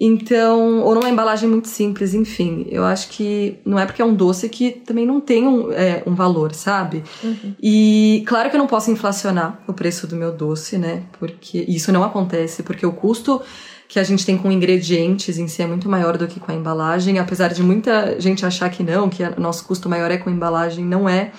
Então, 0.05 0.81
ou 0.81 0.97
numa 0.97 1.09
embalagem 1.09 1.49
muito 1.49 1.69
simples, 1.69 2.13
enfim. 2.13 2.67
Eu 2.69 2.85
acho 2.85 3.09
que 3.11 3.61
não 3.65 3.79
é 3.79 3.87
porque 3.87 4.03
é 4.03 4.05
um 4.05 4.13
doce 4.13 4.49
que 4.49 4.73
também 4.73 5.07
não 5.07 5.21
tem 5.21 5.47
um, 5.47 5.71
é, 5.71 6.03
um 6.05 6.13
valor, 6.13 6.53
sabe? 6.55 7.05
Uhum. 7.23 7.55
E 7.63 8.25
claro 8.27 8.51
que 8.51 8.57
eu 8.57 8.59
não 8.59 8.67
posso 8.67 8.91
inflacionar 8.91 9.63
o 9.65 9.73
preço 9.73 10.09
do 10.09 10.17
meu 10.17 10.33
doce, 10.33 10.77
né? 10.77 11.05
Porque 11.21 11.65
isso 11.69 11.93
não 11.93 12.03
acontece, 12.03 12.65
porque 12.65 12.85
o 12.85 12.93
custo 12.93 13.41
que 13.87 14.01
a 14.01 14.03
gente 14.03 14.27
tem 14.27 14.37
com 14.37 14.51
ingredientes 14.51 15.39
em 15.39 15.47
si 15.47 15.63
é 15.63 15.69
muito 15.69 15.89
maior 15.89 16.19
do 16.19 16.27
que 16.27 16.41
com 16.41 16.51
a 16.51 16.55
embalagem, 16.55 17.21
apesar 17.21 17.53
de 17.53 17.63
muita 17.63 18.21
gente 18.21 18.45
achar 18.45 18.69
que 18.71 18.83
não, 18.83 19.09
que 19.09 19.23
o 19.23 19.41
nosso 19.41 19.65
custo 19.65 19.89
maior 19.89 20.11
é 20.11 20.17
com 20.17 20.29
a 20.29 20.33
embalagem, 20.33 20.85
não 20.85 21.09
é. 21.09 21.31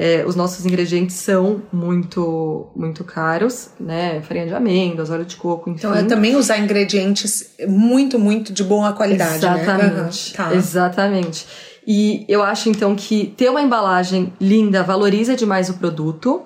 É, 0.00 0.24
os 0.24 0.36
nossos 0.36 0.64
ingredientes 0.64 1.16
são 1.16 1.60
muito 1.72 2.68
muito 2.76 3.02
caros, 3.02 3.70
né? 3.80 4.22
Farinha 4.22 4.46
de 4.46 4.54
amêndoas, 4.54 5.10
óleo 5.10 5.24
de 5.24 5.34
coco, 5.34 5.68
enfim. 5.68 5.78
Então 5.78 5.92
é 5.92 6.04
também 6.04 6.36
usar 6.36 6.56
ingredientes 6.58 7.50
muito, 7.66 8.16
muito 8.16 8.52
de 8.52 8.62
boa 8.62 8.92
qualidade, 8.92 9.44
né? 9.44 9.60
Exatamente. 9.60 10.38
Né? 10.38 10.44
Uhum, 10.44 10.50
tá. 10.50 10.54
Exatamente. 10.54 11.46
E 11.84 12.24
eu 12.28 12.42
acho 12.42 12.68
então 12.68 12.94
que 12.94 13.34
ter 13.36 13.50
uma 13.50 13.60
embalagem 13.60 14.32
linda 14.40 14.84
valoriza 14.84 15.34
demais 15.34 15.68
o 15.68 15.74
produto. 15.74 16.42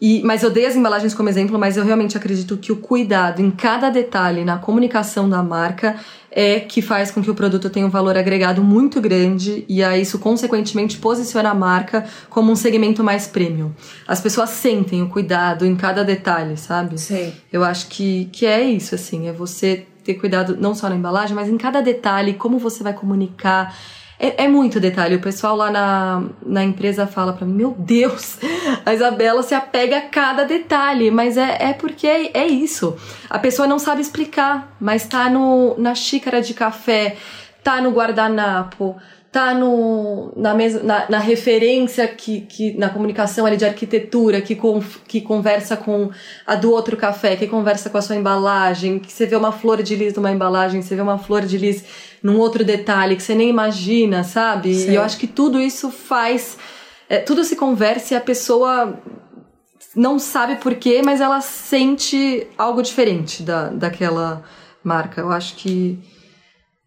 E, 0.00 0.22
mas 0.22 0.42
eu 0.42 0.50
dei 0.50 0.66
as 0.66 0.76
embalagens 0.76 1.14
como 1.14 1.28
exemplo, 1.28 1.58
mas 1.58 1.76
eu 1.76 1.84
realmente 1.84 2.16
acredito 2.16 2.56
que 2.56 2.70
o 2.70 2.76
cuidado 2.76 3.40
em 3.40 3.50
cada 3.50 3.88
detalhe 3.88 4.44
na 4.44 4.58
comunicação 4.58 5.28
da 5.28 5.42
marca 5.42 5.96
é 6.30 6.60
que 6.60 6.82
faz 6.82 7.10
com 7.10 7.22
que 7.22 7.30
o 7.30 7.34
produto 7.34 7.70
tenha 7.70 7.86
um 7.86 7.90
valor 7.90 8.16
agregado 8.16 8.62
muito 8.62 9.00
grande 9.00 9.64
e 9.66 9.82
aí 9.82 10.02
isso 10.02 10.18
consequentemente 10.18 10.98
posiciona 10.98 11.50
a 11.50 11.54
marca 11.54 12.04
como 12.28 12.52
um 12.52 12.56
segmento 12.56 13.02
mais 13.02 13.26
premium. 13.26 13.72
As 14.06 14.20
pessoas 14.20 14.50
sentem 14.50 15.02
o 15.02 15.08
cuidado 15.08 15.64
em 15.64 15.74
cada 15.74 16.04
detalhe, 16.04 16.58
sabe? 16.58 17.00
Sim. 17.00 17.32
Eu 17.50 17.64
acho 17.64 17.86
que, 17.88 18.26
que 18.32 18.44
é 18.44 18.62
isso, 18.62 18.94
assim, 18.94 19.28
é 19.28 19.32
você 19.32 19.86
ter 20.04 20.14
cuidado 20.14 20.58
não 20.60 20.74
só 20.74 20.90
na 20.90 20.94
embalagem, 20.94 21.34
mas 21.34 21.48
em 21.48 21.56
cada 21.56 21.80
detalhe, 21.80 22.34
como 22.34 22.58
você 22.58 22.82
vai 22.84 22.92
comunicar 22.92 23.74
é, 24.18 24.44
é, 24.44 24.48
muito 24.48 24.80
detalhe. 24.80 25.16
O 25.16 25.20
pessoal 25.20 25.54
lá 25.56 25.70
na, 25.70 26.24
na 26.44 26.64
empresa 26.64 27.06
fala 27.06 27.32
para 27.32 27.46
mim: 27.46 27.54
Meu 27.54 27.74
Deus, 27.78 28.38
a 28.84 28.94
Isabela 28.94 29.42
se 29.42 29.54
apega 29.54 29.98
a 29.98 30.02
cada 30.02 30.44
detalhe. 30.44 31.10
Mas 31.10 31.36
é, 31.36 31.56
é 31.60 31.72
porque 31.72 32.06
é, 32.06 32.30
é 32.32 32.46
isso. 32.46 32.96
A 33.28 33.38
pessoa 33.38 33.68
não 33.68 33.78
sabe 33.78 34.00
explicar, 34.00 34.74
mas 34.80 35.06
tá 35.06 35.28
no, 35.28 35.76
na 35.78 35.94
xícara 35.94 36.40
de 36.40 36.54
café, 36.54 37.16
tá 37.62 37.80
no 37.80 37.90
guardanapo, 37.90 38.96
tá 39.32 39.52
no, 39.52 40.32
na, 40.36 40.54
mesma, 40.54 40.82
na, 40.82 41.10
na, 41.10 41.18
referência 41.18 42.08
que, 42.08 42.42
que 42.42 42.76
na 42.78 42.88
comunicação 42.88 43.44
ali 43.44 43.56
de 43.56 43.64
arquitetura 43.64 44.40
que, 44.40 44.54
com, 44.54 44.82
que 45.06 45.20
conversa 45.20 45.76
com 45.76 46.10
a 46.46 46.54
do 46.54 46.70
outro 46.70 46.96
café, 46.96 47.36
que 47.36 47.46
conversa 47.46 47.90
com 47.90 47.98
a 47.98 48.02
sua 48.02 48.16
embalagem, 48.16 48.98
que 48.98 49.12
você 49.12 49.26
vê 49.26 49.36
uma 49.36 49.52
flor 49.52 49.82
de 49.82 49.94
lis 49.94 50.14
numa 50.14 50.30
embalagem, 50.30 50.80
você 50.80 50.94
vê 50.94 51.02
uma 51.02 51.18
flor 51.18 51.42
de 51.42 51.58
lis 51.58 51.84
num 52.22 52.38
outro 52.38 52.64
detalhe 52.64 53.16
que 53.16 53.22
você 53.22 53.34
nem 53.34 53.50
imagina, 53.50 54.24
sabe? 54.24 54.74
Sim. 54.74 54.92
E 54.92 54.94
eu 54.94 55.02
acho 55.02 55.18
que 55.18 55.26
tudo 55.26 55.60
isso 55.60 55.90
faz. 55.90 56.56
É, 57.08 57.18
tudo 57.18 57.44
se 57.44 57.56
conversa 57.56 58.14
e 58.14 58.16
a 58.16 58.20
pessoa 58.20 58.98
não 59.94 60.18
sabe 60.18 60.56
porquê, 60.56 61.02
mas 61.04 61.20
ela 61.20 61.40
sente 61.40 62.46
algo 62.58 62.82
diferente 62.82 63.42
da, 63.42 63.68
daquela 63.68 64.42
marca. 64.82 65.20
Eu 65.20 65.30
acho 65.30 65.56
que 65.56 65.98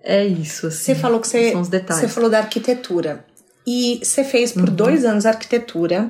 é 0.01 0.25
isso, 0.25 0.67
assim. 0.67 0.93
Você 0.93 0.95
falou 0.95 1.19
que 1.19 1.27
você, 1.27 1.51
são 1.51 1.61
os 1.61 1.69
detalhes. 1.69 2.01
Você 2.01 2.07
falou 2.07 2.29
da 2.29 2.39
arquitetura. 2.39 3.25
E 3.67 3.99
você 4.01 4.23
fez 4.23 4.51
por 4.51 4.69
uhum. 4.69 4.75
dois 4.75 5.05
anos 5.05 5.25
arquitetura. 5.25 6.09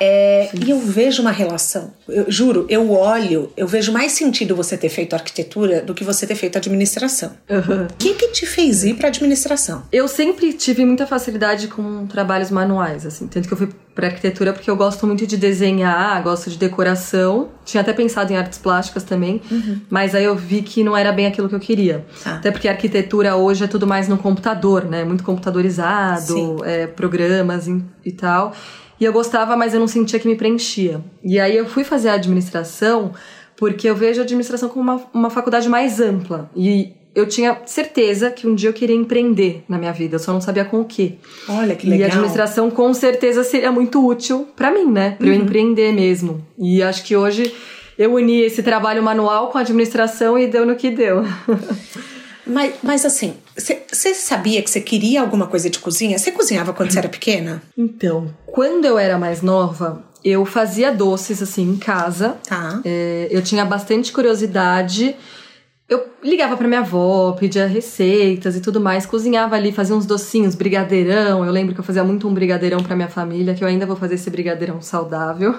É, 0.00 0.50
e 0.54 0.70
eu 0.70 0.78
vejo 0.78 1.22
uma 1.22 1.30
relação. 1.30 1.92
Eu 2.08 2.30
juro, 2.30 2.66
eu 2.68 2.90
olho, 2.90 3.52
eu 3.56 3.66
vejo 3.66 3.92
mais 3.92 4.12
sentido 4.12 4.56
você 4.56 4.76
ter 4.76 4.88
feito 4.88 5.14
arquitetura 5.14 5.80
do 5.82 5.94
que 5.94 6.04
você 6.04 6.26
ter 6.26 6.34
feito 6.34 6.58
administração. 6.58 7.32
O 7.48 7.54
uhum. 7.54 7.86
que, 7.98 8.14
que 8.14 8.28
te 8.28 8.46
fez 8.46 8.84
ir 8.84 8.94
para 8.94 9.08
administração? 9.08 9.82
Eu 9.92 10.08
sempre 10.08 10.52
tive 10.52 10.84
muita 10.84 11.06
facilidade 11.06 11.68
com 11.68 12.06
trabalhos 12.06 12.50
manuais, 12.50 13.06
assim, 13.06 13.26
tanto 13.26 13.46
que 13.46 13.54
eu 13.54 13.58
fui 13.58 13.68
para 13.94 14.06
arquitetura 14.06 14.52
porque 14.52 14.70
eu 14.70 14.76
gosto 14.76 15.06
muito 15.06 15.26
de 15.26 15.36
desenhar, 15.36 16.22
gosto 16.22 16.50
de 16.50 16.56
decoração. 16.56 17.50
Tinha 17.64 17.82
até 17.82 17.92
pensado 17.92 18.32
em 18.32 18.36
artes 18.36 18.58
plásticas 18.58 19.02
também, 19.02 19.40
uhum. 19.50 19.80
mas 19.88 20.14
aí 20.14 20.24
eu 20.24 20.34
vi 20.34 20.62
que 20.62 20.82
não 20.82 20.96
era 20.96 21.12
bem 21.12 21.26
aquilo 21.26 21.48
que 21.48 21.54
eu 21.54 21.60
queria. 21.60 22.04
Ah. 22.24 22.36
Até 22.36 22.50
porque 22.50 22.68
a 22.68 22.72
arquitetura 22.72 23.36
hoje 23.36 23.64
é 23.64 23.66
tudo 23.66 23.86
mais 23.86 24.08
no 24.08 24.18
computador, 24.18 24.84
né? 24.84 25.04
Muito 25.04 25.22
computadorizado, 25.22 26.64
é, 26.64 26.86
programas 26.86 27.68
e, 27.68 27.84
e 28.04 28.12
tal. 28.12 28.52
E 29.02 29.04
eu 29.04 29.12
gostava, 29.12 29.56
mas 29.56 29.74
eu 29.74 29.80
não 29.80 29.88
sentia 29.88 30.16
que 30.20 30.28
me 30.28 30.36
preenchia. 30.36 31.00
E 31.24 31.40
aí 31.40 31.56
eu 31.56 31.66
fui 31.66 31.82
fazer 31.82 32.08
a 32.08 32.12
administração 32.12 33.10
porque 33.56 33.90
eu 33.90 33.96
vejo 33.96 34.20
a 34.20 34.22
administração 34.22 34.68
como 34.68 34.80
uma, 34.80 35.02
uma 35.12 35.28
faculdade 35.28 35.68
mais 35.68 35.98
ampla. 35.98 36.48
E 36.54 36.92
eu 37.12 37.26
tinha 37.26 37.62
certeza 37.66 38.30
que 38.30 38.46
um 38.46 38.54
dia 38.54 38.68
eu 38.68 38.72
queria 38.72 38.94
empreender 38.94 39.64
na 39.68 39.76
minha 39.76 39.92
vida, 39.92 40.14
eu 40.14 40.20
só 40.20 40.32
não 40.32 40.40
sabia 40.40 40.64
com 40.64 40.80
o 40.80 40.84
quê. 40.84 41.14
Olha 41.48 41.74
que 41.74 41.84
legal. 41.84 41.98
E 41.98 42.04
a 42.04 42.06
administração 42.14 42.70
com 42.70 42.94
certeza 42.94 43.42
seria 43.42 43.72
muito 43.72 44.06
útil 44.06 44.46
para 44.54 44.70
mim, 44.70 44.86
né? 44.86 45.16
Para 45.18 45.26
uhum. 45.26 45.32
eu 45.32 45.40
empreender 45.40 45.92
mesmo. 45.92 46.46
E 46.56 46.80
acho 46.80 47.02
que 47.02 47.16
hoje 47.16 47.52
eu 47.98 48.14
uni 48.14 48.40
esse 48.40 48.62
trabalho 48.62 49.02
manual 49.02 49.48
com 49.48 49.58
a 49.58 49.62
administração 49.62 50.38
e 50.38 50.46
deu 50.46 50.64
no 50.64 50.76
que 50.76 50.92
deu. 50.92 51.24
Mas, 52.52 52.74
mas 52.82 53.04
assim, 53.04 53.34
você 53.56 54.14
sabia 54.14 54.62
que 54.62 54.70
você 54.70 54.80
queria 54.80 55.20
alguma 55.20 55.46
coisa 55.46 55.70
de 55.70 55.78
cozinha? 55.78 56.18
Você 56.18 56.30
cozinhava 56.30 56.72
quando 56.72 56.92
você 56.92 56.98
era 56.98 57.08
pequena? 57.08 57.62
Então, 57.76 58.32
quando 58.46 58.84
eu 58.84 58.98
era 58.98 59.18
mais 59.18 59.42
nova, 59.42 60.04
eu 60.24 60.44
fazia 60.44 60.92
doces 60.92 61.42
assim 61.42 61.62
em 61.62 61.76
casa. 61.76 62.36
Tá. 62.46 62.80
É, 62.84 63.28
eu 63.30 63.42
tinha 63.42 63.64
bastante 63.64 64.12
curiosidade. 64.12 65.16
Eu 65.88 66.06
ligava 66.22 66.56
para 66.56 66.66
minha 66.66 66.80
avó, 66.80 67.32
pedia 67.32 67.66
receitas 67.66 68.56
e 68.56 68.60
tudo 68.60 68.80
mais, 68.80 69.04
cozinhava 69.04 69.56
ali, 69.56 69.72
fazia 69.72 69.94
uns 69.94 70.06
docinhos, 70.06 70.54
brigadeirão. 70.54 71.44
Eu 71.44 71.52
lembro 71.52 71.74
que 71.74 71.80
eu 71.80 71.84
fazia 71.84 72.02
muito 72.02 72.26
um 72.26 72.32
brigadeirão 72.32 72.82
para 72.82 72.96
minha 72.96 73.08
família, 73.08 73.52
que 73.52 73.62
eu 73.62 73.68
ainda 73.68 73.84
vou 73.84 73.96
fazer 73.96 74.14
esse 74.14 74.30
brigadeirão 74.30 74.80
saudável. 74.80 75.54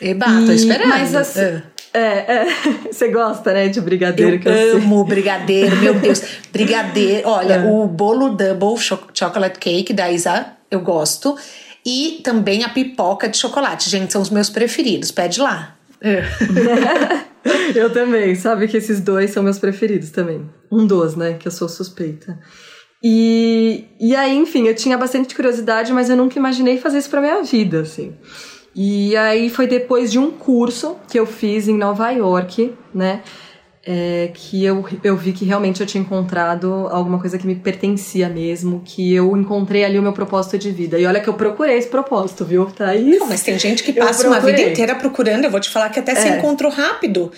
Eba, 0.00 0.26
e, 0.26 0.46
tô 0.46 0.52
esperando. 0.52 0.88
Mas 0.88 1.14
assim, 1.14 1.40
é. 1.40 1.62
É, 1.92 2.00
é. 2.00 2.46
Você 2.92 3.08
gosta, 3.08 3.52
né, 3.52 3.68
de 3.68 3.80
brigadeiro? 3.80 4.40
Eu, 4.48 4.76
amo 4.76 5.04
brigadeiro, 5.04 5.76
meu 5.76 5.94
Deus. 5.94 6.22
Brigadeiro. 6.52 7.28
Olha, 7.28 7.54
é. 7.54 7.66
o 7.66 7.86
bolo 7.86 8.30
double 8.30 8.76
chocolate 9.12 9.58
cake 9.58 9.92
da 9.92 10.10
Isa, 10.10 10.46
eu 10.70 10.80
gosto. 10.80 11.36
E 11.84 12.20
também 12.22 12.62
a 12.62 12.68
pipoca 12.68 13.28
de 13.28 13.36
chocolate. 13.36 13.88
Gente, 13.88 14.12
são 14.12 14.22
os 14.22 14.30
meus 14.30 14.50
preferidos. 14.50 15.10
Pede 15.10 15.40
lá. 15.40 15.76
É. 16.00 16.22
eu 17.74 17.90
também. 17.90 18.34
Sabe 18.34 18.68
que 18.68 18.76
esses 18.76 19.00
dois 19.00 19.30
são 19.30 19.42
meus 19.42 19.58
preferidos 19.58 20.10
também. 20.10 20.48
Um 20.70 20.86
dos, 20.86 21.16
né? 21.16 21.34
Que 21.38 21.48
eu 21.48 21.52
sou 21.52 21.68
suspeita. 21.68 22.38
E, 23.02 23.86
e 23.98 24.14
aí, 24.14 24.36
enfim, 24.36 24.66
eu 24.66 24.74
tinha 24.74 24.98
bastante 24.98 25.34
curiosidade, 25.34 25.90
mas 25.90 26.10
eu 26.10 26.16
nunca 26.16 26.38
imaginei 26.38 26.76
fazer 26.76 26.98
isso 26.98 27.08
pra 27.08 27.20
minha 27.22 27.42
vida, 27.42 27.80
assim. 27.80 28.12
E 28.74 29.16
aí 29.16 29.50
foi 29.50 29.66
depois 29.66 30.12
de 30.12 30.18
um 30.18 30.30
curso 30.30 30.96
que 31.08 31.18
eu 31.18 31.26
fiz 31.26 31.66
em 31.66 31.76
Nova 31.76 32.10
York, 32.10 32.74
né? 32.94 33.22
É, 33.82 34.30
que 34.34 34.62
eu, 34.62 34.84
eu 35.02 35.16
vi 35.16 35.32
que 35.32 35.44
realmente 35.44 35.80
eu 35.80 35.86
tinha 35.86 36.02
encontrado 36.02 36.86
alguma 36.90 37.18
coisa 37.18 37.38
que 37.38 37.46
me 37.46 37.54
pertencia 37.54 38.28
mesmo, 38.28 38.82
que 38.84 39.14
eu 39.14 39.34
encontrei 39.34 39.84
ali 39.84 39.98
o 39.98 40.02
meu 40.02 40.12
propósito 40.12 40.58
de 40.58 40.70
vida. 40.70 40.98
E 40.98 41.06
olha 41.06 41.18
que 41.18 41.28
eu 41.28 41.34
procurei 41.34 41.78
esse 41.78 41.88
propósito, 41.88 42.44
viu, 42.44 42.66
Thaís? 42.66 43.18
Não, 43.18 43.26
mas 43.26 43.42
tem 43.42 43.58
gente 43.58 43.82
que 43.82 43.94
passa 43.94 44.28
uma 44.28 44.38
vida 44.38 44.60
inteira 44.60 44.94
procurando, 44.94 45.44
eu 45.44 45.50
vou 45.50 45.60
te 45.60 45.70
falar 45.70 45.88
que 45.88 45.98
até 45.98 46.12
é. 46.12 46.14
se 46.14 46.28
encontrou 46.28 46.70
rápido. 46.70 47.32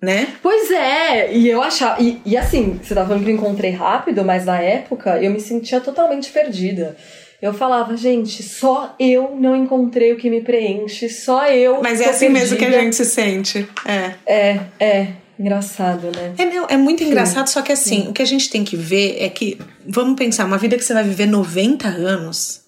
Né? 0.00 0.34
Pois 0.42 0.70
é, 0.70 1.32
e 1.32 1.48
eu 1.48 1.62
achava. 1.62 2.02
E, 2.02 2.20
e 2.26 2.36
assim, 2.36 2.78
você 2.82 2.94
tá 2.94 3.06
falando 3.06 3.24
que 3.24 3.30
eu 3.30 3.34
encontrei 3.34 3.70
rápido, 3.70 4.22
mas 4.22 4.44
na 4.44 4.60
época 4.60 5.22
eu 5.22 5.30
me 5.30 5.40
sentia 5.40 5.80
totalmente 5.80 6.30
perdida. 6.30 6.96
Eu 7.44 7.52
falava, 7.52 7.94
gente, 7.94 8.42
só 8.42 8.94
eu 8.98 9.36
não 9.38 9.54
encontrei 9.54 10.14
o 10.14 10.16
que 10.16 10.30
me 10.30 10.40
preenche, 10.40 11.10
só 11.10 11.46
eu. 11.46 11.82
Mas 11.82 12.00
é 12.00 12.08
assim 12.08 12.32
perdida. 12.32 12.40
mesmo 12.40 12.56
que 12.56 12.64
a 12.64 12.70
gente 12.70 12.96
se 12.96 13.04
sente. 13.04 13.68
É. 13.84 14.14
É, 14.26 14.60
é. 14.80 15.08
Engraçado, 15.38 16.10
né? 16.16 16.32
É, 16.38 16.44
não, 16.46 16.66
é 16.70 16.78
muito 16.78 17.00
Sim. 17.00 17.10
engraçado, 17.10 17.48
só 17.48 17.60
que 17.60 17.70
assim, 17.70 18.04
Sim. 18.04 18.08
o 18.08 18.14
que 18.14 18.22
a 18.22 18.24
gente 18.24 18.48
tem 18.48 18.64
que 18.64 18.76
ver 18.76 19.18
é 19.20 19.28
que, 19.28 19.58
vamos 19.86 20.16
pensar, 20.16 20.46
uma 20.46 20.56
vida 20.56 20.78
que 20.78 20.82
você 20.82 20.94
vai 20.94 21.04
viver 21.04 21.26
90 21.26 21.86
anos, 21.86 22.62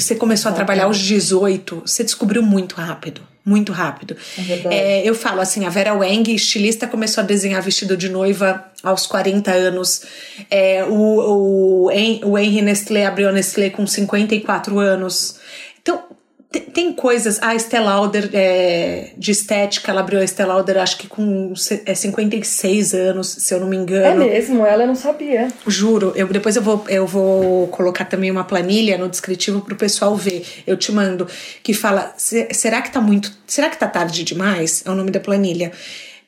você 0.00 0.14
começou 0.14 0.50
a 0.50 0.54
trabalhar 0.54 0.84
aos 0.84 0.98
18, 0.98 1.82
você 1.84 2.04
descobriu 2.04 2.42
muito 2.42 2.74
rápido 2.76 3.22
muito 3.44 3.72
rápido. 3.72 4.16
É 4.70 5.00
é, 5.00 5.08
eu 5.08 5.14
falo 5.14 5.40
assim, 5.40 5.66
a 5.66 5.68
Vera 5.68 5.94
Wang, 5.94 6.32
estilista, 6.32 6.86
começou 6.86 7.22
a 7.22 7.26
desenhar 7.26 7.60
vestido 7.60 7.96
de 7.96 8.08
noiva 8.08 8.64
aos 8.82 9.06
40 9.06 9.50
anos. 9.50 10.02
É, 10.50 10.84
o, 10.84 11.88
o, 11.88 11.90
o 12.24 12.38
Henry 12.38 12.62
Nestlé 12.62 13.04
abriu 13.04 13.28
a 13.28 13.32
Nestlé 13.32 13.70
com 13.70 13.86
54 13.86 14.78
anos. 14.78 15.40
Então, 16.54 16.72
tem 16.72 16.92
coisas, 16.92 17.42
a 17.42 17.54
Estée 17.54 17.80
Lauder 17.80 18.28
é, 18.34 19.10
de 19.16 19.30
estética, 19.30 19.90
ela 19.90 20.00
abriu 20.00 20.20
a 20.20 20.24
Estée 20.24 20.44
Lauder 20.44 20.76
acho 20.78 20.98
que 20.98 21.06
com 21.06 21.54
é, 21.86 21.94
56 21.94 22.94
anos, 22.94 23.28
se 23.28 23.54
eu 23.54 23.60
não 23.60 23.66
me 23.66 23.76
engano. 23.76 24.22
É 24.22 24.28
mesmo, 24.28 24.66
ela 24.66 24.86
não 24.86 24.94
sabia. 24.94 25.48
Juro, 25.66 26.12
eu, 26.14 26.26
depois 26.28 26.56
eu 26.56 26.62
vou, 26.62 26.84
eu 26.88 27.06
vou 27.06 27.68
colocar 27.68 28.04
também 28.04 28.30
uma 28.30 28.44
planilha 28.44 28.98
no 28.98 29.08
descritivo 29.08 29.62
pro 29.62 29.76
pessoal 29.76 30.14
ver, 30.14 30.44
eu 30.66 30.76
te 30.76 30.92
mando, 30.92 31.26
que 31.62 31.72
fala, 31.72 32.12
será 32.16 32.82
que 32.82 32.92
tá 32.92 33.00
muito, 33.00 33.32
será 33.46 33.70
que 33.70 33.78
tá 33.78 33.88
tarde 33.88 34.22
demais? 34.22 34.82
É 34.86 34.90
o 34.90 34.94
nome 34.94 35.10
da 35.10 35.20
planilha. 35.20 35.72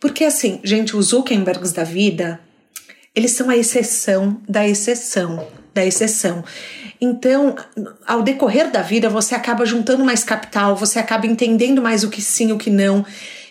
Porque 0.00 0.24
assim, 0.24 0.60
gente, 0.64 0.96
os 0.96 1.06
Zuckerbergs 1.06 1.72
da 1.72 1.84
vida, 1.84 2.40
eles 3.14 3.32
são 3.32 3.50
a 3.50 3.56
exceção 3.56 4.40
da 4.48 4.66
exceção 4.66 5.46
da 5.74 5.84
exceção. 5.84 6.44
Então, 7.04 7.54
ao 8.06 8.22
decorrer 8.22 8.70
da 8.70 8.80
vida, 8.80 9.10
você 9.10 9.34
acaba 9.34 9.66
juntando 9.66 10.04
mais 10.04 10.24
capital, 10.24 10.74
você 10.74 10.98
acaba 10.98 11.26
entendendo 11.26 11.82
mais 11.82 12.02
o 12.02 12.08
que 12.08 12.22
sim, 12.22 12.50
o 12.50 12.56
que 12.56 12.70
não. 12.70 13.04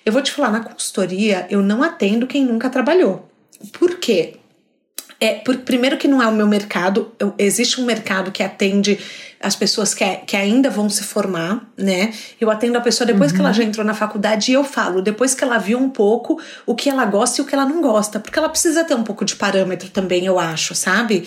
Eu 0.04 0.12
vou 0.12 0.22
te 0.22 0.32
falar, 0.32 0.52
na 0.52 0.60
consultoria, 0.60 1.46
eu 1.50 1.62
não 1.62 1.84
atendo 1.84 2.26
quem 2.26 2.44
nunca 2.44 2.70
trabalhou. 2.70 3.30
Por 3.72 3.98
quê? 3.98 4.36
É, 5.20 5.36
por, 5.36 5.56
primeiro 5.58 5.98
que 5.98 6.08
não 6.08 6.22
é 6.22 6.28
o 6.28 6.34
meu 6.34 6.48
mercado, 6.48 7.14
eu, 7.20 7.34
existe 7.38 7.80
um 7.80 7.86
mercado 7.86 8.32
que 8.32 8.44
atende 8.44 9.00
as 9.40 9.56
pessoas 9.56 9.94
que, 9.94 10.04
que 10.26 10.36
ainda 10.36 10.70
vão 10.70 10.90
se 10.90 11.04
formar, 11.04 11.66
né? 11.78 12.12
Eu 12.42 12.50
atendo 12.50 12.78
a 12.78 12.82
pessoa 12.82 13.06
depois 13.06 13.32
uhum. 13.32 13.36
que 13.36 13.42
ela 13.42 13.50
uhum. 13.50 13.56
já 13.56 13.64
entrou 13.64 13.86
na 13.86 13.94
faculdade 13.94 14.52
e 14.52 14.56
eu 14.56 14.64
falo, 14.64 15.02
depois 15.02 15.36
que 15.36 15.44
ela 15.44 15.60
viu 15.60 15.78
um 15.78 15.90
pouco 15.90 16.42
o 16.66 16.74
que 16.74 16.90
ela 16.90 17.06
gosta 17.06 17.40
e 17.40 17.44
o 17.44 17.48
que 17.48 17.54
ela 17.54 17.66
não 17.66 17.82
gosta, 17.82 18.20
porque 18.20 18.38
ela 18.38 18.50
precisa 18.50 18.84
ter 18.84 18.96
um 18.96 19.04
pouco 19.04 19.24
de 19.24 19.36
parâmetro 19.36 19.90
também, 19.90 20.26
eu 20.26 20.40
acho, 20.40 20.74
sabe? 20.74 21.26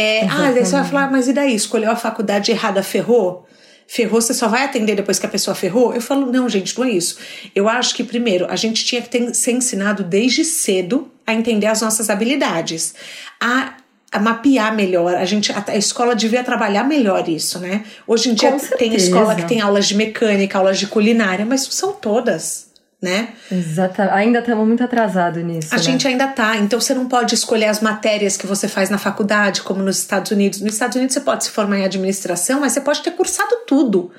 É, 0.00 0.24
ah, 0.24 0.50
daí 0.50 0.64
você 0.64 0.72
vai 0.72 0.84
falar, 0.84 1.10
mas 1.10 1.28
e 1.28 1.32
daí? 1.34 1.54
Escolheu 1.54 1.90
a 1.90 1.96
faculdade 1.96 2.50
errada, 2.50 2.82
ferrou? 2.82 3.46
Ferrou, 3.86 4.18
você 4.18 4.32
só 4.32 4.48
vai 4.48 4.64
atender 4.64 4.94
depois 4.94 5.18
que 5.18 5.26
a 5.26 5.28
pessoa 5.28 5.54
ferrou? 5.54 5.92
Eu 5.92 6.00
falo, 6.00 6.32
não, 6.32 6.48
gente, 6.48 6.78
não 6.78 6.86
é 6.86 6.90
isso. 6.90 7.18
Eu 7.54 7.68
acho 7.68 7.94
que, 7.94 8.02
primeiro, 8.02 8.46
a 8.48 8.56
gente 8.56 8.82
tinha 8.82 9.02
que 9.02 9.10
ter, 9.10 9.34
ser 9.34 9.52
ensinado 9.52 10.02
desde 10.02 10.42
cedo 10.42 11.10
a 11.26 11.34
entender 11.34 11.66
as 11.66 11.82
nossas 11.82 12.08
habilidades, 12.08 12.94
a 13.38 13.74
a 14.12 14.18
mapear 14.18 14.74
melhor. 14.74 15.14
A 15.14 15.24
gente 15.24 15.52
a, 15.52 15.62
a, 15.68 15.76
escola 15.76 16.16
devia 16.16 16.42
trabalhar 16.42 16.82
melhor 16.82 17.28
isso, 17.28 17.60
né? 17.60 17.84
Hoje 18.08 18.30
em 18.30 18.34
dia 18.34 18.56
tem 18.76 18.92
escola 18.92 19.36
que 19.36 19.46
tem 19.46 19.60
aulas 19.60 19.86
de 19.86 19.94
mecânica, 19.94 20.58
aulas 20.58 20.80
de 20.80 20.88
culinária, 20.88 21.46
mas 21.46 21.62
são 21.70 21.92
todas 21.92 22.69
né? 23.00 23.30
Exatamente. 23.50 24.14
Ainda 24.14 24.38
estamos 24.40 24.66
muito 24.66 24.84
atrasados 24.84 25.42
nisso. 25.42 25.68
A 25.72 25.78
né? 25.78 25.82
gente 25.82 26.06
ainda 26.06 26.28
tá. 26.28 26.56
Então 26.58 26.78
você 26.78 26.92
não 26.92 27.08
pode 27.08 27.34
escolher 27.34 27.66
as 27.66 27.80
matérias 27.80 28.36
que 28.36 28.46
você 28.46 28.68
faz 28.68 28.90
na 28.90 28.98
faculdade, 28.98 29.62
como 29.62 29.82
nos 29.82 29.98
Estados 29.98 30.30
Unidos. 30.30 30.60
Nos 30.60 30.74
Estados 30.74 30.96
Unidos 30.96 31.14
você 31.14 31.20
pode 31.20 31.44
se 31.44 31.50
formar 31.50 31.78
em 31.78 31.84
administração, 31.84 32.60
mas 32.60 32.72
você 32.72 32.80
pode 32.80 33.02
ter 33.02 33.12
cursado 33.12 33.56
tudo. 33.66 34.10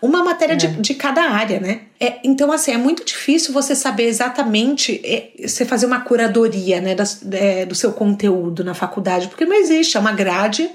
Uma 0.00 0.22
matéria 0.22 0.52
é. 0.52 0.56
de, 0.56 0.68
de 0.68 0.94
cada 0.94 1.22
área, 1.22 1.58
né? 1.58 1.80
É, 1.98 2.18
então, 2.22 2.52
assim, 2.52 2.70
é 2.70 2.78
muito 2.78 3.04
difícil 3.04 3.52
você 3.52 3.74
saber 3.74 4.04
exatamente, 4.04 5.00
é, 5.04 5.30
você 5.48 5.64
fazer 5.64 5.86
uma 5.86 6.00
curadoria 6.00 6.80
né, 6.80 6.94
das, 6.94 7.20
é, 7.32 7.66
do 7.66 7.74
seu 7.74 7.92
conteúdo 7.92 8.62
na 8.62 8.74
faculdade, 8.74 9.26
porque 9.26 9.44
não 9.44 9.56
existe, 9.56 9.96
é 9.96 10.00
uma 10.00 10.12
grade 10.12 10.70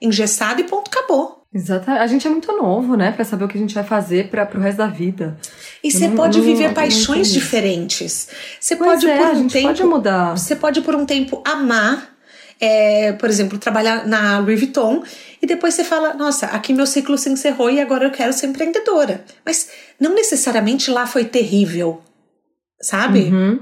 engessada 0.00 0.60
e 0.60 0.64
ponto, 0.64 0.88
acabou. 0.88 1.37
Exatamente. 1.52 2.02
A 2.02 2.06
gente 2.06 2.26
é 2.26 2.30
muito 2.30 2.52
novo, 2.52 2.94
né, 2.94 3.10
para 3.10 3.24
saber 3.24 3.44
o 3.44 3.48
que 3.48 3.56
a 3.56 3.60
gente 3.60 3.74
vai 3.74 3.84
fazer 3.84 4.28
para 4.28 4.44
pro 4.44 4.60
resto 4.60 4.78
da 4.78 4.86
vida. 4.86 5.38
E 5.82 5.90
você 5.90 6.08
pode 6.10 6.38
não, 6.38 6.44
viver 6.44 6.68
não, 6.68 6.74
paixões 6.74 7.32
diferentes. 7.32 8.28
Você 8.60 8.76
pode 8.76 9.08
é, 9.08 9.16
por 9.16 9.36
um 9.36 9.48
tempo 9.48 9.66
pode 9.68 9.84
mudar. 9.84 10.36
Você 10.36 10.56
pode 10.56 10.80
por 10.82 10.94
um 10.94 11.06
tempo 11.06 11.42
amar, 11.46 12.16
é, 12.60 13.12
por 13.12 13.30
exemplo, 13.30 13.58
trabalhar 13.58 14.06
na 14.06 14.38
Louis 14.40 14.60
Vuitton 14.60 15.02
e 15.40 15.46
depois 15.46 15.74
você 15.74 15.84
fala, 15.84 16.12
nossa, 16.14 16.46
aqui 16.46 16.74
meu 16.74 16.86
ciclo 16.86 17.16
se 17.16 17.30
encerrou 17.30 17.70
e 17.70 17.80
agora 17.80 18.04
eu 18.04 18.10
quero 18.10 18.32
ser 18.32 18.46
empreendedora. 18.48 19.24
Mas 19.44 19.70
não 19.98 20.14
necessariamente 20.14 20.90
lá 20.90 21.06
foi 21.06 21.24
terrível, 21.24 22.02
sabe? 22.82 23.20
Uhum. 23.20 23.60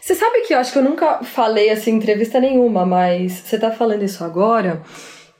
Você 0.00 0.14
sabe 0.14 0.40
que 0.40 0.54
eu 0.54 0.58
acho 0.58 0.72
que 0.72 0.78
eu 0.78 0.82
nunca 0.82 1.22
falei 1.22 1.70
assim 1.70 1.92
em 1.92 1.96
entrevista 1.96 2.40
nenhuma, 2.40 2.86
mas 2.86 3.32
você 3.32 3.58
tá 3.58 3.70
falando 3.70 4.02
isso 4.02 4.24
agora. 4.24 4.82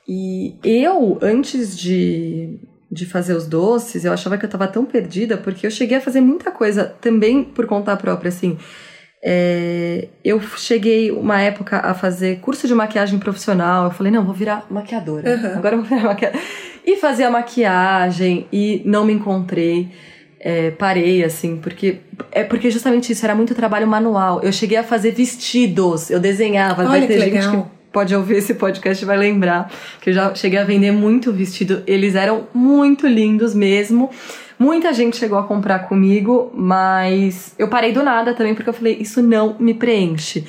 E 0.07 0.55
eu, 0.63 1.17
antes 1.21 1.77
de, 1.77 2.59
de 2.91 3.05
fazer 3.05 3.33
os 3.33 3.47
doces, 3.47 4.03
eu 4.03 4.11
achava 4.11 4.37
que 4.37 4.45
eu 4.45 4.47
estava 4.47 4.67
tão 4.67 4.85
perdida, 4.85 5.37
porque 5.37 5.65
eu 5.65 5.71
cheguei 5.71 5.97
a 5.97 6.01
fazer 6.01 6.21
muita 6.21 6.51
coisa 6.51 6.93
também 7.01 7.43
por 7.43 7.65
conta 7.65 7.95
própria, 7.95 8.29
assim. 8.29 8.57
É, 9.25 10.09
eu 10.21 10.41
cheguei 10.57 11.09
uma 11.09 11.39
época 11.39 11.77
a 11.77 11.93
fazer 11.93 12.41
curso 12.41 12.67
de 12.67 12.75
maquiagem 12.75 13.17
profissional. 13.17 13.85
Eu 13.85 13.91
falei, 13.91 14.11
não, 14.11 14.25
vou 14.25 14.33
virar 14.33 14.65
maquiadora. 14.69 15.29
Uhum. 15.29 15.57
Agora 15.57 15.75
eu 15.75 15.81
vou 15.81 15.89
virar 15.89 16.09
maquiadora. 16.09 16.43
E 16.85 16.97
fazia 16.97 17.31
maquiagem 17.31 18.45
e 18.51 18.81
não 18.83 19.05
me 19.05 19.13
encontrei. 19.13 19.87
É, 20.37 20.71
parei, 20.71 21.23
assim, 21.23 21.55
porque. 21.55 21.99
É 22.29 22.43
porque 22.43 22.69
justamente 22.69 23.13
isso, 23.13 23.23
era 23.25 23.33
muito 23.33 23.55
trabalho 23.55 23.87
manual. 23.87 24.41
Eu 24.43 24.51
cheguei 24.51 24.77
a 24.77 24.83
fazer 24.83 25.11
vestidos, 25.11 26.09
eu 26.09 26.19
desenhava. 26.19 26.81
Olha 26.81 26.89
vai 26.89 27.07
ter 27.07 27.21
gente 27.21 27.35
legal. 27.35 27.63
que 27.63 27.82
pode 27.93 28.13
ouvir 28.15 28.37
esse 28.37 28.55
podcast 28.55 29.05
vai 29.05 29.15
lembrar 29.15 29.71
que 30.01 30.09
eu 30.09 30.13
já 30.13 30.33
cheguei 30.33 30.57
a 30.57 30.63
vender 30.65 30.91
muito 30.91 31.31
vestido. 31.31 31.83
Eles 31.85 32.15
eram 32.15 32.47
muito 32.53 33.07
lindos 33.07 33.53
mesmo. 33.53 34.09
Muita 34.57 34.91
gente 34.91 35.15
chegou 35.15 35.37
a 35.37 35.43
comprar 35.43 35.87
comigo, 35.87 36.51
mas 36.55 37.53
eu 37.57 37.67
parei 37.67 37.93
do 37.93 38.01
nada 38.01 38.33
também 38.33 38.55
porque 38.55 38.69
eu 38.69 38.73
falei, 38.73 38.97
isso 38.99 39.21
não 39.21 39.55
me 39.59 39.75
preenche. 39.75 40.45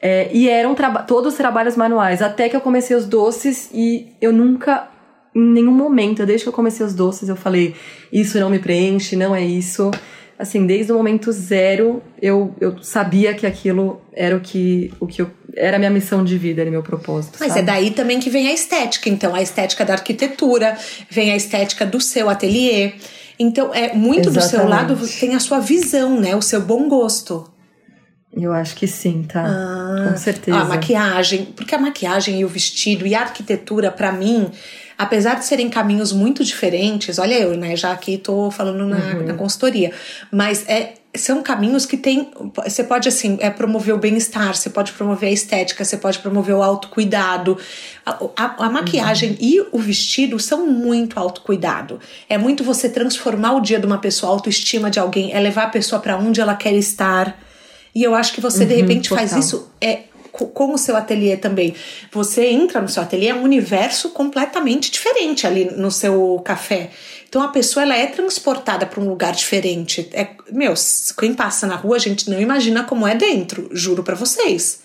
É, 0.00 0.30
e 0.32 0.48
eram 0.48 0.74
todos 1.06 1.34
trabalhos 1.34 1.76
manuais, 1.76 2.22
até 2.22 2.48
que 2.48 2.56
eu 2.56 2.60
comecei 2.60 2.96
os 2.96 3.06
doces 3.06 3.70
e 3.72 4.12
eu 4.20 4.32
nunca, 4.32 4.88
em 5.34 5.40
nenhum 5.40 5.72
momento, 5.72 6.24
desde 6.24 6.44
que 6.44 6.48
eu 6.48 6.52
comecei 6.52 6.84
os 6.84 6.94
doces, 6.94 7.28
eu 7.28 7.36
falei, 7.36 7.74
isso 8.12 8.38
não 8.38 8.48
me 8.50 8.58
preenche, 8.58 9.16
não 9.16 9.34
é 9.34 9.42
isso 9.44 9.90
assim, 10.38 10.66
desde 10.66 10.92
o 10.92 10.96
momento 10.96 11.32
zero, 11.32 12.02
eu, 12.20 12.54
eu 12.60 12.82
sabia 12.82 13.34
que 13.34 13.46
aquilo 13.46 14.00
era 14.12 14.36
o 14.36 14.40
que, 14.40 14.92
o 15.00 15.06
que 15.06 15.22
eu, 15.22 15.30
era 15.56 15.76
a 15.76 15.78
minha 15.78 15.90
missão 15.90 16.22
de 16.22 16.36
vida, 16.36 16.60
era 16.60 16.70
meu 16.70 16.82
propósito. 16.82 17.38
Mas 17.40 17.48
sabe? 17.48 17.60
é 17.60 17.62
daí 17.64 17.90
também 17.90 18.20
que 18.20 18.28
vem 18.28 18.48
a 18.48 18.52
estética. 18.52 19.08
Então, 19.08 19.34
a 19.34 19.40
estética 19.40 19.84
da 19.84 19.94
arquitetura, 19.94 20.76
vem 21.10 21.32
a 21.32 21.36
estética 21.36 21.86
do 21.86 22.00
seu 22.00 22.28
ateliê. 22.28 22.92
Então, 23.38 23.74
é 23.74 23.94
muito 23.94 24.28
Exatamente. 24.28 24.44
do 24.44 24.50
seu 24.50 24.68
lado 24.68 25.08
tem 25.18 25.34
a 25.34 25.40
sua 25.40 25.58
visão, 25.58 26.20
né? 26.20 26.36
O 26.36 26.42
seu 26.42 26.60
bom 26.60 26.88
gosto. 26.88 27.50
Eu 28.36 28.52
acho 28.52 28.76
que 28.76 28.86
sim, 28.86 29.22
tá? 29.22 29.44
Ah, 29.46 30.10
Com 30.10 30.16
certeza. 30.18 30.58
A 30.58 30.64
maquiagem, 30.64 31.46
porque 31.56 31.74
a 31.74 31.78
maquiagem 31.78 32.40
e 32.40 32.44
o 32.44 32.48
vestido 32.48 33.06
e 33.06 33.14
a 33.14 33.22
arquitetura, 33.22 33.90
para 33.90 34.12
mim, 34.12 34.50
apesar 34.98 35.36
de 35.36 35.46
serem 35.46 35.70
caminhos 35.70 36.12
muito 36.12 36.44
diferentes, 36.44 37.18
olha 37.18 37.34
eu, 37.38 37.56
né? 37.56 37.74
Já 37.76 37.92
aqui 37.92 38.18
tô 38.18 38.50
falando 38.50 38.86
na, 38.86 38.96
uhum. 38.96 39.26
na 39.26 39.34
consultoria, 39.34 39.90
mas 40.30 40.68
é 40.68 40.94
são 41.16 41.42
caminhos 41.42 41.86
que 41.86 41.96
tem. 41.96 42.30
Você 42.64 42.84
pode, 42.84 43.08
assim, 43.08 43.36
é, 43.40 43.50
promover 43.50 43.94
o 43.94 43.98
bem-estar, 43.98 44.54
você 44.54 44.70
pode 44.70 44.92
promover 44.92 45.28
a 45.28 45.32
estética, 45.32 45.84
você 45.84 45.96
pode 45.96 46.18
promover 46.18 46.54
o 46.54 46.62
autocuidado. 46.62 47.58
A, 48.04 48.18
a, 48.36 48.66
a 48.66 48.70
maquiagem 48.70 49.30
uhum. 49.30 49.36
e 49.40 49.60
o 49.72 49.78
vestido 49.78 50.38
são 50.38 50.66
muito 50.66 51.18
autocuidado. 51.18 52.00
É 52.28 52.36
muito 52.38 52.64
você 52.64 52.88
transformar 52.88 53.52
o 53.52 53.60
dia 53.60 53.78
de 53.78 53.86
uma 53.86 53.98
pessoa, 53.98 54.32
a 54.32 54.34
autoestima 54.34 54.90
de 54.90 54.98
alguém, 54.98 55.32
é 55.32 55.40
levar 55.40 55.64
a 55.64 55.70
pessoa 55.70 56.00
para 56.00 56.16
onde 56.16 56.40
ela 56.40 56.54
quer 56.54 56.74
estar. 56.74 57.38
E 57.94 58.02
eu 58.02 58.14
acho 58.14 58.32
que 58.32 58.40
você, 58.40 58.62
uhum, 58.62 58.68
de 58.68 58.74
repente, 58.74 59.08
total. 59.08 59.26
faz 59.26 59.44
isso. 59.44 59.70
É, 59.80 60.00
com 60.36 60.72
o 60.72 60.78
seu 60.78 60.96
ateliê 60.96 61.36
também. 61.36 61.74
Você 62.12 62.46
entra 62.46 62.80
no 62.80 62.88
seu 62.88 63.02
ateliê, 63.02 63.28
é 63.28 63.34
um 63.34 63.42
universo 63.42 64.10
completamente 64.10 64.90
diferente 64.90 65.46
ali 65.46 65.64
no 65.64 65.90
seu 65.90 66.40
café. 66.44 66.90
Então 67.28 67.42
a 67.42 67.48
pessoa 67.48 67.82
ela 67.82 67.96
é 67.96 68.06
transportada 68.06 68.86
para 68.86 69.00
um 69.00 69.08
lugar 69.08 69.32
diferente. 69.32 70.08
É, 70.12 70.28
meu, 70.50 70.74
quem 71.18 71.34
passa 71.34 71.66
na 71.66 71.76
rua 71.76 71.96
a 71.96 72.00
gente 72.00 72.30
não 72.30 72.40
imagina 72.40 72.84
como 72.84 73.06
é 73.06 73.14
dentro, 73.14 73.68
juro 73.72 74.02
para 74.02 74.14
vocês. 74.14 74.82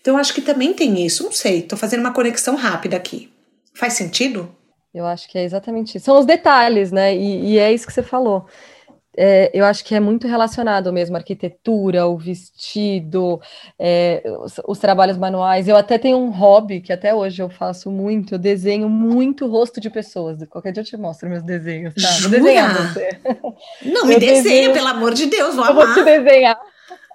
Então 0.00 0.16
acho 0.16 0.32
que 0.32 0.40
também 0.40 0.72
tem 0.72 1.04
isso, 1.04 1.24
não 1.24 1.32
sei, 1.32 1.62
tô 1.62 1.76
fazendo 1.76 2.00
uma 2.00 2.12
conexão 2.12 2.56
rápida 2.56 2.96
aqui. 2.96 3.30
Faz 3.74 3.94
sentido? 3.94 4.54
Eu 4.92 5.06
acho 5.06 5.28
que 5.28 5.38
é 5.38 5.44
exatamente 5.44 5.96
isso. 5.96 6.06
São 6.06 6.18
os 6.18 6.26
detalhes, 6.26 6.90
né? 6.90 7.14
E, 7.14 7.52
e 7.52 7.58
é 7.58 7.72
isso 7.72 7.86
que 7.86 7.92
você 7.92 8.02
falou 8.02 8.46
é, 9.16 9.50
eu 9.52 9.64
acho 9.64 9.84
que 9.84 9.94
é 9.94 10.00
muito 10.00 10.28
relacionado 10.28 10.92
mesmo, 10.92 11.16
a 11.16 11.18
arquitetura, 11.18 12.06
o 12.06 12.16
vestido, 12.16 13.40
é, 13.78 14.22
os, 14.40 14.60
os, 14.66 14.78
trabalhos 14.78 15.18
manuais. 15.18 15.68
Eu 15.68 15.76
até 15.76 15.98
tenho 15.98 16.16
um 16.18 16.30
hobby 16.30 16.80
que 16.80 16.92
até 16.92 17.14
hoje 17.14 17.42
eu 17.42 17.48
faço 17.48 17.90
muito, 17.90 18.34
eu 18.34 18.38
desenho 18.38 18.88
muito 18.88 19.46
rosto 19.46 19.80
de 19.80 19.90
pessoas. 19.90 20.38
Qualquer 20.48 20.72
dia 20.72 20.82
eu 20.82 20.86
te 20.86 20.96
mostro 20.96 21.28
meus 21.28 21.42
desenhos, 21.42 21.94
tá? 21.94 22.08
Vou 22.22 22.30
desenhar 22.30 22.74
você. 22.74 23.18
Não, 23.84 24.06
me 24.06 24.18
desenha, 24.18 24.42
desenho, 24.42 24.72
pelo 24.72 24.88
amor 24.88 25.12
de 25.12 25.26
Deus, 25.26 25.56
vou 25.56 25.64
eu 25.64 25.70
amar. 25.70 25.86
vou 25.86 25.94
te 25.94 26.04
desenhar. 26.04 26.58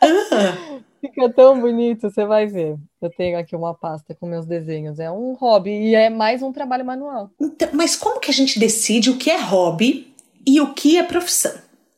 Ah. 0.01 0.75
Fica 0.99 1.29
tão 1.29 1.59
bonito, 1.59 2.09
você 2.09 2.25
vai 2.25 2.47
ver. 2.47 2.75
Eu 3.01 3.09
tenho 3.15 3.37
aqui 3.37 3.55
uma 3.55 3.73
pasta 3.73 4.15
com 4.15 4.27
meus 4.27 4.45
desenhos. 4.45 4.99
É 4.99 5.11
um 5.11 5.33
hobby 5.33 5.69
e 5.69 5.95
é 5.95 6.09
mais 6.09 6.41
um 6.41 6.51
trabalho 6.51 6.83
manual. 6.83 7.29
Então, 7.39 7.69
mas 7.73 7.95
como 7.95 8.19
que 8.19 8.31
a 8.31 8.33
gente 8.33 8.59
decide 8.59 9.11
o 9.11 9.17
que 9.17 9.29
é 9.29 9.39
hobby 9.39 10.13
e 10.45 10.59
o 10.59 10.73
que 10.73 10.97
é 10.97 11.03
profissão? 11.03 11.53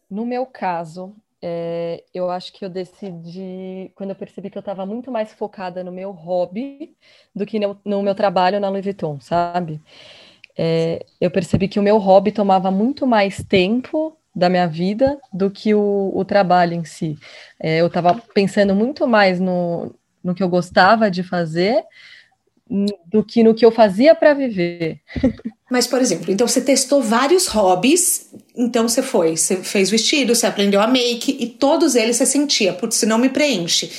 No 0.09 0.25
meu 0.25 0.45
caso, 0.45 1.15
é, 1.41 2.03
eu 2.13 2.29
acho 2.29 2.53
que 2.53 2.63
eu 2.63 2.69
decidi, 2.69 3.91
quando 3.95 4.11
eu 4.11 4.15
percebi 4.15 4.49
que 4.49 4.57
eu 4.57 4.61
estava 4.61 4.85
muito 4.85 5.11
mais 5.11 5.33
focada 5.33 5.83
no 5.83 5.91
meu 5.91 6.11
hobby 6.11 6.95
do 7.35 7.45
que 7.45 7.59
no, 7.59 7.79
no 7.83 8.01
meu 8.01 8.15
trabalho 8.15 8.59
na 8.59 8.69
Louis 8.69 8.83
Vuitton, 8.83 9.19
sabe? 9.19 9.81
É, 10.57 11.05
eu 11.21 11.29
percebi 11.29 11.67
que 11.67 11.79
o 11.79 11.83
meu 11.83 11.97
hobby 11.97 12.31
tomava 12.31 12.71
muito 12.71 13.05
mais 13.05 13.43
tempo 13.43 14.17
da 14.35 14.49
minha 14.49 14.67
vida 14.67 15.19
do 15.33 15.51
que 15.51 15.73
o, 15.73 16.11
o 16.15 16.25
trabalho 16.25 16.73
em 16.73 16.85
si. 16.85 17.17
É, 17.59 17.81
eu 17.81 17.87
estava 17.87 18.15
pensando 18.33 18.73
muito 18.75 19.07
mais 19.07 19.39
no, 19.39 19.93
no 20.23 20.33
que 20.33 20.43
eu 20.43 20.49
gostava 20.49 21.11
de 21.11 21.23
fazer 21.23 21.83
do 23.05 23.23
que 23.23 23.43
no 23.43 23.53
que 23.53 23.65
eu 23.65 23.71
fazia 23.71 24.13
para 24.13 24.33
viver. 24.33 24.99
Mas, 25.69 25.85
por 25.87 26.01
exemplo, 26.01 26.31
então 26.31 26.47
você 26.47 26.61
testou 26.61 27.01
vários 27.01 27.47
hobbies, 27.47 28.27
então 28.55 28.87
você 28.87 29.01
foi, 29.01 29.35
você 29.35 29.57
fez 29.57 29.89
vestido, 29.89 30.33
você 30.33 30.45
aprendeu 30.45 30.81
a 30.81 30.87
make 30.87 31.37
e 31.39 31.47
todos 31.47 31.95
eles 31.95 32.15
você 32.15 32.25
sentia, 32.25 32.73
putz, 32.73 32.95
se 32.95 33.05
não 33.05 33.17
me 33.17 33.29
preenche. 33.29 33.91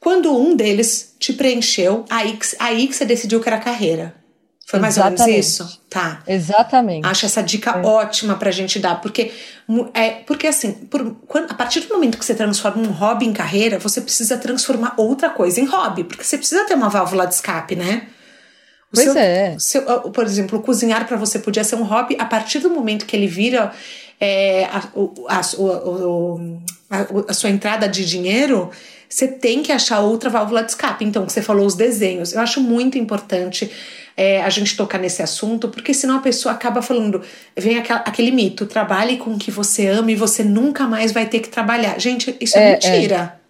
Quando 0.00 0.36
um 0.36 0.56
deles 0.56 1.14
te 1.18 1.32
preencheu, 1.32 2.04
aí, 2.10 2.36
aí 2.58 2.88
que 2.88 2.96
você 2.96 3.04
decidiu 3.04 3.40
que 3.40 3.48
era 3.48 3.58
carreira. 3.58 4.22
Foi 4.66 4.80
mais 4.80 4.96
Exatamente. 4.96 5.20
ou 5.20 5.26
menos 5.26 5.46
isso? 5.46 5.80
Tá. 5.90 6.22
Exatamente. 6.26 7.06
Acho 7.06 7.26
essa 7.26 7.42
dica 7.42 7.70
é. 7.72 7.86
ótima 7.86 8.36
pra 8.36 8.50
gente 8.50 8.78
dar, 8.78 9.00
porque 9.00 9.30
é 9.92 10.10
porque 10.10 10.46
assim, 10.46 10.72
por, 10.72 11.14
quando, 11.28 11.50
a 11.50 11.54
partir 11.54 11.80
do 11.80 11.88
momento 11.92 12.16
que 12.16 12.24
você 12.24 12.34
transforma 12.34 12.82
um 12.82 12.90
hobby 12.90 13.26
em 13.26 13.32
carreira, 13.32 13.78
você 13.78 14.00
precisa 14.00 14.38
transformar 14.38 14.94
outra 14.96 15.28
coisa 15.28 15.60
em 15.60 15.66
hobby, 15.66 16.04
porque 16.04 16.24
você 16.24 16.38
precisa 16.38 16.64
ter 16.64 16.74
uma 16.74 16.88
válvula 16.88 17.26
de 17.26 17.34
escape, 17.34 17.76
né? 17.76 18.08
Pois 18.92 19.10
seu, 19.10 19.18
é. 19.18 19.56
Seu, 19.58 19.82
por 19.82 20.24
exemplo, 20.24 20.60
cozinhar 20.60 21.06
para 21.06 21.16
você 21.16 21.38
podia 21.38 21.64
ser 21.64 21.76
um 21.76 21.82
hobby 21.82 22.16
a 22.18 22.24
partir 22.24 22.58
do 22.58 22.70
momento 22.70 23.06
que 23.06 23.16
ele 23.16 23.26
vira 23.26 23.72
é, 24.20 24.64
a, 24.66 24.82
a, 25.28 25.36
a, 25.36 27.06
a, 27.28 27.34
sua 27.34 27.50
entrada 27.50 27.88
de 27.88 28.04
dinheiro, 28.04 28.70
você 29.08 29.26
tem 29.26 29.62
que 29.62 29.72
achar 29.72 30.00
outra 30.00 30.30
válvula 30.30 30.62
de 30.62 30.70
escape. 30.70 31.04
Então, 31.04 31.28
você 31.28 31.42
falou 31.42 31.66
os 31.66 31.74
desenhos. 31.74 32.32
Eu 32.32 32.40
acho 32.40 32.60
muito 32.60 32.96
importante 32.96 33.70
é, 34.16 34.42
a 34.42 34.50
gente 34.50 34.76
tocar 34.76 34.98
nesse 34.98 35.22
assunto, 35.22 35.68
porque 35.68 35.92
senão 35.92 36.16
a 36.16 36.20
pessoa 36.20 36.54
acaba 36.54 36.82
falando, 36.82 37.22
vem 37.56 37.78
aquela, 37.78 38.00
aquele 38.00 38.30
mito, 38.30 38.66
trabalhe 38.66 39.16
com 39.16 39.34
o 39.34 39.38
que 39.38 39.50
você 39.50 39.86
ama 39.88 40.12
e 40.12 40.14
você 40.14 40.44
nunca 40.44 40.86
mais 40.86 41.12
vai 41.12 41.26
ter 41.26 41.40
que 41.40 41.48
trabalhar. 41.48 41.98
Gente, 41.98 42.36
isso 42.40 42.56
é, 42.56 42.60
é, 42.60 42.78
é. 42.82 42.90
mentira. 42.90 43.34
É. 43.38 43.41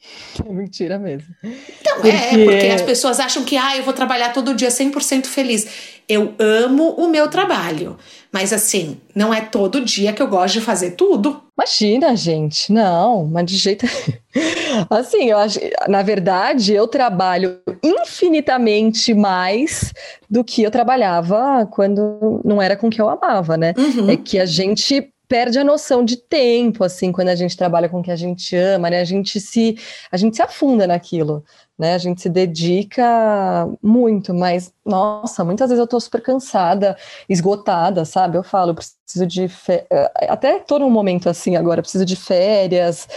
É 0.44 0.52
mentira 0.52 0.98
mesmo. 0.98 1.34
Então, 1.42 1.94
porque... 1.94 2.08
é, 2.08 2.44
porque 2.44 2.66
as 2.66 2.82
pessoas 2.82 3.18
acham 3.18 3.44
que 3.44 3.56
ah, 3.56 3.76
eu 3.76 3.82
vou 3.82 3.94
trabalhar 3.94 4.32
todo 4.32 4.54
dia 4.54 4.68
100% 4.68 5.26
feliz. 5.26 5.66
Eu 6.08 6.34
amo 6.38 6.90
o 6.90 7.08
meu 7.08 7.28
trabalho, 7.28 7.96
mas 8.30 8.52
assim, 8.52 9.00
não 9.14 9.34
é 9.34 9.40
todo 9.40 9.84
dia 9.84 10.12
que 10.12 10.22
eu 10.22 10.28
gosto 10.28 10.54
de 10.54 10.60
fazer 10.60 10.92
tudo. 10.92 11.42
Imagina, 11.58 12.14
gente, 12.14 12.70
não, 12.70 13.26
mas 13.26 13.46
de 13.46 13.56
jeito. 13.56 13.86
assim, 14.88 15.30
eu 15.30 15.38
acho, 15.38 15.58
na 15.88 16.02
verdade, 16.02 16.74
eu 16.74 16.86
trabalho 16.86 17.58
infinitamente 17.82 19.14
mais 19.14 19.92
do 20.30 20.44
que 20.44 20.62
eu 20.62 20.70
trabalhava 20.70 21.66
quando 21.72 22.40
não 22.44 22.60
era 22.62 22.76
com 22.76 22.86
o 22.86 22.90
que 22.90 23.00
eu 23.00 23.08
amava, 23.08 23.56
né? 23.56 23.74
Uhum. 23.76 24.10
É 24.10 24.16
que 24.16 24.38
a 24.38 24.46
gente 24.46 25.10
perde 25.28 25.58
a 25.58 25.64
noção 25.64 26.04
de 26.04 26.16
tempo, 26.16 26.84
assim, 26.84 27.12
quando 27.12 27.28
a 27.28 27.34
gente 27.34 27.56
trabalha 27.56 27.88
com 27.88 28.00
o 28.00 28.02
que 28.02 28.10
a 28.10 28.16
gente 28.16 28.56
ama, 28.56 28.90
né? 28.90 29.00
A 29.00 29.04
gente 29.04 29.40
se, 29.40 29.76
a 30.10 30.16
gente 30.16 30.36
se 30.36 30.42
afunda 30.42 30.86
naquilo, 30.86 31.44
né? 31.78 31.94
A 31.94 31.98
gente 31.98 32.22
se 32.22 32.28
dedica 32.28 33.68
muito, 33.82 34.32
mas, 34.32 34.72
nossa, 34.84 35.44
muitas 35.44 35.68
vezes 35.68 35.80
eu 35.80 35.86
tô 35.86 35.98
super 36.00 36.22
cansada, 36.22 36.96
esgotada, 37.28 38.04
sabe? 38.04 38.36
Eu 38.38 38.42
falo, 38.42 38.70
eu 38.70 38.74
preciso 38.74 39.26
de 39.26 39.48
fe... 39.48 39.84
até 40.28 40.60
todo 40.60 40.84
um 40.84 40.90
momento 40.90 41.28
assim 41.28 41.56
agora, 41.56 41.82
preciso 41.82 42.04
de 42.04 42.16
férias. 42.16 43.08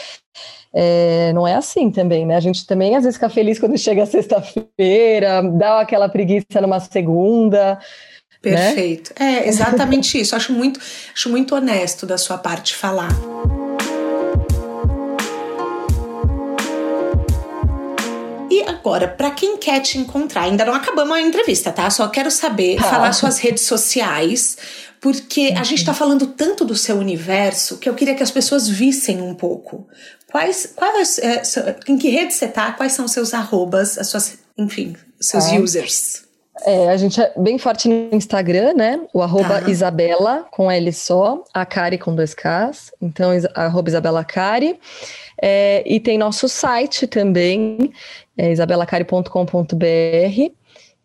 É, 0.72 1.34
não 1.34 1.48
é 1.48 1.56
assim 1.56 1.90
também, 1.90 2.26
né? 2.26 2.36
A 2.36 2.40
gente 2.40 2.66
também 2.66 2.96
às 2.96 3.04
vezes 3.04 3.18
fica 3.18 3.30
feliz 3.30 3.60
quando 3.60 3.78
chega 3.78 4.06
sexta-feira, 4.06 5.42
dá 5.58 5.82
aquela 5.82 6.08
preguiça 6.10 6.62
numa 6.62 6.80
segunda. 6.80 7.80
Né? 8.44 8.74
Perfeito. 8.74 9.14
Né? 9.20 9.40
É 9.44 9.48
exatamente 9.48 10.20
isso. 10.20 10.36
Acho 10.36 10.54
muito, 10.54 10.80
acho 11.14 11.30
muito 11.30 11.56
honesto 11.56 12.06
da 12.06 12.18
sua 12.18 12.38
parte 12.38 12.76
falar. 12.76 13.10
E 18.50 18.64
agora, 18.64 19.08
para 19.08 19.32
quem 19.32 19.58
quer 19.58 19.82
te 19.82 19.98
encontrar, 19.98 20.44
ainda 20.44 20.64
não 20.66 20.74
acabamos 20.74 21.16
a 21.16 21.22
entrevista, 21.22 21.72
tá? 21.72 21.90
Só 21.90 22.08
quero 22.08 22.32
saber, 22.32 22.78
tá. 22.78 22.84
falar 22.84 23.12
suas 23.14 23.38
redes 23.38 23.64
sociais, 23.64 24.58
porque 25.02 25.54
a 25.58 25.64
gente 25.64 25.84
tá 25.84 25.94
falando 25.94 26.28
tanto 26.28 26.64
do 26.64 26.76
seu 26.76 26.98
universo 26.98 27.78
que 27.78 27.90
eu 27.90 27.94
queria 27.94 28.16
que 28.16 28.24
as 28.24 28.32
pessoas 28.32 28.68
vissem 28.68 29.22
um 29.22 29.36
pouco. 29.36 29.88
Quais, 30.32 30.74
quais 30.76 31.20
é, 31.20 31.42
em 31.88 31.98
que 31.98 32.10
rede 32.10 32.34
você 32.34 32.48
tá? 32.48 32.72
Quais 32.72 32.94
são 32.94 33.06
os 33.06 33.12
seus 33.12 33.34
arrobas, 33.34 33.98
as 33.98 34.08
suas, 34.08 34.38
enfim, 34.58 34.96
seus 35.20 35.46
tá. 35.46 35.56
users? 35.56 36.29
É, 36.66 36.90
a 36.90 36.98
gente 36.98 37.22
é 37.22 37.32
bem 37.38 37.58
forte 37.58 37.88
no 37.88 38.16
Instagram, 38.16 38.74
né? 38.74 39.02
O 39.14 39.22
arroba 39.22 39.62
tá. 39.62 39.70
Isabela, 39.70 40.46
com 40.52 40.70
L 40.70 40.92
só, 40.94 41.44
a 41.54 41.66
Cari 41.66 41.98
com 41.98 42.16
dois 42.16 42.34
Ks. 42.34 42.92
Então, 43.02 43.32
arroba 43.56 43.90
Isabela 43.90 44.24
Cari. 44.24 44.80
É, 45.42 45.84
e 45.86 46.00
tem 46.00 46.18
nosso 46.18 46.50
site 46.50 47.08
também, 47.08 47.92
é 48.38 48.52
isabelacari.com.br, 48.52 50.52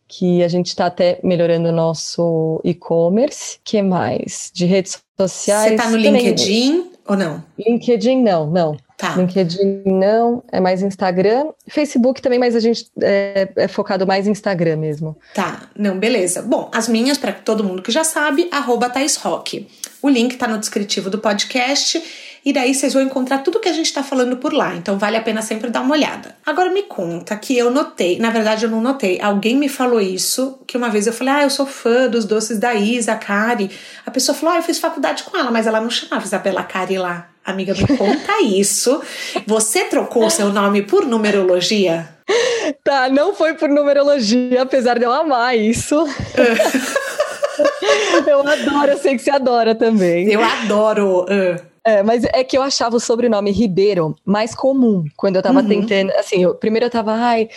que 0.09 0.43
a 0.43 0.49
gente 0.49 0.69
está 0.69 0.87
até 0.87 1.19
melhorando 1.23 1.69
o 1.69 1.73
nosso 1.73 2.61
e-commerce. 2.65 3.59
que 3.65 3.81
mais? 3.83 4.51
De 4.53 4.67
redes 4.67 5.01
sociais. 5.19 5.69
Você 5.69 5.75
está 5.75 5.91
no 5.91 5.97
LinkedIn 5.97 6.91
ou 7.07 7.17
não? 7.17 7.43
LinkedIn 7.59 8.23
não, 8.23 8.47
não. 8.47 8.77
Tá. 8.97 9.17
LinkedIn 9.17 9.83
não, 9.87 10.43
é 10.53 10.61
mais 10.61 10.81
Instagram. 10.81 11.49
Facebook 11.69 12.23
também, 12.23 12.39
mas 12.39 12.55
a 12.55 12.61
gente 12.61 12.87
é, 13.01 13.49
é, 13.57 13.69
focado 13.69 14.07
mais 14.07 14.27
em 14.27 14.31
Instagram 14.31 14.77
mesmo. 14.77 15.17
Tá, 15.35 15.63
não, 15.77 15.99
beleza. 15.99 16.43
Bom, 16.43 16.71
as 16.73 16.89
minhas, 16.89 17.19
para 17.19 17.33
todo 17.33 17.65
mundo 17.65 17.83
que 17.83 17.91
já 17.91 18.05
sabe, 18.05 18.49
arroba 18.53 18.89
Thais 18.89 19.17
Rock. 19.17 19.67
O 20.01 20.09
link 20.09 20.37
tá 20.37 20.47
no 20.47 20.59
descritivo 20.59 21.11
do 21.11 21.19
podcast 21.19 22.03
e 22.45 22.53
daí 22.53 22.75
vocês 22.75 22.93
vão 22.93 23.03
encontrar 23.03 23.39
tudo 23.39 23.59
que 23.59 23.69
a 23.69 23.73
gente 23.73 23.87
está 23.87 24.03
falando 24.03 24.37
por 24.37 24.53
lá. 24.53 24.77
Então 24.77 24.99
vale 24.99 25.17
a 25.17 25.23
pena 25.23 25.43
sempre 25.43 25.71
dar 25.71 25.81
uma 25.81 25.95
olhada. 25.95 26.37
Agora 26.45 26.71
me 26.71 26.83
conta 26.83 27.37
que 27.37 27.57
eu 27.57 27.71
notei, 27.71 28.19
na 28.19 28.31
verdade 28.31 28.65
eu 28.65 28.71
não 28.71 28.81
notei, 28.81 29.21
alguém 29.21 29.57
me 29.57 29.69
falou 29.69 30.01
isso, 30.01 30.61
que 30.67 30.77
uma 30.77 30.91
vez 30.91 31.07
eu 31.07 31.13
falei, 31.13 31.35
ah, 31.35 31.43
eu 31.43 31.51
sou 31.51 31.67
fã 31.67 32.09
dos 32.09 32.27
doces 32.27 32.59
da 32.59 32.75
Isa, 32.75 33.17
Kari. 33.17 33.71
A 34.05 34.11
pessoa 34.11 34.37
falou, 34.37 34.55
ah, 34.55 34.59
eu 34.59 34.63
fiz 34.63 34.79
faculdade 34.79 35.25
com 35.25 35.37
ela, 35.37 35.51
mas 35.51 35.67
ela 35.67 35.81
não 35.81 35.91
chamava 35.91 36.25
Isabela 36.25 36.63
Kari 36.63 36.99
lá. 36.99 37.34
Amiga, 37.45 37.75
me 37.75 37.87
conta 37.99 38.41
isso. 38.43 39.03
Você 39.47 39.85
trocou 39.85 40.31
seu 40.31 40.51
nome 40.51 40.83
por 40.83 41.05
numerologia? 41.05 42.09
Tá, 42.83 43.11
não 43.11 43.35
foi 43.35 43.55
por 43.55 43.69
numerologia, 43.69 44.63
apesar 44.63 44.99
de 44.99 45.05
eu 45.05 45.13
amar 45.13 45.57
isso. 45.57 45.95
eu 48.27 48.41
adoro, 48.41 48.93
eu 48.93 48.99
sei 48.99 49.17
que 49.17 49.23
você 49.23 49.31
adora 49.31 49.75
também. 49.75 50.31
Eu 50.31 50.43
adoro. 50.43 51.25
Uh. 51.25 51.75
É, 51.87 52.03
mas 52.03 52.25
é 52.25 52.43
que 52.43 52.57
eu 52.57 52.63
achava 52.63 52.97
o 52.97 53.01
sobrenome 53.01 53.51
Ribeiro 53.51 54.17
mais 54.25 54.55
comum 54.55 55.05
quando 55.17 55.37
eu 55.37 55.43
tava 55.43 55.61
uhum. 55.61 55.69
tentando. 55.69 56.11
Assim, 56.13 56.43
eu, 56.43 56.55
primeiro 56.55 56.87
eu 56.87 56.91
tava, 56.91 57.13
ai, 57.13 57.49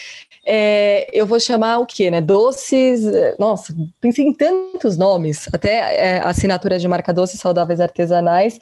é, 0.45 1.09
eu 1.13 1.25
vou 1.25 1.39
chamar 1.39 1.79
o 1.79 1.85
quê, 1.85 2.11
né? 2.11 2.19
Doces. 2.19 3.03
Nossa, 3.39 3.73
pensei 4.01 4.25
em 4.25 4.33
tantos 4.33 4.97
nomes, 4.97 5.47
até 5.53 5.95
é, 5.95 6.19
assinatura 6.19 6.77
de 6.77 6.87
marca 6.87 7.13
doces 7.13 7.39
saudáveis 7.39 7.79
artesanais. 7.79 8.59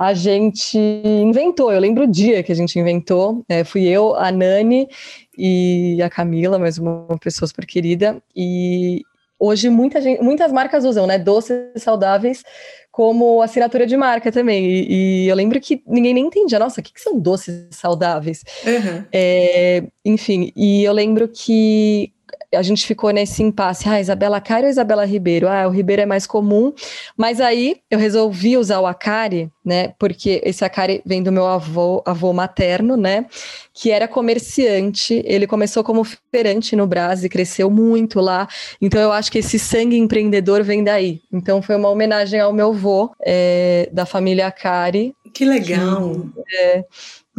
A 0.00 0.14
gente 0.14 0.78
inventou, 0.78 1.70
eu 1.70 1.78
lembro 1.78 2.04
o 2.04 2.06
dia 2.06 2.42
que 2.42 2.50
a 2.50 2.54
gente 2.54 2.78
inventou. 2.78 3.44
É, 3.46 3.64
fui 3.64 3.86
eu, 3.86 4.16
a 4.16 4.32
Nani 4.32 4.88
e 5.36 6.00
a 6.02 6.08
Camila, 6.08 6.58
mais 6.58 6.78
uma 6.78 7.18
pessoa 7.20 7.46
super 7.46 7.66
querida. 7.66 8.16
E 8.34 9.02
hoje 9.38 9.68
muita 9.68 10.00
gente, 10.00 10.22
muitas 10.22 10.50
marcas 10.50 10.86
usam, 10.86 11.06
né? 11.06 11.18
Doces 11.18 11.82
saudáveis 11.82 12.42
como 12.90 13.42
assinatura 13.42 13.86
de 13.86 13.94
marca 13.94 14.32
também. 14.32 14.64
E, 14.64 15.24
e, 15.24 15.28
eu 15.28 15.36
lembro 15.36 15.60
que 15.60 15.82
ninguém 15.86 16.14
nem 16.14 16.24
entendia, 16.24 16.58
nossa, 16.58 16.80
o 16.80 16.82
que, 16.82 16.94
que 16.94 17.00
são 17.00 17.20
doces 17.20 17.66
saudáveis? 17.70 18.42
Uhum. 18.64 19.04
É, 19.12 19.84
enfim, 20.02 20.50
e 20.56 20.82
eu 20.82 20.94
lembro 20.94 21.28
que 21.28 22.10
a 22.52 22.62
gente 22.62 22.86
ficou 22.86 23.10
nesse 23.10 23.42
impasse, 23.42 23.88
ah, 23.88 24.00
Isabela 24.00 24.38
Acari 24.38 24.64
ou 24.64 24.70
Isabela 24.70 25.04
Ribeiro? 25.04 25.48
Ah, 25.48 25.66
o 25.66 25.70
Ribeiro 25.70 26.02
é 26.02 26.06
mais 26.06 26.26
comum, 26.26 26.72
mas 27.16 27.40
aí 27.40 27.76
eu 27.90 27.98
resolvi 27.98 28.56
usar 28.56 28.80
o 28.80 28.86
Acari, 28.86 29.50
né, 29.64 29.94
porque 29.98 30.40
esse 30.44 30.64
Acari 30.64 31.02
vem 31.04 31.22
do 31.22 31.30
meu 31.30 31.46
avô, 31.46 32.02
avô 32.04 32.32
materno, 32.32 32.96
né, 32.96 33.26
que 33.72 33.90
era 33.90 34.08
comerciante, 34.08 35.22
ele 35.24 35.46
começou 35.46 35.84
como 35.84 36.04
feirante 36.04 36.74
no 36.74 36.86
Brasil 36.86 37.26
e 37.26 37.30
cresceu 37.30 37.70
muito 37.70 38.20
lá, 38.20 38.48
então 38.80 39.00
eu 39.00 39.12
acho 39.12 39.30
que 39.30 39.38
esse 39.38 39.58
sangue 39.58 39.96
empreendedor 39.96 40.62
vem 40.62 40.82
daí, 40.82 41.20
então 41.32 41.62
foi 41.62 41.76
uma 41.76 41.88
homenagem 41.88 42.40
ao 42.40 42.52
meu 42.52 42.70
avô, 42.70 43.12
é, 43.24 43.88
da 43.92 44.04
família 44.04 44.46
Acari. 44.46 45.14
Que 45.32 45.44
legal! 45.44 46.14
Que, 46.14 46.56
é, 46.56 46.84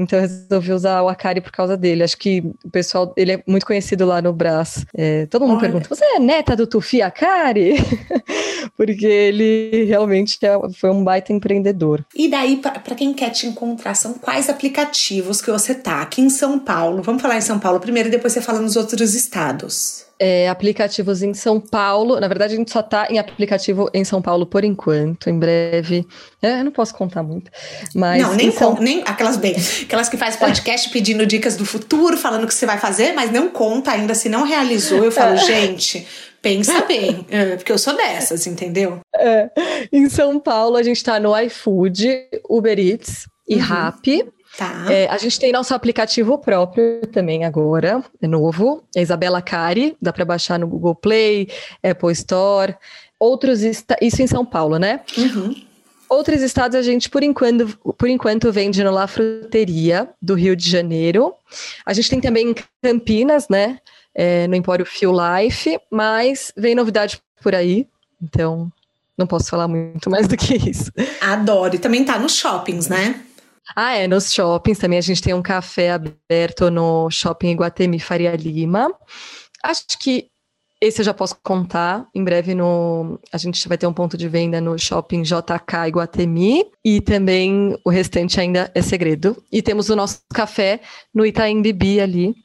então 0.02 0.20
eu 0.20 0.24
resolvi 0.24 0.74
usar 0.74 1.02
o 1.02 1.10
Akari 1.10 1.42
por 1.42 1.52
causa 1.52 1.78
dele. 1.78 2.04
Acho 2.04 2.18
que 2.18 2.44
o 2.64 2.70
pessoal, 2.70 3.14
ele 3.16 3.34
é 3.34 3.44
muito 3.48 3.66
conhecido 3.66 4.06
lá 4.06 4.22
no 4.22 4.34
Brás. 4.34 4.86
É, 4.96 5.26
todo 5.28 5.44
mundo 5.44 5.60
Olha. 5.60 5.62
pergunta: 5.62 5.90
você 5.90 6.04
é 6.04 6.20
neta 6.20 6.56
do 6.56 6.68
Tufi 6.68 7.02
Akari? 7.02 7.76
Porque 8.76 9.06
ele 9.06 9.86
realmente 9.86 10.38
é, 10.44 10.58
foi 10.76 10.90
um 10.90 11.04
baita 11.04 11.34
empreendedor. 11.34 12.06
E 12.16 12.30
daí, 12.30 12.58
para 12.58 12.96
quem 12.96 13.14
quer 13.14 13.30
te 13.30 13.48
encontrar, 13.48 13.96
são 13.96 14.14
quais 14.14 14.50
aplicativos 14.50 15.42
que 15.42 15.52
você 15.52 15.74
tá 15.76 16.02
aqui 16.02 16.22
em 16.22 16.30
São 16.30 16.60
Paulo? 16.60 17.02
Vamos 17.02 17.22
falar 17.22 17.38
em 17.38 17.42
São 17.42 17.60
Paulo 17.60 17.80
primeiro 17.80 18.10
e 18.10 18.12
depois 18.12 18.34
você 18.34 18.42
fala 18.42 18.60
nos 18.60 18.76
outros 18.76 19.14
estados 19.14 20.11
é, 20.22 20.48
aplicativos 20.48 21.24
em 21.24 21.34
São 21.34 21.60
Paulo. 21.60 22.20
Na 22.20 22.28
verdade, 22.28 22.54
a 22.54 22.58
gente 22.58 22.72
só 22.72 22.82
está 22.82 23.08
em 23.10 23.18
aplicativo 23.18 23.90
em 23.92 24.04
São 24.06 24.22
Paulo 24.22 24.46
por 24.46 24.64
enquanto. 24.64 25.32
Em 25.32 25.40
breve. 25.40 26.06
É, 26.40 26.60
eu 26.60 26.66
não 26.66 26.72
posso 26.72 26.94
contar 26.94 27.24
muito. 27.24 27.50
Mas 27.96 28.22
não, 28.22 28.36
nem, 28.36 28.52
São... 28.52 28.76
nem 28.76 29.02
aquelas 29.04 29.36
bem. 29.36 29.56
Aquelas 29.82 30.10
que 30.10 30.18
faz 30.18 30.36
podcast 30.36 30.92
pedindo 30.92 31.26
dicas 31.26 31.58
do 31.58 31.66
futuro, 31.66 32.16
falando 32.18 32.44
o 32.44 32.48
que 32.48 32.54
você 32.54 32.68
vai 32.68 32.78
fazer, 32.78 33.14
mas 33.14 33.32
não 33.32 33.50
conta 33.50 33.94
ainda 33.94 34.14
se 34.14 34.30
não 34.30 34.44
realizou. 34.44 35.04
Eu 35.04 35.12
falo, 35.12 35.34
é. 35.34 35.38
gente. 35.38 36.08
Pensa 36.40 36.86
bem, 36.86 37.26
é, 37.30 37.56
porque 37.56 37.72
eu 37.72 37.78
sou 37.80 37.96
dessas, 37.96 38.46
entendeu? 38.46 39.00
É. 39.16 39.50
Em 39.92 40.08
São 40.08 40.40
Paulo, 40.40 40.76
a 40.78 40.84
gente 40.84 40.98
está 40.98 41.20
no 41.20 41.36
iFood, 41.40 42.28
Uber 42.48 42.78
Eats 42.78 43.28
e 43.48 43.56
uhum. 43.56 43.62
Rappi. 43.62 44.24
Tá. 44.58 44.86
É, 44.92 45.08
a 45.08 45.18
gente 45.18 45.40
tem 45.40 45.52
nosso 45.52 45.74
aplicativo 45.74 46.38
próprio 46.38 47.08
também 47.08 47.46
agora, 47.46 48.04
é 48.22 48.28
novo, 48.28 48.84
é 48.96 49.02
Isabela 49.02 49.42
Cari, 49.42 49.96
dá 50.02 50.12
para 50.12 50.26
baixar 50.26 50.60
no 50.60 50.68
Google 50.68 50.94
Play, 50.94 51.48
Apple 51.82 52.12
Store, 52.12 52.76
outros, 53.18 53.62
isso 53.64 54.22
em 54.22 54.28
São 54.28 54.46
Paulo, 54.46 54.78
né? 54.78 55.02
Uhum. 55.18 55.56
Outros 56.10 56.42
estados 56.42 56.76
a 56.76 56.82
gente, 56.82 57.10
por 57.10 57.24
enquanto, 57.24 57.78
por 57.98 58.10
enquanto, 58.10 58.52
vende 58.52 58.84
no 58.84 58.92
La 58.92 59.08
Fruteria, 59.08 60.10
do 60.22 60.34
Rio 60.34 60.58
de 60.58 60.70
Janeiro. 60.70 61.34
A 61.86 61.94
gente 61.94 62.10
tem 62.10 62.20
também 62.20 62.50
em 62.50 62.56
Campinas, 62.84 63.48
né? 63.48 63.80
É, 64.14 64.46
no 64.48 64.56
Empório 64.56 64.86
Feel 64.86 65.14
Life, 65.14 65.80
mas 65.90 66.52
vem 66.58 66.76
novidade 66.76 67.22
por 67.42 67.56
aí, 67.56 67.88
então 68.22 68.70
não 69.18 69.26
posso 69.26 69.50
falar 69.50 69.70
muito 69.70 70.10
mais 70.10 70.28
do 70.28 70.36
que 70.36 70.54
isso. 70.70 70.92
Adoro. 71.22 71.76
E 71.76 71.80
também 71.80 72.04
tá 72.04 72.20
nos 72.20 72.36
shoppings, 72.36 72.90
né? 72.90 73.22
Ah, 73.76 73.96
é, 73.96 74.08
nos 74.08 74.34
shoppings 74.34 74.80
também 74.80 75.00
a 75.00 75.02
gente 75.02 75.22
tem 75.22 75.34
um 75.34 75.42
café 75.42 75.92
aberto 75.92 76.70
no 76.70 77.10
shopping 77.10 77.52
Iguatemi 77.52 78.00
Faria 78.00 78.36
Lima. 78.36 78.92
Acho 79.64 79.86
que 80.00 80.32
esse 80.82 81.00
eu 81.00 81.06
já 81.06 81.14
posso 81.14 81.38
contar. 81.44 82.08
Em 82.14 82.24
breve 82.24 82.56
no 82.56 83.20
a 83.32 83.38
gente 83.38 83.68
vai 83.68 83.78
ter 83.78 83.86
um 83.86 83.94
ponto 83.94 84.18
de 84.18 84.28
venda 84.28 84.60
no 84.60 84.78
shopping 84.78 85.22
JK 85.22 85.88
Iguatemi 85.88 86.66
e 86.84 87.00
também 87.00 87.78
o 87.86 87.90
restante 87.90 88.40
ainda 88.40 88.72
é 88.74 88.82
segredo. 88.82 89.42
E 89.52 89.62
temos 89.62 89.90
o 89.90 89.96
nosso 89.96 90.22
café 90.34 90.82
no 91.14 91.26
Itaim 91.26 91.62
Bibi 91.62 92.02
ali. 92.02 92.36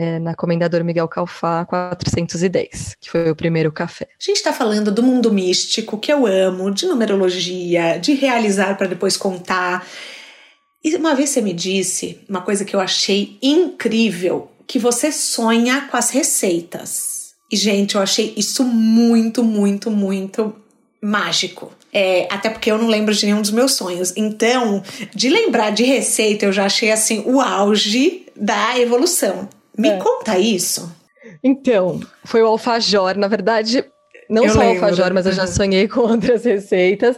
É, 0.00 0.20
na 0.20 0.32
Comendador 0.32 0.84
Miguel 0.84 1.08
Calfá 1.08 1.64
410, 1.64 2.94
que 3.00 3.10
foi 3.10 3.32
o 3.32 3.34
primeiro 3.34 3.72
café. 3.72 4.04
A 4.04 4.24
gente 4.24 4.36
está 4.36 4.52
falando 4.52 4.92
do 4.92 5.02
mundo 5.02 5.32
místico, 5.32 5.98
que 5.98 6.12
eu 6.12 6.24
amo, 6.24 6.70
de 6.70 6.86
numerologia, 6.86 7.98
de 7.98 8.14
realizar 8.14 8.76
para 8.76 8.86
depois 8.86 9.16
contar. 9.16 9.84
E 10.84 10.94
uma 10.96 11.14
vez 11.14 11.30
você 11.30 11.40
me 11.40 11.52
disse 11.52 12.20
uma 12.28 12.40
coisa 12.40 12.64
que 12.64 12.74
eu 12.74 12.80
achei 12.80 13.36
incrível, 13.42 14.50
que 14.66 14.78
você 14.78 15.10
sonha 15.10 15.88
com 15.90 15.96
as 15.96 16.10
receitas. 16.10 17.34
E, 17.50 17.56
gente, 17.56 17.94
eu 17.94 18.00
achei 18.00 18.34
isso 18.36 18.62
muito, 18.62 19.42
muito, 19.42 19.90
muito 19.90 20.54
mágico. 21.00 21.72
É, 21.92 22.28
até 22.30 22.50
porque 22.50 22.70
eu 22.70 22.76
não 22.76 22.86
lembro 22.86 23.14
de 23.14 23.24
nenhum 23.24 23.40
dos 23.40 23.50
meus 23.50 23.72
sonhos. 23.72 24.12
Então, 24.16 24.82
de 25.14 25.30
lembrar 25.30 25.70
de 25.70 25.84
receita, 25.84 26.44
eu 26.44 26.52
já 26.52 26.66
achei 26.66 26.92
assim 26.92 27.22
o 27.26 27.40
auge 27.40 28.26
da 28.36 28.78
evolução. 28.78 29.48
Me 29.76 29.88
é. 29.88 29.96
conta 29.96 30.38
isso. 30.38 30.94
Então, 31.42 32.00
foi 32.24 32.42
o 32.42 32.46
alfajor. 32.46 33.16
Na 33.16 33.28
verdade, 33.28 33.84
não 34.28 34.44
eu 34.44 34.52
só 34.52 34.60
o 34.60 34.68
alfajor, 34.68 35.14
mas 35.14 35.24
eu 35.26 35.32
já 35.32 35.46
sonhei 35.46 35.88
com 35.88 36.00
outras 36.08 36.44
receitas. 36.44 37.16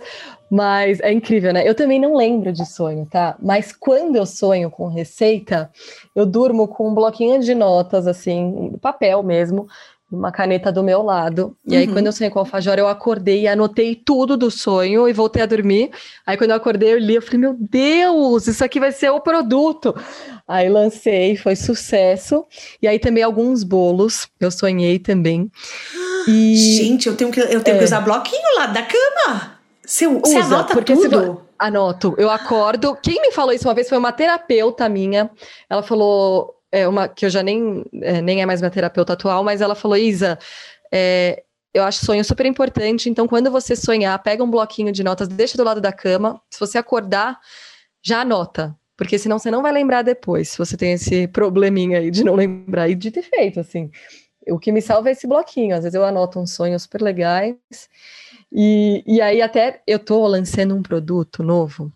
Mas 0.50 0.98
é 1.00 1.12
incrível, 1.12 1.52
né? 1.52 1.66
Eu 1.66 1.74
também 1.74 2.00
não 2.00 2.16
lembro 2.16 2.52
de 2.52 2.66
sonho, 2.66 3.06
tá? 3.08 3.36
Mas 3.40 3.72
quando 3.72 4.16
eu 4.16 4.26
sonho 4.26 4.68
com 4.68 4.88
receita, 4.88 5.70
eu 6.14 6.26
durmo 6.26 6.66
com 6.66 6.90
um 6.90 6.94
bloquinho 6.94 7.40
de 7.40 7.54
notas, 7.54 8.06
assim, 8.08 8.76
papel 8.82 9.22
mesmo, 9.22 9.68
uma 10.10 10.32
caneta 10.32 10.72
do 10.72 10.82
meu 10.82 11.02
lado. 11.02 11.56
E 11.64 11.76
aí, 11.76 11.86
uhum. 11.86 11.92
quando 11.92 12.06
eu 12.06 12.12
sonhei 12.12 12.30
com 12.30 12.40
alfajor, 12.40 12.76
eu 12.78 12.88
acordei 12.88 13.42
e 13.42 13.48
anotei 13.48 13.94
tudo 13.94 14.36
do 14.36 14.50
sonho 14.50 15.08
e 15.08 15.12
voltei 15.12 15.42
a 15.42 15.46
dormir. 15.46 15.90
Aí, 16.26 16.36
quando 16.36 16.50
eu 16.50 16.56
acordei, 16.56 16.94
eu 16.94 16.98
li, 16.98 17.14
eu 17.14 17.22
falei, 17.22 17.38
meu 17.38 17.56
Deus, 17.56 18.48
isso 18.48 18.64
aqui 18.64 18.80
vai 18.80 18.90
ser 18.90 19.10
o 19.10 19.20
produto. 19.20 19.94
Aí 20.48 20.68
lancei, 20.68 21.36
foi 21.36 21.54
sucesso. 21.54 22.44
E 22.82 22.88
aí 22.88 22.98
também 22.98 23.22
alguns 23.22 23.62
bolos, 23.62 24.26
eu 24.40 24.50
sonhei 24.50 24.98
também. 24.98 25.48
E... 26.26 26.56
Gente, 26.56 27.06
eu 27.06 27.14
tenho 27.14 27.30
que, 27.30 27.38
eu 27.38 27.62
tenho 27.62 27.76
é. 27.76 27.78
que 27.78 27.84
usar 27.84 28.00
bloquinho 28.00 28.56
lá 28.56 28.66
da 28.66 28.82
cama. 28.82 29.59
Você, 29.90 30.06
você 30.06 30.38
Usa, 30.38 30.54
anota 30.54 30.72
porque 30.72 30.94
tudo? 30.94 31.44
anoto. 31.58 32.14
Eu 32.16 32.30
acordo. 32.30 32.96
Quem 33.02 33.20
me 33.20 33.32
falou 33.32 33.52
isso 33.52 33.66
uma 33.66 33.74
vez 33.74 33.88
foi 33.88 33.98
uma 33.98 34.12
terapeuta 34.12 34.88
minha. 34.88 35.28
Ela 35.68 35.82
falou, 35.82 36.54
é, 36.70 36.86
uma 36.86 37.08
que 37.08 37.26
eu 37.26 37.30
já 37.30 37.42
nem, 37.42 37.84
é, 38.00 38.22
nem 38.22 38.40
é 38.40 38.46
mais 38.46 38.60
minha 38.60 38.70
terapeuta 38.70 39.14
atual, 39.14 39.42
mas 39.42 39.60
ela 39.60 39.74
falou, 39.74 39.96
Isa, 39.96 40.38
é, 40.92 41.42
eu 41.74 41.82
acho 41.82 42.06
sonho 42.06 42.24
super 42.24 42.46
importante. 42.46 43.10
Então, 43.10 43.26
quando 43.26 43.50
você 43.50 43.74
sonhar, 43.74 44.16
pega 44.22 44.44
um 44.44 44.50
bloquinho 44.50 44.92
de 44.92 45.02
notas, 45.02 45.26
deixa 45.26 45.56
do 45.56 45.64
lado 45.64 45.80
da 45.80 45.92
cama. 45.92 46.40
Se 46.48 46.60
você 46.60 46.78
acordar, 46.78 47.40
já 48.00 48.20
anota. 48.20 48.76
Porque 48.96 49.18
senão 49.18 49.40
você 49.40 49.50
não 49.50 49.60
vai 49.60 49.72
lembrar 49.72 50.02
depois, 50.02 50.50
se 50.50 50.58
você 50.58 50.76
tem 50.76 50.92
esse 50.92 51.26
probleminha 51.26 51.98
aí 51.98 52.12
de 52.12 52.22
não 52.22 52.36
lembrar 52.36 52.88
e 52.88 52.94
de 52.94 53.10
ter 53.10 53.22
feito, 53.22 53.58
assim. 53.58 53.90
O 54.48 54.58
que 54.58 54.70
me 54.70 54.80
salva 54.80 55.08
é 55.08 55.12
esse 55.12 55.26
bloquinho. 55.26 55.74
Às 55.74 55.82
vezes 55.82 55.94
eu 55.96 56.04
anoto 56.04 56.38
uns 56.38 56.54
sonhos 56.54 56.82
super 56.82 57.02
legais 57.02 57.56
e, 58.52 59.02
e 59.06 59.20
aí 59.20 59.40
até 59.40 59.82
eu 59.86 59.98
tô 59.98 60.26
lançando 60.26 60.74
um 60.74 60.82
produto 60.82 61.42
novo, 61.42 61.92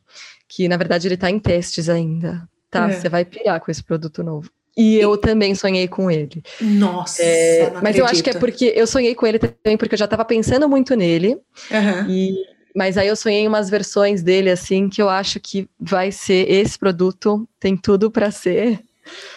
que 0.49 0.69
na 0.69 0.77
verdade 0.77 1.09
ele 1.09 1.17
tá 1.17 1.31
em 1.31 1.39
testes 1.39 1.89
ainda, 1.89 2.49
tá? 2.71 2.89
É. 2.89 2.93
Você 2.93 3.09
vai 3.09 3.25
pirar 3.25 3.61
com 3.61 3.71
esse 3.71 3.83
produto 3.83 4.23
novo. 4.23 4.51
E 4.77 4.97
eu 4.97 5.17
também 5.17 5.55
sonhei 5.55 5.87
com 5.87 6.11
ele. 6.11 6.43
Nossa! 6.61 7.23
É, 7.23 7.71
mas 7.71 7.77
acredito. 7.77 7.99
eu 7.99 8.07
acho 8.07 8.23
que 8.25 8.31
é 8.31 8.35
porque 8.35 8.73
eu 8.75 8.87
sonhei 8.87 9.15
com 9.15 9.27
ele 9.27 9.39
também 9.39 9.77
porque 9.77 9.95
eu 9.95 9.99
já 9.99 10.05
estava 10.05 10.25
pensando 10.25 10.69
muito 10.69 10.97
nele. 10.97 11.39
Uhum. 11.71 12.11
E, 12.11 12.35
mas 12.75 12.99
aí 12.99 13.07
eu 13.07 13.15
sonhei 13.15 13.47
umas 13.47 13.71
versões 13.71 14.23
dele 14.23 14.51
assim 14.51 14.89
que 14.89 15.01
eu 15.01 15.09
acho 15.09 15.39
que 15.39 15.69
vai 15.79 16.11
ser 16.11 16.51
esse 16.51 16.77
produto 16.77 17.49
tem 17.61 17.77
tudo 17.77 18.11
para 18.11 18.33
ser 18.33 18.81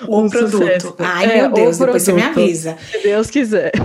o 0.07 0.21
um 0.21 0.29
produto. 0.29 0.95
Ai, 0.99 1.25
é, 1.25 1.41
meu 1.41 1.51
Deus, 1.51 1.77
depois 1.77 1.77
produto, 1.77 1.99
você 1.99 2.13
me 2.13 2.21
avisa. 2.21 2.77
Se 2.91 3.03
Deus 3.03 3.29
quiser. 3.29 3.71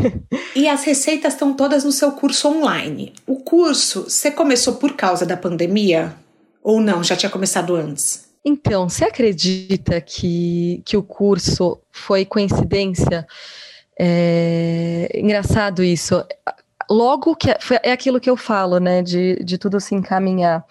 E 0.54 0.68
as 0.68 0.84
receitas 0.84 1.32
estão 1.32 1.54
todas 1.54 1.82
no 1.82 1.90
seu 1.90 2.12
curso 2.12 2.46
online. 2.46 3.14
O 3.26 3.36
curso, 3.36 4.02
você 4.02 4.30
começou 4.30 4.74
por 4.74 4.94
causa 4.94 5.24
da 5.24 5.34
pandemia? 5.34 6.14
Ou 6.62 6.78
não? 6.78 7.02
Já 7.02 7.16
tinha 7.16 7.30
começado 7.30 7.74
antes? 7.74 8.28
Então, 8.44 8.88
você 8.88 9.04
acredita 9.04 10.00
que, 10.00 10.82
que 10.84 10.96
o 10.96 11.02
curso 11.02 11.80
foi 11.90 12.24
coincidência? 12.24 13.26
É, 13.98 15.08
engraçado 15.14 15.82
isso. 15.82 16.24
Logo 16.90 17.36
que. 17.36 17.48
É 17.82 17.92
aquilo 17.92 18.20
que 18.20 18.28
eu 18.28 18.36
falo, 18.36 18.78
né? 18.78 19.02
De, 19.02 19.36
de 19.44 19.56
tudo 19.56 19.80
se 19.80 19.94
encaminhar. 19.94 20.64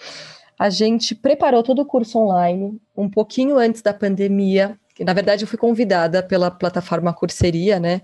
a 0.59 0.69
gente 0.69 1.15
preparou 1.15 1.63
todo 1.63 1.81
o 1.81 1.85
curso 1.85 2.19
online 2.19 2.79
um 2.95 3.09
pouquinho 3.09 3.57
antes 3.57 3.81
da 3.81 3.93
pandemia. 3.93 4.77
Na 4.99 5.13
verdade, 5.13 5.43
eu 5.43 5.47
fui 5.47 5.57
convidada 5.57 6.21
pela 6.21 6.51
plataforma 6.51 7.13
Curseria, 7.13 7.79
né? 7.79 8.01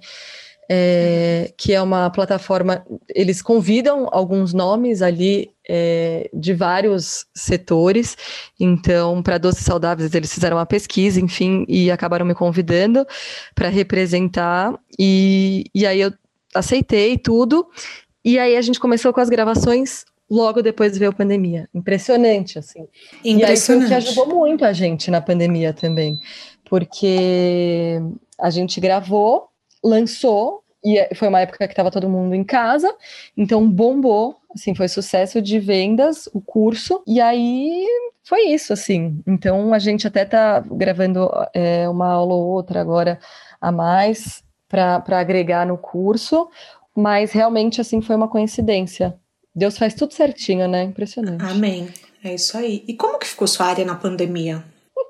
É, 0.70 1.54
que 1.58 1.74
é 1.74 1.82
uma 1.82 2.10
plataforma, 2.10 2.86
eles 3.16 3.42
convidam 3.42 4.10
alguns 4.12 4.54
nomes 4.54 5.02
ali 5.02 5.50
é, 5.68 6.30
de 6.34 6.54
vários 6.54 7.26
setores, 7.34 8.18
então, 8.60 9.24
para 9.24 9.38
doces 9.38 9.64
saudáveis, 9.64 10.14
eles 10.14 10.34
fizeram 10.34 10.58
uma 10.58 10.66
pesquisa, 10.66 11.22
enfim, 11.22 11.64
e 11.70 11.90
acabaram 11.90 12.26
me 12.26 12.36
convidando 12.36 13.08
para 13.56 13.70
representar, 13.70 14.78
e, 15.00 15.64
e 15.74 15.88
aí 15.88 16.02
eu 16.02 16.12
aceitei 16.54 17.18
tudo, 17.18 17.66
e 18.26 18.38
aí 18.38 18.58
a 18.58 18.62
gente 18.62 18.78
começou 18.78 19.14
com 19.14 19.22
as 19.22 19.30
gravações 19.30 20.04
logo 20.30 20.62
depois 20.62 20.98
veio 20.98 21.12
a 21.12 21.14
pandemia. 21.14 21.70
Impressionante, 21.74 22.60
assim. 22.60 22.88
Impressionante. 23.24 23.90
E 23.90 23.94
aí, 23.94 24.02
que 24.02 24.10
ajudou 24.10 24.28
muito 24.28 24.66
a 24.66 24.74
gente 24.74 25.10
na 25.10 25.22
pandemia 25.22 25.74
também, 25.74 26.20
porque 26.70 28.00
a 28.40 28.50
gente 28.50 28.80
gravou 28.80 29.50
lançou 29.84 30.64
e 30.84 30.98
é, 30.98 31.14
foi 31.16 31.28
uma 31.28 31.42
época 31.42 31.68
que 31.68 31.74
estava 31.74 31.92
todo 31.92 32.10
mundo 32.10 32.34
em 32.34 32.44
casa, 32.44 32.94
então 33.36 33.70
bombou, 33.70 34.38
assim, 34.54 34.76
foi 34.76 34.88
sucesso 34.88 35.42
de 35.42 35.60
vendas 35.60 36.30
o 36.34 36.40
curso, 36.40 37.02
e 37.06 37.20
aí 37.20 37.86
foi 38.24 38.50
isso, 38.50 38.74
assim. 38.74 39.22
Então 39.26 39.74
a 39.74 39.80
gente 39.80 40.08
até 40.08 40.24
tá 40.24 40.60
gravando 40.60 41.30
é, 41.54 41.90
uma 41.90 42.08
aula 42.08 42.34
ou 42.34 42.48
outra 42.48 42.80
agora 42.80 43.20
a 43.60 43.72
mais 43.72 44.44
para 44.70 45.20
agregar 45.20 45.66
no 45.66 45.78
curso, 45.78 46.50
mas 46.96 47.32
realmente, 47.32 47.82
assim, 47.82 48.02
foi 48.02 48.16
uma 48.16 48.28
coincidência. 48.28 49.16
Deus 49.56 49.78
faz 49.78 49.94
tudo 49.94 50.14
certinho, 50.14 50.68
né? 50.68 50.84
Impressionante. 50.84 51.44
Amém. 51.44 51.90
É 52.24 52.34
isso 52.34 52.58
aí. 52.58 52.84
E 52.88 52.94
como 52.94 53.18
que 53.18 53.28
ficou 53.28 53.48
sua 53.48 53.68
área 53.68 53.86
na 53.86 53.96
pandemia? 53.96 54.64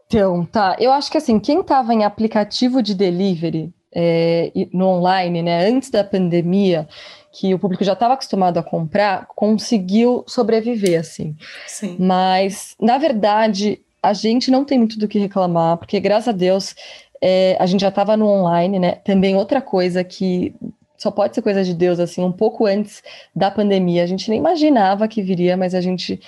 Então, 0.07 0.45
tá. 0.45 0.75
Eu 0.79 0.91
acho 0.91 1.11
que 1.11 1.17
assim, 1.17 1.39
quem 1.39 1.59
estava 1.59 1.93
em 1.93 2.03
aplicativo 2.03 2.81
de 2.81 2.95
delivery 2.95 3.73
é, 3.93 4.51
no 4.73 4.87
online, 4.87 5.41
né, 5.41 5.67
antes 5.67 5.89
da 5.89 6.03
pandemia, 6.03 6.87
que 7.31 7.53
o 7.53 7.59
público 7.59 7.83
já 7.83 7.93
estava 7.93 8.13
acostumado 8.13 8.57
a 8.57 8.63
comprar, 8.63 9.27
conseguiu 9.35 10.23
sobreviver, 10.27 10.99
assim. 10.99 11.35
Sim. 11.67 11.97
Mas, 11.99 12.75
na 12.79 12.97
verdade, 12.97 13.81
a 14.01 14.13
gente 14.13 14.49
não 14.49 14.63
tem 14.63 14.77
muito 14.77 14.97
do 14.97 15.07
que 15.07 15.19
reclamar, 15.19 15.77
porque, 15.77 15.99
graças 15.99 16.29
a 16.29 16.31
Deus, 16.31 16.75
é, 17.21 17.57
a 17.59 17.65
gente 17.65 17.81
já 17.81 17.89
estava 17.89 18.15
no 18.15 18.27
online, 18.27 18.79
né? 18.79 18.91
Também 19.03 19.35
outra 19.35 19.61
coisa 19.61 20.03
que 20.03 20.55
só 20.97 21.11
pode 21.11 21.35
ser 21.35 21.41
coisa 21.41 21.63
de 21.63 21.73
Deus, 21.73 21.99
assim, 21.99 22.23
um 22.23 22.31
pouco 22.31 22.65
antes 22.65 23.03
da 23.35 23.51
pandemia, 23.51 24.03
a 24.03 24.07
gente 24.07 24.29
nem 24.29 24.39
imaginava 24.39 25.07
que 25.07 25.21
viria, 25.21 25.55
mas 25.55 25.75
a 25.75 25.81
gente 25.81 26.19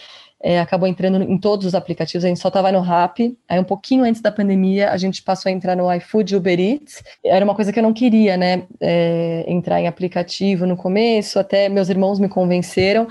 é, 0.41 0.59
acabou 0.59 0.87
entrando 0.87 1.21
em 1.21 1.37
todos 1.37 1.65
os 1.65 1.75
aplicativos, 1.75 2.23
a 2.23 2.29
gente 2.29 2.39
só 2.39 2.47
estava 2.47 2.71
no 2.71 2.79
Rap, 2.79 3.37
aí 3.47 3.59
um 3.59 3.63
pouquinho 3.63 4.05
antes 4.05 4.21
da 4.21 4.31
pandemia 4.31 4.89
a 4.89 4.97
gente 4.97 5.21
passou 5.21 5.49
a 5.49 5.53
entrar 5.53 5.75
no 5.75 5.93
iFood 5.93 6.33
e 6.33 6.37
Uber 6.37 6.59
Eats, 6.59 7.03
era 7.23 7.43
uma 7.43 7.53
coisa 7.53 7.73
que 7.73 7.79
eu 7.79 7.83
não 7.83 7.93
queria, 7.93 8.37
né, 8.37 8.63
é, 8.79 9.43
entrar 9.47 9.81
em 9.81 9.87
aplicativo 9.87 10.65
no 10.65 10.77
começo, 10.77 11.39
até 11.39 11.67
meus 11.67 11.89
irmãos 11.89 12.19
me 12.19 12.29
convenceram, 12.29 13.07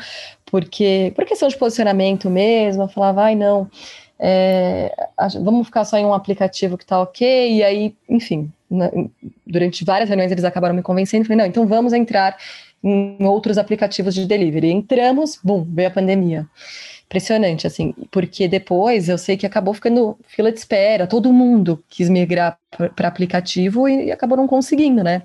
porque, 0.46 1.12
por 1.14 1.26
questão 1.26 1.48
de 1.48 1.56
posicionamento 1.56 2.30
mesmo, 2.30 2.84
eu 2.84 2.88
falava, 2.88 3.24
ai 3.24 3.34
não, 3.34 3.68
é, 4.18 4.90
vamos 5.42 5.66
ficar 5.66 5.84
só 5.84 5.98
em 5.98 6.06
um 6.06 6.14
aplicativo 6.14 6.78
que 6.78 6.86
tá 6.86 6.98
ok, 7.00 7.52
e 7.52 7.62
aí, 7.62 7.94
enfim, 8.08 8.50
na, 8.70 8.90
durante 9.46 9.84
várias 9.84 10.08
reuniões 10.08 10.32
eles 10.32 10.44
acabaram 10.44 10.74
me 10.74 10.82
convencendo, 10.82 11.26
falei, 11.26 11.36
não, 11.36 11.46
então 11.46 11.66
vamos 11.66 11.92
entrar 11.92 12.38
em 12.82 13.24
outros 13.24 13.58
aplicativos 13.58 14.14
de 14.14 14.24
delivery. 14.24 14.70
Entramos, 14.70 15.40
bum, 15.42 15.66
veio 15.68 15.88
a 15.88 15.90
pandemia 15.90 16.46
impressionante, 17.08 17.66
assim, 17.66 17.94
porque 18.10 18.46
depois 18.46 19.08
eu 19.08 19.16
sei 19.16 19.36
que 19.36 19.46
acabou 19.46 19.72
ficando 19.72 20.18
fila 20.28 20.52
de 20.52 20.58
espera, 20.58 21.06
todo 21.06 21.32
mundo 21.32 21.82
quis 21.88 22.10
migrar 22.10 22.58
para 22.94 23.08
aplicativo 23.08 23.88
e, 23.88 24.06
e, 24.06 24.12
acabou 24.12 24.36
não 24.36 24.46
conseguindo, 24.46 25.02
né? 25.02 25.22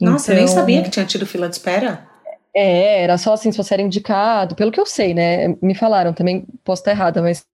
Nossa, 0.00 0.32
então, 0.32 0.34
eu 0.34 0.36
nem 0.36 0.44
então 0.44 0.54
sabia 0.54 0.82
que 0.82 0.90
tinha 0.90 1.06
tido 1.06 1.24
fila 1.24 1.48
de 1.48 1.54
espera. 1.54 2.04
É, 2.52 3.02
era 3.02 3.16
só 3.18 3.34
assim, 3.34 3.52
se 3.52 3.58
você 3.58 3.74
era 3.74 3.82
indicado, 3.82 4.56
pelo 4.56 4.72
que 4.72 4.80
eu 4.80 4.86
sei, 4.86 5.14
né? 5.14 5.54
Me 5.62 5.74
falaram, 5.74 6.12
também 6.12 6.44
posso 6.64 6.80
estar 6.80 6.90
errada, 6.90 7.22
mas 7.22 7.44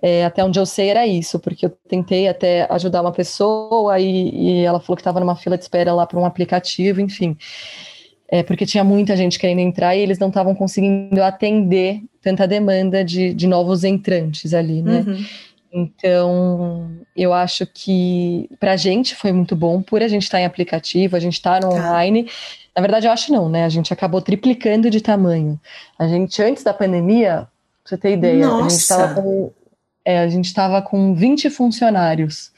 é, 0.00 0.24
até 0.24 0.44
onde 0.44 0.58
eu 0.58 0.66
sei 0.66 0.90
era 0.90 1.06
isso, 1.06 1.40
porque 1.40 1.66
eu 1.66 1.76
tentei 1.88 2.28
até 2.28 2.68
ajudar 2.70 3.00
uma 3.00 3.12
pessoa 3.12 3.98
e, 3.98 4.60
e 4.60 4.64
ela 4.64 4.78
falou 4.78 4.96
que 4.96 5.00
estava 5.00 5.18
numa 5.18 5.34
fila 5.34 5.56
de 5.56 5.64
espera 5.64 5.92
lá 5.92 6.06
para 6.06 6.20
um 6.20 6.24
aplicativo, 6.24 7.00
enfim 7.00 7.36
é, 8.28 8.42
porque 8.42 8.66
tinha 8.66 8.82
muita 8.82 9.16
gente 9.16 9.38
querendo 9.38 9.60
entrar 9.60 9.94
e 9.94 10.00
eles 10.00 10.18
não 10.18 10.28
estavam 10.28 10.54
conseguindo 10.54 11.22
atender 11.22 12.02
tanta 12.20 12.46
demanda 12.46 13.04
de, 13.04 13.32
de 13.32 13.46
novos 13.46 13.84
entrantes 13.84 14.52
ali, 14.52 14.82
né? 14.82 15.04
Uhum. 15.06 15.24
Então, 15.72 16.90
eu 17.14 17.32
acho 17.32 17.66
que 17.66 18.48
para 18.58 18.72
a 18.72 18.76
gente 18.76 19.14
foi 19.14 19.30
muito 19.32 19.54
bom, 19.54 19.82
por 19.82 20.02
a 20.02 20.08
gente 20.08 20.22
estar 20.22 20.38
tá 20.38 20.42
em 20.42 20.46
aplicativo, 20.46 21.14
a 21.14 21.20
gente 21.20 21.34
estar 21.34 21.60
tá 21.60 21.66
no 21.66 21.74
tá. 21.74 21.78
online. 21.78 22.28
Na 22.74 22.82
verdade, 22.82 23.06
eu 23.06 23.12
acho 23.12 23.32
não, 23.32 23.48
né? 23.48 23.64
A 23.64 23.68
gente 23.68 23.92
acabou 23.92 24.20
triplicando 24.20 24.90
de 24.90 25.00
tamanho. 25.00 25.60
A 25.98 26.08
gente, 26.08 26.42
antes 26.42 26.64
da 26.64 26.74
pandemia, 26.74 27.46
pra 27.84 27.90
você 27.90 27.98
ter 27.98 28.12
ideia, 28.12 28.46
Nossa. 28.46 28.58
a 28.58 28.68
gente 28.68 28.80
estava 28.80 29.14
com, 29.14 29.52
é, 30.04 30.18
a 30.18 30.28
gente 30.28 30.44
estava 30.46 30.82
com 30.82 31.14
20 31.14 31.50
funcionários. 31.50 32.52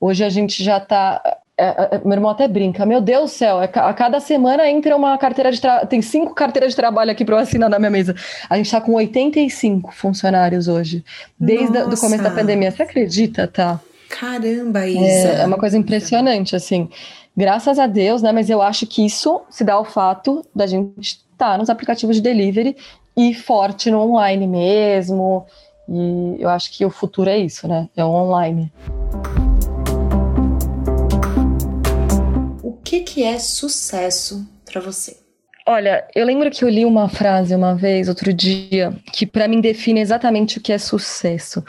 Hoje 0.00 0.24
a 0.24 0.28
gente 0.28 0.62
já 0.62 0.78
está 0.78 1.39
é, 1.60 1.96
é, 1.96 2.00
meu 2.04 2.12
irmão 2.12 2.30
até 2.30 2.48
brinca, 2.48 2.86
meu 2.86 3.00
Deus 3.00 3.30
do 3.30 3.34
céu, 3.34 3.60
é, 3.60 3.70
a 3.72 3.92
cada 3.92 4.18
semana 4.18 4.68
entra 4.68 4.96
uma 4.96 5.16
carteira 5.18 5.52
de 5.52 5.60
trabalho, 5.60 5.86
tem 5.86 6.00
cinco 6.00 6.34
carteiras 6.34 6.70
de 6.70 6.76
trabalho 6.76 7.10
aqui 7.10 7.24
para 7.24 7.36
eu 7.36 7.38
assinar 7.38 7.68
na 7.68 7.78
minha 7.78 7.90
mesa. 7.90 8.14
A 8.48 8.56
gente 8.56 8.66
está 8.66 8.80
com 8.80 8.92
85 8.92 9.92
funcionários 9.92 10.68
hoje, 10.68 11.04
desde 11.38 11.76
o 11.76 11.96
começo 11.98 12.22
da 12.22 12.30
pandemia. 12.30 12.70
Você 12.70 12.82
acredita, 12.82 13.46
tá? 13.46 13.78
Caramba, 14.08 14.86
Isa. 14.86 14.98
É, 14.98 15.40
é 15.42 15.46
uma 15.46 15.58
coisa 15.58 15.76
impressionante, 15.76 16.56
assim. 16.56 16.88
Graças 17.36 17.78
a 17.78 17.86
Deus, 17.86 18.22
né? 18.22 18.32
Mas 18.32 18.50
eu 18.50 18.60
acho 18.60 18.86
que 18.86 19.04
isso 19.04 19.42
se 19.50 19.62
dá 19.62 19.74
ao 19.74 19.84
fato 19.84 20.44
da 20.54 20.66
gente 20.66 20.98
estar 21.00 21.52
tá 21.52 21.58
nos 21.58 21.70
aplicativos 21.70 22.16
de 22.16 22.22
delivery 22.22 22.76
e 23.16 23.34
forte 23.34 23.90
no 23.90 24.00
online 24.00 24.46
mesmo. 24.46 25.46
E 25.88 26.36
eu 26.38 26.48
acho 26.48 26.72
que 26.72 26.84
o 26.84 26.90
futuro 26.90 27.30
é 27.30 27.38
isso, 27.38 27.68
né? 27.68 27.88
É 27.96 28.04
o 28.04 28.08
online. 28.08 28.72
Que, 32.90 33.00
que 33.02 33.22
é 33.22 33.38
sucesso 33.38 34.44
para 34.64 34.80
você? 34.80 35.16
Olha, 35.64 36.04
eu 36.12 36.26
lembro 36.26 36.50
que 36.50 36.64
eu 36.64 36.68
li 36.68 36.84
uma 36.84 37.08
frase 37.08 37.54
uma 37.54 37.76
vez, 37.76 38.08
outro 38.08 38.32
dia, 38.32 38.92
que 39.12 39.24
para 39.24 39.46
mim 39.46 39.60
define 39.60 40.00
exatamente 40.00 40.58
o 40.58 40.60
que 40.60 40.72
é 40.72 40.78
sucesso. 40.78 41.64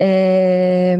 É... 0.00 0.98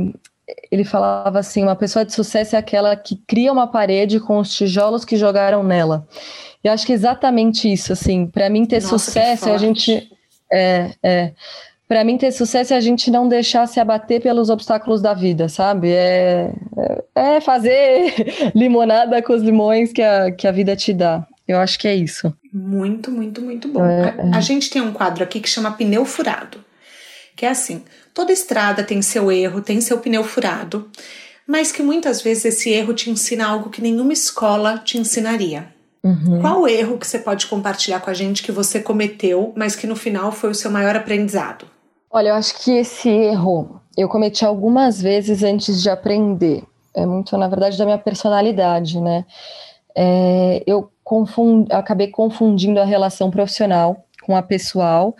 Ele 0.71 0.85
falava 0.85 1.41
assim: 1.41 1.65
uma 1.65 1.75
pessoa 1.75 2.05
de 2.05 2.13
sucesso 2.13 2.55
é 2.55 2.59
aquela 2.61 2.95
que 2.95 3.17
cria 3.27 3.53
uma 3.53 3.67
parede 3.67 4.21
com 4.21 4.39
os 4.39 4.55
tijolos 4.55 5.05
que 5.05 5.17
jogaram 5.17 5.65
nela. 5.65 6.07
E 6.63 6.69
acho 6.69 6.87
que 6.87 6.93
é 6.93 6.95
exatamente 6.95 7.73
isso, 7.73 7.93
assim, 7.93 8.27
para 8.27 8.49
mim 8.49 8.65
ter 8.65 8.81
Nossa, 8.83 8.99
sucesso 8.99 9.49
é 9.49 9.53
a 9.53 9.59
gente. 9.59 10.13
É, 10.53 10.91
é 11.03 11.33
para 11.91 12.05
mim 12.05 12.17
ter 12.17 12.31
sucesso 12.31 12.73
é 12.73 12.77
a 12.77 12.81
gente 12.81 13.11
não 13.11 13.27
deixar 13.27 13.67
se 13.67 13.81
abater 13.81 14.23
pelos 14.23 14.49
obstáculos 14.49 15.03
da 15.03 15.13
vida, 15.13 15.49
sabe? 15.49 15.91
É, 15.91 16.53
é, 17.17 17.37
é 17.37 17.41
fazer 17.41 18.15
limonada 18.55 19.21
com 19.21 19.33
os 19.33 19.43
limões 19.43 19.93
que 19.93 20.01
a, 20.01 20.31
que 20.31 20.47
a 20.47 20.53
vida 20.53 20.77
te 20.77 20.95
dá. 20.95 21.27
Eu 21.49 21.59
acho 21.59 21.77
que 21.81 21.89
é 21.89 21.97
isso. 21.97 22.33
Muito, 22.53 23.11
muito, 23.11 23.43
muito 23.43 23.67
bom. 23.67 23.85
É, 23.85 24.15
a, 24.17 24.37
a 24.37 24.39
é. 24.39 24.41
gente 24.41 24.71
tem 24.71 24.81
um 24.81 24.93
quadro 24.93 25.25
aqui 25.25 25.41
que 25.41 25.49
chama 25.49 25.73
pneu 25.73 26.05
furado. 26.05 26.65
Que 27.35 27.45
é 27.45 27.49
assim: 27.49 27.83
toda 28.15 28.31
estrada 28.31 28.85
tem 28.85 29.03
seu 29.03 29.33
erro, 29.33 29.61
tem 29.61 29.81
seu 29.81 29.99
pneu 29.99 30.23
furado, 30.23 30.89
mas 31.45 31.73
que 31.73 31.83
muitas 31.83 32.23
vezes 32.23 32.45
esse 32.45 32.71
erro 32.71 32.95
te 32.95 33.11
ensina 33.11 33.49
algo 33.49 33.69
que 33.69 33.83
nenhuma 33.83 34.13
escola 34.13 34.79
te 34.79 34.97
ensinaria. 34.97 35.67
Uhum. 36.05 36.41
Qual 36.41 36.69
erro 36.69 36.99
que 36.99 37.07
você 37.07 37.19
pode 37.19 37.49
compartilhar 37.49 37.99
com 37.99 38.11
a 38.11 38.15
gente 38.15 38.45
que 38.45 38.53
você 38.53 38.79
cometeu, 38.79 39.53
mas 39.57 39.75
que 39.75 39.89
no 39.89 39.97
final 39.97 40.31
foi 40.31 40.51
o 40.51 40.55
seu 40.55 40.71
maior 40.71 40.95
aprendizado? 40.95 41.67
Olha, 42.11 42.31
eu 42.31 42.35
acho 42.35 42.63
que 42.65 42.73
esse 42.73 43.09
erro 43.09 43.81
eu 43.97 44.09
cometi 44.09 44.45
algumas 44.45 45.01
vezes 45.01 45.43
antes 45.43 45.81
de 45.81 45.89
aprender. 45.89 46.65
É 46.95 47.07
muito, 47.07 47.37
na 47.39 47.47
verdade, 47.47 47.79
da 47.79 47.85
minha 47.85 47.99
personalidade, 47.99 49.01
né? 49.01 49.25
É, 49.97 50.63
eu 50.67 50.91
confund, 51.05 51.69
acabei 51.73 52.09
confundindo 52.09 52.81
a 52.81 52.85
relação 52.85 53.31
profissional 53.31 54.05
com 54.25 54.37
a 54.37 54.43
pessoal 54.43 55.15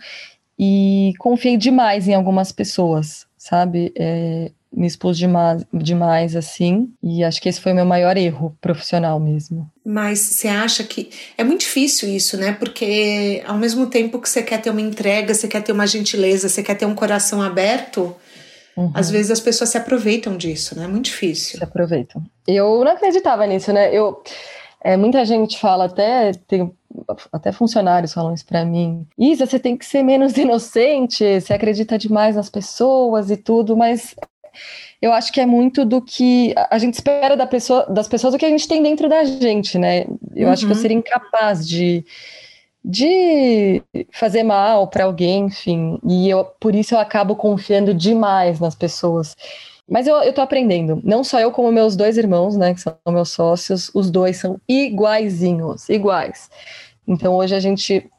e 0.59 1.13
confiei 1.19 1.57
demais 1.57 2.07
em 2.07 2.13
algumas 2.13 2.51
pessoas, 2.51 3.25
sabe? 3.37 3.93
É, 3.97 4.51
me 4.73 4.87
expus 4.87 5.17
demais, 5.17 5.65
demais 5.73 6.35
assim, 6.35 6.93
e 7.03 7.23
acho 7.23 7.41
que 7.41 7.49
esse 7.49 7.59
foi 7.59 7.73
o 7.73 7.75
meu 7.75 7.85
maior 7.85 8.15
erro 8.15 8.55
profissional 8.61 9.19
mesmo. 9.19 9.69
Mas 9.85 10.19
você 10.19 10.47
acha 10.47 10.83
que 10.83 11.09
é 11.37 11.43
muito 11.43 11.61
difícil 11.61 12.07
isso, 12.09 12.37
né? 12.37 12.53
Porque 12.53 13.43
ao 13.45 13.57
mesmo 13.57 13.87
tempo 13.87 14.19
que 14.19 14.29
você 14.29 14.41
quer 14.41 14.61
ter 14.61 14.69
uma 14.69 14.81
entrega, 14.81 15.33
você 15.33 15.47
quer 15.47 15.61
ter 15.61 15.73
uma 15.73 15.85
gentileza, 15.85 16.47
você 16.47 16.63
quer 16.63 16.75
ter 16.75 16.85
um 16.85 16.95
coração 16.95 17.41
aberto, 17.41 18.15
uhum. 18.77 18.91
às 18.93 19.11
vezes 19.11 19.31
as 19.31 19.41
pessoas 19.41 19.71
se 19.71 19.77
aproveitam 19.77 20.37
disso, 20.37 20.77
né? 20.77 20.85
É 20.85 20.87
muito 20.87 21.05
difícil. 21.05 21.57
Se 21.57 21.63
aproveitam. 21.63 22.23
Eu 22.47 22.83
não 22.83 22.91
acreditava 22.93 23.45
nisso, 23.45 23.73
né? 23.73 23.93
Eu 23.93 24.23
é, 24.83 24.97
muita 24.97 25.23
gente 25.23 25.59
fala 25.59 25.85
até, 25.85 26.31
tem 26.47 26.71
até 27.31 27.51
funcionários 27.51 28.13
falam 28.13 28.33
isso 28.33 28.45
para 28.45 28.65
mim. 28.65 29.07
Isa, 29.17 29.45
você 29.45 29.59
tem 29.59 29.77
que 29.77 29.85
ser 29.85 30.01
menos 30.01 30.35
inocente, 30.37 31.39
você 31.39 31.53
acredita 31.53 31.97
demais 31.97 32.35
nas 32.35 32.49
pessoas 32.49 33.29
e 33.29 33.37
tudo, 33.37 33.77
mas 33.77 34.15
eu 35.01 35.11
acho 35.13 35.31
que 35.31 35.41
é 35.41 35.45
muito 35.45 35.83
do 35.83 36.01
que 36.01 36.53
a 36.69 36.77
gente 36.77 36.93
espera 36.93 37.35
da 37.35 37.47
pessoa, 37.47 37.85
das 37.87 38.07
pessoas 38.07 38.33
o 38.33 38.37
que 38.37 38.45
a 38.45 38.49
gente 38.49 38.67
tem 38.67 38.81
dentro 38.83 39.09
da 39.09 39.23
gente, 39.23 39.77
né? 39.77 40.05
Eu 40.35 40.47
uhum. 40.47 40.53
acho 40.53 40.65
que 40.65 40.71
eu 40.71 40.75
uhum. 40.75 40.81
seria 40.81 40.97
incapaz 40.97 41.67
de 41.67 42.05
de 42.83 43.83
fazer 44.11 44.43
mal 44.43 44.87
para 44.87 45.03
alguém, 45.03 45.45
enfim. 45.45 45.99
E 46.03 46.29
eu, 46.29 46.43
por 46.59 46.73
isso 46.73 46.95
eu 46.95 46.99
acabo 46.99 47.35
confiando 47.35 47.93
demais 47.93 48.59
nas 48.59 48.73
pessoas. 48.73 49.35
Mas 49.87 50.07
eu, 50.07 50.15
eu 50.23 50.33
tô 50.33 50.41
aprendendo. 50.41 50.99
Não 51.03 51.23
só 51.23 51.39
eu, 51.39 51.51
como 51.51 51.71
meus 51.71 51.95
dois 51.95 52.17
irmãos, 52.17 52.57
né, 52.57 52.73
que 52.73 52.81
são 52.81 52.95
meus 53.09 53.29
sócios, 53.29 53.91
os 53.93 54.09
dois 54.09 54.37
são 54.37 54.59
iguaizinhos, 54.67 55.89
iguais. 55.89 56.49
Então 57.07 57.35
hoje 57.35 57.53
a 57.55 57.59
gente 57.59 58.09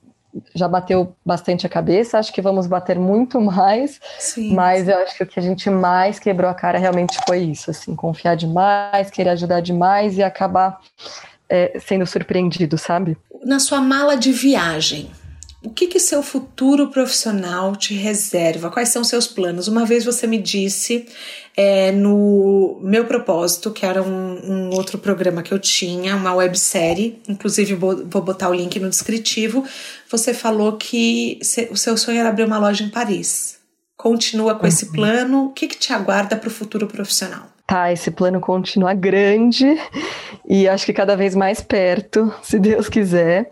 já 0.55 0.67
bateu 0.67 1.15
bastante 1.25 1.67
a 1.67 1.69
cabeça, 1.69 2.19
acho 2.19 2.33
que 2.33 2.41
vamos 2.41 2.67
bater 2.67 2.99
muito 2.99 3.41
mais, 3.43 4.01
Sim. 4.19 4.55
mas 4.55 4.89
eu 4.89 4.97
acho 4.99 5.17
que 5.17 5.23
o 5.23 5.27
que 5.27 5.39
a 5.39 5.43
gente 5.43 5.69
mais 5.71 6.19
quebrou 6.19 6.51
a 6.51 6.55
cara 6.55 6.79
realmente 6.79 7.19
foi 7.27 7.41
isso, 7.41 7.71
assim, 7.71 7.95
confiar 7.95 8.37
demais, 8.37 9.11
querer 9.11 9.31
ajudar 9.31 9.61
demais 9.61 10.17
e 10.17 10.23
acabar 10.23 10.81
é, 11.49 11.79
sendo 11.81 12.07
surpreendido, 12.07 12.79
sabe? 12.79 13.17
Na 13.45 13.59
sua 13.59 13.81
mala 13.81 14.17
de 14.17 14.33
viagem, 14.33 15.11
o 15.65 15.71
que 15.71 15.87
que 15.87 16.01
seu 16.01 16.23
futuro 16.23 16.89
profissional 16.89 17.77
te 17.77 17.95
reserva? 17.95 18.71
Quais 18.71 18.89
são 18.89 19.05
seus 19.05 19.27
planos? 19.27 19.69
Uma 19.69 19.87
vez 19.87 20.05
você 20.05 20.27
me 20.27 20.39
disse 20.39 21.07
é, 21.57 21.93
no 21.93 22.81
meu 22.83 23.05
propósito, 23.05 23.71
que 23.71 23.87
era 23.87 24.03
um, 24.03 24.09
um, 24.09 24.71
outro 24.71 24.99
programa 24.99 25.43
que 25.43 25.53
eu 25.53 25.59
tinha, 25.59 26.17
uma 26.17 26.35
websérie, 26.35 27.21
inclusive 27.29 27.75
vou, 27.75 28.05
vou 28.07 28.23
botar 28.23 28.49
o 28.49 28.55
link 28.55 28.79
no 28.81 28.91
descritivo. 28.91 29.65
Você 30.11 30.35
falou 30.35 30.77
que 30.77 31.39
o 31.71 31.77
seu 31.77 31.97
sonho 31.97 32.19
era 32.19 32.29
abrir 32.29 32.45
uma 32.45 32.59
loja 32.59 32.83
em 32.83 32.91
Paris. 32.91 33.59
Continua 33.97 34.57
com 34.57 34.63
uhum. 34.63 34.69
esse 34.69 34.91
plano? 34.91 35.47
O 35.47 35.53
que, 35.53 35.69
que 35.69 35.79
te 35.79 35.93
aguarda 35.93 36.37
para 36.37 36.49
o 36.49 36.53
futuro 36.53 36.89
profissional? 36.89 37.53
Tá, 37.67 37.93
esse 37.93 38.11
plano 38.11 38.41
continua 38.41 38.93
grande 38.93 39.79
e 40.53 40.69
acho 40.69 40.85
que 40.85 40.93
cada 40.93 41.17
vez 41.17 41.35
mais 41.35 41.63
perto, 41.63 42.31
se 42.45 42.59
Deus 42.59 42.87
quiser. 42.87 43.49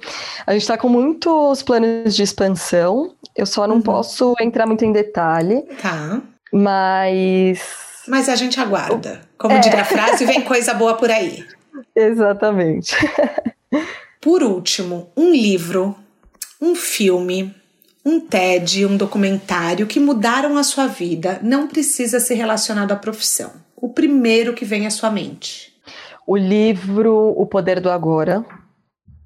A 0.46 0.52
gente 0.52 0.60
está 0.60 0.76
com 0.76 0.90
muitos 0.90 1.62
planos 1.62 2.14
de 2.14 2.22
expansão, 2.22 3.14
eu 3.34 3.46
só 3.46 3.66
não 3.66 3.76
uhum. 3.76 3.82
posso 3.82 4.34
entrar 4.38 4.66
muito 4.66 4.84
em 4.84 4.92
detalhe. 4.92 5.62
Tá. 5.80 6.20
Mas. 6.52 7.62
Mas 8.06 8.28
a 8.28 8.36
gente 8.36 8.60
aguarda. 8.60 9.22
Como 9.38 9.54
é. 9.54 9.60
diz 9.60 9.72
a 9.72 9.84
frase, 9.84 10.26
vem 10.26 10.42
coisa 10.44 10.74
boa 10.74 10.94
por 10.94 11.10
aí. 11.10 11.42
Exatamente. 11.96 12.94
Por 14.20 14.42
último, 14.42 15.10
um 15.16 15.30
livro, 15.30 15.96
um 16.60 16.74
filme, 16.74 17.54
um 18.04 18.20
TED, 18.20 18.84
um 18.84 18.94
documentário 18.94 19.86
que 19.86 19.98
mudaram 19.98 20.58
a 20.58 20.62
sua 20.62 20.86
vida 20.86 21.40
não 21.42 21.66
precisa 21.66 22.20
ser 22.20 22.34
relacionado 22.34 22.92
à 22.92 22.96
profissão. 22.96 23.50
O 23.74 23.88
primeiro 23.88 24.52
que 24.52 24.62
vem 24.62 24.86
à 24.86 24.90
sua 24.90 25.10
mente. 25.10 25.69
O 26.26 26.36
livro 26.36 27.34
O 27.36 27.46
Poder 27.46 27.80
do 27.80 27.90
Agora. 27.90 28.44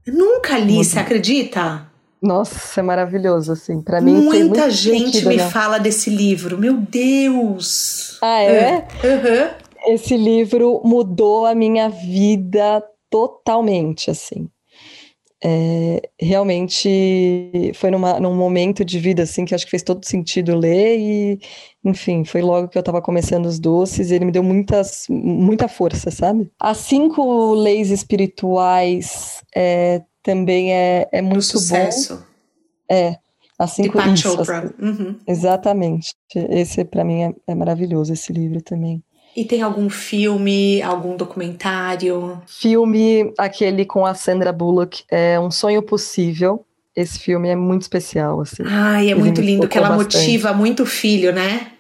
Nunca 0.07 0.59
li, 0.59 0.85
você 0.85 0.99
acredita? 0.99 1.91
Nossa, 2.23 2.81
é 2.81 2.83
maravilhoso, 2.83 3.53
assim. 3.53 3.83
Para 3.83 4.01
mim, 4.01 4.15
muita 4.15 4.71
gente 4.71 5.13
sentido, 5.13 5.29
me 5.29 5.37
né? 5.37 5.51
fala 5.51 5.79
desse 5.79 6.09
livro. 6.09 6.57
Meu 6.59 6.75
Deus! 6.75 8.19
Ah, 8.23 8.41
é? 8.43 8.89
Uhum. 9.05 9.95
Esse 9.95 10.17
livro 10.17 10.81
mudou 10.85 11.45
a 11.45 11.55
minha 11.55 11.91
vida 11.91 12.83
totalmente, 13.11 14.11
assim 14.11 14.49
é, 15.47 16.01
realmente 16.19 17.71
foi 17.75 17.91
numa, 17.91 18.19
num 18.19 18.35
momento 18.35 18.83
de 18.83 18.99
vida 18.99 19.25
assim 19.25 19.45
que 19.45 19.55
acho 19.55 19.67
que 19.67 19.71
fez 19.71 19.83
todo 19.83 20.03
sentido 20.03 20.57
ler 20.57 20.99
e 20.99 21.41
enfim 21.85 22.25
foi 22.25 22.41
logo 22.41 22.69
que 22.69 22.79
eu 22.79 22.81
estava 22.81 23.03
começando 23.03 23.45
os 23.45 23.59
doces 23.59 24.11
e 24.11 24.15
ele 24.15 24.25
me 24.25 24.33
deu 24.33 24.43
muitas 24.43 25.05
muita 25.11 25.69
força 25.69 26.11
sabe? 26.11 26.51
As 26.59 26.79
cinco 26.79 27.53
leis 27.53 27.91
espirituais 27.91 29.43
é, 29.55 30.01
também 30.23 30.73
é, 30.73 31.07
é 31.13 31.21
muito 31.21 31.43
sucesso. 31.45 32.17
bom 32.17 32.23
é 32.91 33.19
as 33.59 33.71
cinco 33.73 34.01
de 34.03 34.15
isso, 34.15 34.37
uhum. 34.81 35.17
exatamente. 35.29 36.15
Esse 36.35 36.85
para 36.85 37.05
mim 37.05 37.23
é, 37.23 37.35
é 37.49 37.55
maravilhoso 37.55 38.13
esse 38.13 38.33
livro 38.33 38.63
também 38.63 39.03
e 39.37 39.45
tem 39.45 39.63
algum 39.63 39.91
filme, 39.91 40.81
algum 40.83 41.17
documentário? 41.17 42.41
Filme, 42.47 43.33
aquele 43.39 43.85
com 43.85 44.07
a 44.07 44.15
Sandra 44.15 44.53
Bullock, 44.53 45.05
é 45.11 45.39
Um 45.41 45.51
Sonho 45.51 45.83
Possível. 45.83 46.65
Esse 46.95 47.19
filme 47.19 47.49
é 47.49 47.57
muito 47.57 47.83
especial, 47.83 48.41
assim. 48.41 48.63
Ai, 48.65 49.09
é 49.09 49.11
Ele 49.11 49.21
muito 49.21 49.41
lindo, 49.41 49.67
que 49.67 49.77
ela 49.77 49.89
bastante. 49.89 50.17
motiva 50.17 50.53
muito 50.53 50.85
o 50.85 50.87
filho, 50.87 51.33
né? 51.33 51.73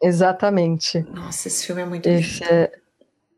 Exatamente. 0.00 1.04
Nossa, 1.12 1.48
esse 1.48 1.66
filme 1.66 1.82
é 1.82 1.84
muito 1.84 2.08
esse 2.08 2.40
lindo. 2.40 2.52
É, 2.52 2.70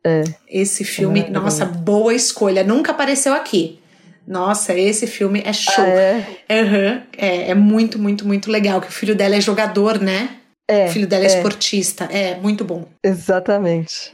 é, 0.05 0.25
esse 0.49 0.85
filme, 0.85 1.21
é 1.21 1.31
nossa, 1.31 1.65
boa 1.65 2.13
escolha. 2.13 2.63
Nunca 2.63 2.93
apareceu 2.93 3.33
aqui. 3.33 3.81
Nossa, 4.27 4.75
esse 4.75 5.07
filme 5.07 5.41
é 5.45 5.53
show. 5.53 5.85
Ah, 5.85 5.89
é? 5.89 6.63
Uhum. 6.63 7.03
é? 7.17 7.51
É 7.51 7.55
muito, 7.55 7.99
muito, 7.99 8.27
muito 8.27 8.51
legal. 8.51 8.81
Que 8.81 8.89
o 8.89 8.93
filho 8.93 9.15
dela 9.15 9.37
é 9.37 9.41
jogador, 9.41 10.01
né? 10.01 10.31
É, 10.69 10.87
o 10.87 10.93
filho 10.93 11.07
dela 11.07 11.25
é, 11.25 11.29
é 11.29 11.37
esportista. 11.37 12.05
É, 12.05 12.37
muito 12.37 12.65
bom. 12.65 12.87
Exatamente. 13.03 14.13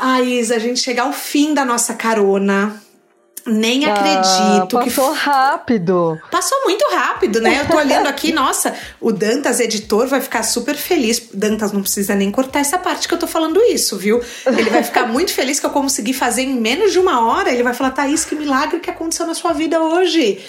Ah, 0.00 0.20
Isa, 0.20 0.56
a 0.56 0.58
gente 0.58 0.80
chega 0.80 1.02
ao 1.02 1.12
fim 1.12 1.54
da 1.54 1.64
nossa 1.64 1.94
carona. 1.94 2.80
Nem 3.46 3.84
ah, 3.84 3.92
acredito. 3.92 4.78
Passou 4.78 5.12
que... 5.12 5.18
rápido. 5.18 6.18
Passou 6.30 6.58
muito 6.64 6.84
rápido, 6.90 7.40
né? 7.40 7.60
Eu 7.60 7.68
tô 7.68 7.76
olhando 7.76 8.06
aqui, 8.06 8.32
nossa, 8.34 8.74
o 9.00 9.12
Dantas, 9.12 9.60
editor, 9.60 10.06
vai 10.06 10.20
ficar 10.20 10.42
super 10.42 10.74
feliz. 10.74 11.28
Dantas 11.32 11.72
não 11.72 11.82
precisa 11.82 12.14
nem 12.14 12.30
cortar 12.30 12.60
essa 12.60 12.78
parte 12.78 13.06
que 13.06 13.14
eu 13.14 13.18
tô 13.18 13.26
falando 13.26 13.60
isso, 13.62 13.96
viu? 13.98 14.22
Ele 14.46 14.70
vai 14.70 14.82
ficar 14.82 15.06
muito 15.06 15.32
feliz 15.32 15.60
que 15.60 15.66
eu 15.66 15.70
consegui 15.70 16.14
fazer 16.14 16.42
em 16.42 16.54
menos 16.58 16.92
de 16.92 16.98
uma 16.98 17.26
hora. 17.26 17.50
Ele 17.50 17.62
vai 17.62 17.74
falar, 17.74 17.90
Thaís, 17.90 18.24
que 18.24 18.34
milagre 18.34 18.80
que 18.80 18.90
aconteceu 18.90 19.26
na 19.26 19.34
sua 19.34 19.52
vida 19.52 19.80
hoje. 19.80 20.40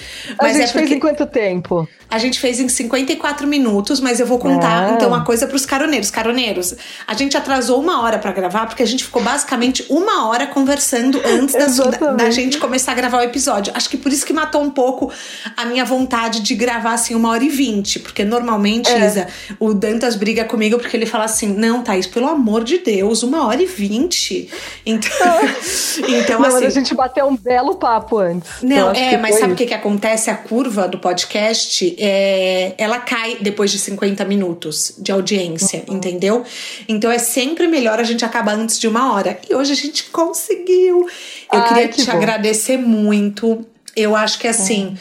Mas 0.42 0.56
a 0.56 0.60
gente 0.60 0.70
é 0.70 0.72
porque... 0.72 0.88
fez 0.88 0.92
em 0.92 1.00
quanto 1.00 1.26
tempo? 1.26 1.88
A 2.10 2.18
gente 2.18 2.40
fez 2.40 2.60
em 2.60 2.70
54 2.70 3.48
minutos, 3.48 4.00
mas 4.00 4.20
eu 4.20 4.26
vou 4.26 4.38
contar 4.38 4.86
ah. 4.86 4.92
então 4.92 5.08
uma 5.08 5.24
coisa 5.24 5.48
para 5.48 5.56
os 5.56 5.66
caroneiros. 5.66 6.12
Caroneiros, 6.12 6.76
a 7.06 7.14
gente 7.14 7.36
atrasou 7.36 7.82
uma 7.82 8.04
hora 8.04 8.20
para 8.20 8.32
gravar 8.32 8.68
porque 8.68 8.84
a 8.84 8.86
gente 8.86 9.04
ficou 9.04 9.22
basicamente 9.22 9.86
uma 9.90 10.28
hora 10.28 10.48
conversando 10.48 11.20
antes 11.26 11.56
da, 11.56 12.12
da, 12.12 12.30
gente 12.30 12.58
começar 12.58 12.85
a 12.92 12.96
gravar 12.96 13.20
o 13.20 13.22
episódio. 13.22 13.74
Acho 13.76 13.90
que 13.90 13.98
por 13.98 14.12
isso 14.12 14.26
que 14.26 14.34
matou 14.34 14.62
um 14.62 14.70
pouco 14.70 15.12
a 15.56 15.66
minha 15.66 15.86
vontade 15.86 16.42
de 16.42 16.56
gravar 16.56 16.94
assim 16.94 17.16
uma 17.16 17.30
hora 17.30 17.44
e 17.44 17.50
vinte, 17.50 18.00
porque 18.00 18.24
normalmente, 18.24 18.90
é. 18.90 19.06
Isa, 19.06 19.28
o 19.60 19.74
Dantas 19.74 20.16
briga 20.16 20.46
comigo 20.46 20.78
porque 20.78 20.96
ele 20.96 21.06
fala 21.06 21.26
assim: 21.26 21.48
não, 21.48 21.84
Thaís, 21.84 22.08
pelo 22.08 22.28
amor 22.28 22.64
de 22.64 22.80
Deus, 22.80 23.24
uma 23.24 23.46
hora 23.48 23.62
e 23.62 23.66
vinte. 23.66 24.50
Então, 24.86 25.10
então 26.08 26.40
não, 26.40 26.48
assim. 26.48 26.66
Mas 26.66 26.66
a 26.66 26.70
gente 26.70 26.94
bateu 26.96 27.26
um 27.28 27.36
belo 27.36 27.76
papo 27.76 28.20
antes. 28.20 28.62
Não, 28.62 28.92
é, 28.92 29.18
mas 29.18 29.40
sabe 29.40 29.54
o 29.54 29.56
que, 29.56 29.66
que 29.66 29.74
acontece? 29.74 30.30
A 30.30 30.36
curva 30.36 30.88
do 30.88 31.00
podcast 31.00 31.96
é, 32.00 32.74
ela 32.78 33.00
cai 33.00 33.38
depois 33.42 33.72
de 33.72 33.80
50 33.80 34.24
minutos 34.26 34.94
de 34.98 35.12
audiência, 35.12 35.84
uhum. 35.88 35.98
entendeu? 35.98 36.44
Então 36.88 37.12
é 37.12 37.18
sempre 37.18 37.68
melhor 37.68 38.00
a 38.00 38.04
gente 38.04 38.24
acabar 38.24 38.56
antes 38.56 38.80
de 38.80 38.88
uma 38.88 39.14
hora. 39.14 39.38
E 39.50 39.56
hoje 39.56 39.72
a 39.72 39.76
gente 39.76 40.06
conseguiu. 40.06 41.08
Eu 41.52 41.60
Ai, 41.60 41.68
queria 41.68 41.88
que 41.88 42.02
te 42.02 42.06
bom. 42.06 42.18
agradecer 42.18 42.75
muito. 42.78 43.66
Eu 43.96 44.16
acho 44.16 44.40
que 44.40 44.48
assim. 44.48 44.98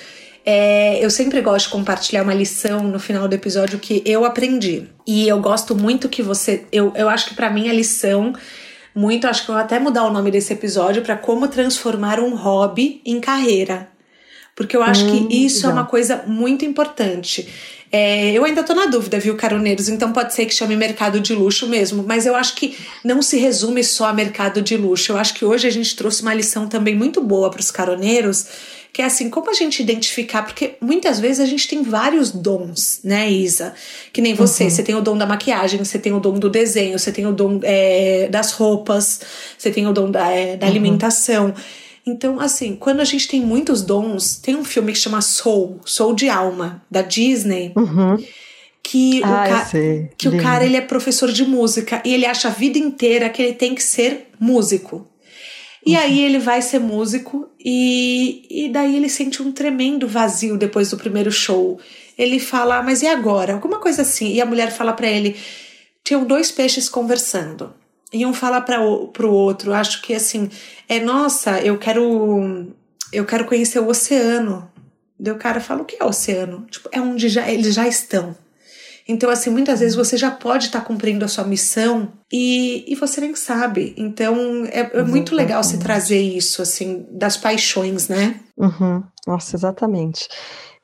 É, 0.47 1.03
eu 1.03 1.09
sempre 1.09 1.41
gosto 1.41 1.67
de 1.67 1.73
compartilhar 1.73 2.23
uma 2.23 2.35
lição 2.35 2.83
no 2.83 3.01
final 3.01 3.27
do 3.27 3.35
episódio 3.35 3.79
que 3.79 4.03
eu 4.05 4.27
aprendi. 4.27 4.87
E 5.07 5.27
eu 5.27 5.41
gosto 5.41 5.75
muito 5.75 6.09
que 6.09 6.23
você. 6.23 6.67
Eu, 6.71 6.93
eu 6.95 7.09
acho 7.09 7.31
que 7.31 7.35
para 7.35 7.49
mim 7.49 7.69
a 7.69 7.73
lição 7.73 8.35
muito, 8.95 9.27
acho 9.27 9.45
que 9.45 9.51
eu 9.51 9.55
vou 9.55 9.65
até 9.65 9.79
mudar 9.79 10.05
o 10.05 10.13
nome 10.13 10.31
desse 10.31 10.53
episódio 10.53 11.03
para 11.03 11.17
como 11.17 11.49
transformar 11.49 12.21
um 12.21 12.37
hobby 12.37 13.01
em 13.07 13.21
carreira 13.21 13.94
porque 14.55 14.77
eu 14.77 14.83
acho 14.83 15.05
hum, 15.05 15.29
que 15.29 15.45
isso 15.45 15.67
é 15.67 15.69
uma 15.69 15.85
coisa 15.85 16.25
muito 16.27 16.65
importante. 16.65 17.49
É, 17.97 18.33
eu 18.33 18.45
ainda 18.45 18.65
tô 18.65 18.75
na 18.75 18.87
dúvida, 18.87 19.21
viu, 19.21 19.37
caroneiros? 19.37 19.89
Então 19.89 20.13
pode 20.13 20.35
ser 20.35 20.47
que 20.47 20.53
chame 20.53 20.77
mercado 20.77 21.21
de 21.21 21.33
luxo 21.33 21.69
mesmo, 21.69 22.03
mas 22.03 22.27
eu 22.27 22.35
acho 22.35 22.57
que 22.57 22.77
não 23.05 23.23
se 23.23 23.37
resume 23.37 23.85
só 23.85 24.07
a 24.07 24.13
mercado 24.13 24.61
de 24.61 24.77
luxo. 24.77 25.13
Eu 25.13 25.17
acho 25.17 25.33
que 25.35 25.45
hoje 25.45 25.69
a 25.69 25.71
gente 25.71 25.95
trouxe 25.95 26.23
uma 26.23 26.35
lição 26.35 26.67
também 26.67 26.97
muito 26.97 27.21
boa 27.21 27.51
para 27.51 27.61
os 27.61 27.71
caroneiros, 27.71 28.49
que 28.93 29.01
é 29.01 29.05
assim, 29.05 29.31
como 29.31 29.49
a 29.49 29.55
gente 29.55 29.81
identificar, 29.81 30.43
porque 30.43 30.75
muitas 30.81 31.21
vezes 31.21 31.39
a 31.39 31.47
gente 31.47 31.69
tem 31.69 31.83
vários 31.85 32.33
dons, 32.33 32.99
né, 33.05 33.31
Isa? 33.31 33.75
Que 34.13 34.21
nem 34.21 34.35
você, 34.35 34.65
uhum. 34.65 34.71
você 34.71 34.83
tem 34.83 34.95
o 34.97 35.01
dom 35.01 35.17
da 35.17 35.25
maquiagem, 35.27 35.79
você 35.79 35.97
tem 35.97 36.13
o 36.13 36.19
dom 36.19 36.35
do 36.35 36.51
desenho, 36.51 36.99
você 36.99 37.13
tem 37.13 37.27
o 37.27 37.33
dom 37.33 37.61
é, 37.63 38.29
das 38.29 38.51
roupas, 38.51 39.21
você 39.57 39.71
tem 39.71 39.87
o 39.87 39.93
dom 39.93 40.11
da, 40.11 40.31
é, 40.31 40.57
da 40.57 40.67
uhum. 40.67 40.73
alimentação. 40.73 41.55
Então, 42.07 42.39
assim, 42.39 42.77
quando 42.77 43.01
a 43.01 43.05
gente 43.05 43.27
tem 43.27 43.41
muitos 43.41 43.81
dons, 43.81 44.37
tem 44.37 44.55
um 44.55 44.65
filme 44.65 44.93
que 44.93 44.99
chama 44.99 45.23
Soul, 45.23 45.81
Soul 45.85 46.15
de 46.15 46.29
Alma, 46.29 46.83
da 46.91 47.01
Disney. 47.01 47.73
Uhum. 47.75 48.23
Que, 48.83 49.23
ah, 49.25 49.29
o, 49.29 49.49
ca 49.49 49.71
que 50.19 50.29
o 50.29 50.37
cara 50.43 50.65
ele 50.65 50.77
é 50.77 50.81
professor 50.83 51.33
de 51.33 51.43
música 51.43 52.03
e 52.05 52.13
ele 52.13 52.27
acha 52.27 52.49
a 52.49 52.51
vida 52.51 52.79
inteira 52.79 53.31
que 53.31 53.41
ele 53.41 53.55
tem 53.55 53.75
que 53.75 53.83
ser 53.83 54.29
músico. 54.39 55.09
E 55.87 55.95
uhum. 55.95 56.01
aí 56.01 56.21
ele 56.21 56.39
vai 56.39 56.61
ser 56.61 56.81
músico 56.81 57.49
e, 57.59 58.47
e 58.51 58.69
daí 58.69 58.95
ele 58.95 59.09
sente 59.09 59.43
um 59.43 59.51
tremendo 59.51 60.07
vazio 60.07 60.59
depois 60.59 60.91
do 60.91 60.99
primeiro 60.99 61.33
show. 61.33 61.81
Ele 62.19 62.39
fala, 62.39 62.83
mas 62.83 63.01
e 63.01 63.07
agora? 63.07 63.55
Alguma 63.55 63.79
coisa 63.79 64.03
assim. 64.03 64.35
E 64.35 64.41
a 64.41 64.47
mulher 64.47 64.71
fala 64.71 64.93
para 64.93 65.09
ele: 65.09 65.37
tinham 66.05 66.25
dois 66.25 66.51
peixes 66.51 66.87
conversando. 66.87 67.73
E 68.15 68.25
um 68.25 68.33
fala 68.33 68.61
para 68.61 68.81
o 68.81 69.31
outro, 69.31 69.75
acho 69.75 70.01
que 70.01 70.15
assim, 70.15 70.49
é 70.89 71.01
nossa, 71.01 71.61
eu 71.61 71.77
quero 71.77 72.73
eu 73.13 73.25
quero 73.25 73.45
conhecer 73.45 73.81
o 73.81 73.89
oceano. 73.89 74.71
Daí 75.19 75.35
o 75.35 75.39
cara 75.39 75.61
fala: 75.61 75.83
o 75.83 75.85
que 75.85 75.97
é 76.01 76.05
oceano? 76.05 76.65
Tipo, 76.71 76.89
é 76.93 77.01
onde 77.01 77.29
já, 77.29 77.51
eles 77.51 77.75
já 77.75 77.89
estão. 77.89 78.37
Então, 79.07 79.29
assim, 79.29 79.51
muitas 79.51 79.81
vezes 79.81 79.97
você 79.97 80.17
já 80.17 80.31
pode 80.31 80.67
estar 80.67 80.81
tá 80.81 80.87
cumprindo 80.87 81.25
a 81.25 81.29
sua 81.29 81.45
missão 81.45 82.13
e, 82.33 82.85
e 82.91 82.95
você 82.95 83.21
nem 83.21 83.35
sabe. 83.35 83.95
Então, 83.99 84.65
é, 84.67 84.99
é 84.99 85.03
muito 85.03 85.35
legal 85.35 85.63
se 85.63 85.79
trazer 85.79 86.21
isso, 86.21 86.63
assim, 86.63 87.07
das 87.11 87.37
paixões, 87.37 88.09
né? 88.09 88.41
Uhum. 88.57 89.03
Nossa, 89.27 89.57
exatamente. 89.57 90.29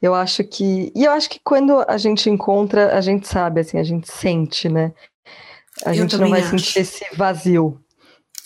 Eu 0.03 0.15
acho 0.15 0.45
que. 0.45 0.93
E 0.95 1.05
eu 1.05 1.13
acho 1.13 1.31
que 1.31 1.41
quando 1.43 1.85
a 1.89 1.97
gente 1.97 2.29
encontra, 2.29 2.95
a 2.95 3.01
gente 3.01 3.27
sabe, 3.27 3.61
assim, 3.61 3.79
a 3.79 3.85
gente 3.85 4.11
sente, 4.11 4.69
né? 4.69 4.93
A 5.85 5.91
eu 5.91 6.03
gente 6.03 6.17
não 6.17 6.29
vai 6.29 6.41
acho. 6.41 6.51
sentir 6.51 6.81
esse 6.81 7.05
vazio. 7.17 7.81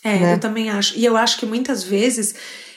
É, 0.02 0.18
né? 0.18 0.34
eu 0.34 0.40
também 0.40 0.70
acho. 0.70 0.96
E 0.96 1.04
eu 1.04 1.16
acho 1.16 1.38
que 1.38 1.46
muitas 1.46 1.82
vezes 1.82 2.34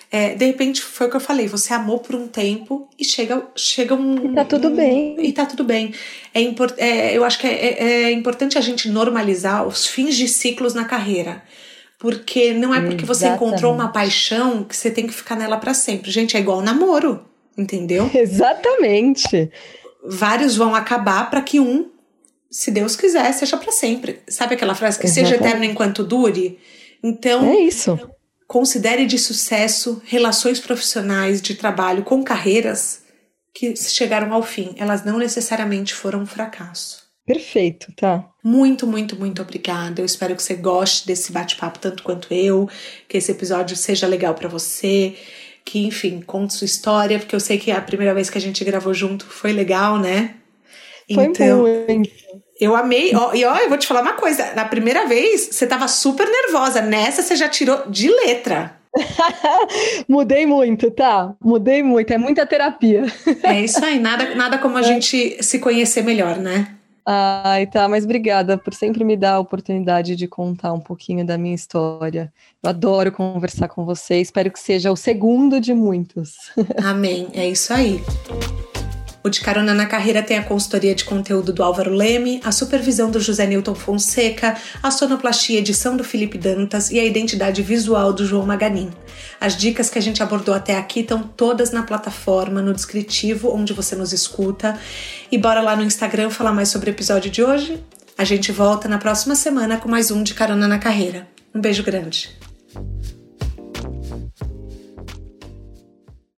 é, 0.10 0.36
de 0.36 0.46
repente, 0.46 0.82
foi 0.82 1.08
o 1.08 1.10
que 1.10 1.18
eu 1.18 1.22
falei, 1.22 1.48
você 1.48 1.74
amou 1.74 2.00
por 2.00 2.16
um 2.16 2.28
tempo 2.28 2.90
e 2.98 3.04
chega, 3.04 3.46
chega 3.56 3.94
um. 3.94 4.32
E 4.32 4.36
tá 4.36 4.46
tudo 4.46 4.70
um, 4.70 4.76
bem. 4.76 5.18
E 5.20 5.34
tá 5.34 5.46
tudo 5.46 5.66
bem. 5.66 5.94
É, 6.34 6.42
import, 6.42 6.74
é 6.78 7.16
eu 7.16 7.26
acho 7.26 7.38
que 7.38 7.46
é, 7.46 7.52
é, 7.52 8.04
é, 8.04 8.12
importante 8.12 8.58
a 8.58 8.62
gente 8.62 8.90
normalizar 8.90 9.68
os 9.68 9.86
fins 9.86 10.16
de 10.16 10.28
ciclos 10.28 10.74
na 10.74 10.86
carreira. 10.86 11.44
Porque 12.00 12.54
não 12.54 12.74
é 12.74 12.80
porque 12.80 13.06
você 13.06 13.28
encontrou 13.28 13.74
uma 13.74 13.88
paixão 13.88 14.64
que 14.64 14.78
você 14.78 14.92
tem 14.92 15.08
que 15.08 15.14
ficar 15.14 15.36
nela 15.36 15.58
para 15.58 15.74
sempre. 15.74 16.12
Gente, 16.12 16.38
é 16.38 16.40
igual 16.40 16.62
namoro, 16.62 17.26
entendeu? 17.58 18.10
Exatamente. 18.14 19.52
Vários 20.06 20.56
vão 20.56 20.76
acabar 20.76 21.30
para 21.30 21.42
que 21.42 21.60
um, 21.60 21.90
se 22.50 22.72
Deus 22.72 22.96
quiser, 22.96 23.32
seja 23.34 23.58
para 23.58 23.72
sempre. 23.72 24.22
Sabe 24.28 24.56
aquela 24.56 24.76
frase 24.76 25.00
que 25.00 25.06
Exatamente. 25.06 25.30
seja 25.32 25.42
eterno 25.42 25.66
enquanto 25.66 26.04
dure? 26.04 26.60
Então. 27.04 27.46
É 27.46 27.60
isso. 27.60 28.00
Considere 28.48 29.06
de 29.06 29.20
sucesso 29.20 30.02
relações 30.06 30.60
profissionais 30.60 31.42
de 31.42 31.56
trabalho 31.56 32.04
com 32.04 32.24
carreiras 32.24 33.02
que 33.54 33.76
chegaram 33.76 34.34
ao 34.34 34.42
fim. 34.42 34.74
Elas 34.78 35.04
não 35.04 35.18
necessariamente 35.18 35.94
foram 35.94 36.22
um 36.22 36.26
fracasso. 36.26 37.08
Perfeito, 37.26 37.92
tá. 37.98 38.26
Muito, 38.42 38.88
muito, 38.88 39.18
muito 39.18 39.42
obrigada. 39.42 40.00
Eu 40.00 40.06
espero 40.06 40.34
que 40.34 40.42
você 40.42 40.54
goste 40.54 41.06
desse 41.06 41.34
bate-papo 41.34 41.78
tanto 41.78 42.02
quanto 42.04 42.34
eu, 42.34 42.70
que 43.10 43.18
esse 43.18 43.32
episódio 43.32 43.76
seja 43.76 44.08
legal 44.08 44.34
para 44.34 44.48
você, 44.48 45.14
que, 45.66 45.86
enfim, 45.86 46.22
conte 46.22 46.54
sua 46.54 46.64
história, 46.64 47.20
porque 47.20 47.36
eu 47.36 47.40
sei 47.42 47.58
que 47.58 47.70
a 47.70 47.82
primeira 47.82 48.14
vez 48.14 48.30
que 48.30 48.38
a 48.38 48.42
gente 48.42 48.64
gravou 48.64 48.94
junto 48.94 49.26
foi 49.26 49.52
legal, 49.52 50.00
né? 50.00 50.36
Foi 51.14 51.26
então, 51.26 51.62
muito. 51.62 52.10
Eu 52.60 52.76
amei. 52.76 53.16
Ó, 53.16 53.34
e 53.34 53.46
ó, 53.46 53.56
eu 53.58 53.70
vou 53.70 53.78
te 53.78 53.88
falar 53.88 54.02
uma 54.02 54.14
coisa. 54.14 54.54
Na 54.56 54.66
primeira 54.66 55.06
vez, 55.06 55.50
você 55.52 55.68
tava 55.68 55.88
super 55.88 56.28
nervosa. 56.28 56.82
Nessa, 56.82 57.22
você 57.22 57.36
já 57.36 57.48
tirou 57.48 57.84
de 57.88 58.10
letra. 58.10 58.76
Mudei 60.08 60.46
muito, 60.46 60.90
tá? 60.92 61.34
Mudei 61.42 61.84
muito. 61.84 62.12
É 62.12 62.18
muita 62.18 62.46
terapia. 62.46 63.06
é 63.44 63.62
isso 63.62 63.84
aí. 63.84 64.00
Nada, 64.00 64.34
nada 64.36 64.58
como 64.58 64.78
a 64.78 64.82
é. 64.82 64.84
gente 64.84 65.44
se 65.44 65.60
conhecer 65.60 66.04
melhor, 66.04 66.38
né? 66.38 66.74
Ai, 67.10 67.66
tá, 67.66 67.88
mas 67.88 68.04
obrigada 68.04 68.58
por 68.58 68.74
sempre 68.74 69.02
me 69.06 69.16
dar 69.16 69.36
a 69.36 69.40
oportunidade 69.40 70.14
de 70.14 70.28
contar 70.28 70.74
um 70.74 70.80
pouquinho 70.80 71.26
da 71.26 71.38
minha 71.38 71.56
história. 71.56 72.34
Eu 72.62 72.70
adoro 72.70 73.14
conversar 73.14 73.70
com 73.70 73.86
você. 73.86 74.16
Espero 74.20 74.52
que 74.52 74.60
seja 74.60 74.92
o 74.92 74.98
segundo 74.98 75.62
de 75.62 75.74
muitos. 75.74 76.34
Amém. 76.84 77.30
É 77.34 77.48
isso 77.48 77.74
aí. 77.74 78.02
O 79.28 79.30
De 79.30 79.42
Carona 79.42 79.74
na 79.74 79.86
Carreira 79.86 80.24
tem 80.24 80.38
a 80.38 80.44
consultoria 80.44 80.96
de 80.96 81.04
conteúdo 81.04 81.52
do 81.52 81.62
Álvaro 81.62 81.92
Leme, 81.92 82.40
a 82.46 82.52
supervisão 82.54 83.12
do 83.12 83.20
José 83.20 83.46
Newton 83.46 83.76
Fonseca, 83.76 84.56
a 84.82 84.90
sonoplastia 84.90 85.60
edição 85.60 85.98
do 85.98 86.04
Felipe 86.04 86.38
Dantas 86.38 86.92
e 86.92 86.98
a 86.98 87.04
identidade 87.04 87.62
visual 87.62 88.14
do 88.14 88.26
João 88.26 88.46
Maganin. 88.46 88.90
As 89.38 89.58
dicas 89.58 89.90
que 89.90 90.00
a 90.00 90.02
gente 90.02 90.24
abordou 90.24 90.56
até 90.56 90.78
aqui 90.78 91.02
estão 91.02 91.24
todas 91.24 91.72
na 91.72 91.84
plataforma, 91.84 92.62
no 92.62 92.74
descritivo, 92.74 93.54
onde 93.54 93.74
você 93.74 93.98
nos 93.98 94.14
escuta. 94.14 94.80
E 95.30 95.38
bora 95.38 95.60
lá 95.60 95.76
no 95.76 95.84
Instagram 95.84 96.30
falar 96.30 96.54
mais 96.54 96.70
sobre 96.70 96.90
o 96.90 96.94
episódio 96.94 97.30
de 97.30 97.44
hoje? 97.44 97.84
A 98.18 98.24
gente 98.24 98.54
volta 98.54 98.88
na 98.88 98.98
próxima 98.98 99.36
semana 99.36 99.76
com 99.76 99.90
mais 99.90 100.10
um 100.10 100.24
De 100.24 100.34
Carona 100.34 100.70
na 100.70 100.80
Carreira. 100.80 101.28
Um 101.54 101.60
beijo 101.60 101.84
grande. 101.84 102.47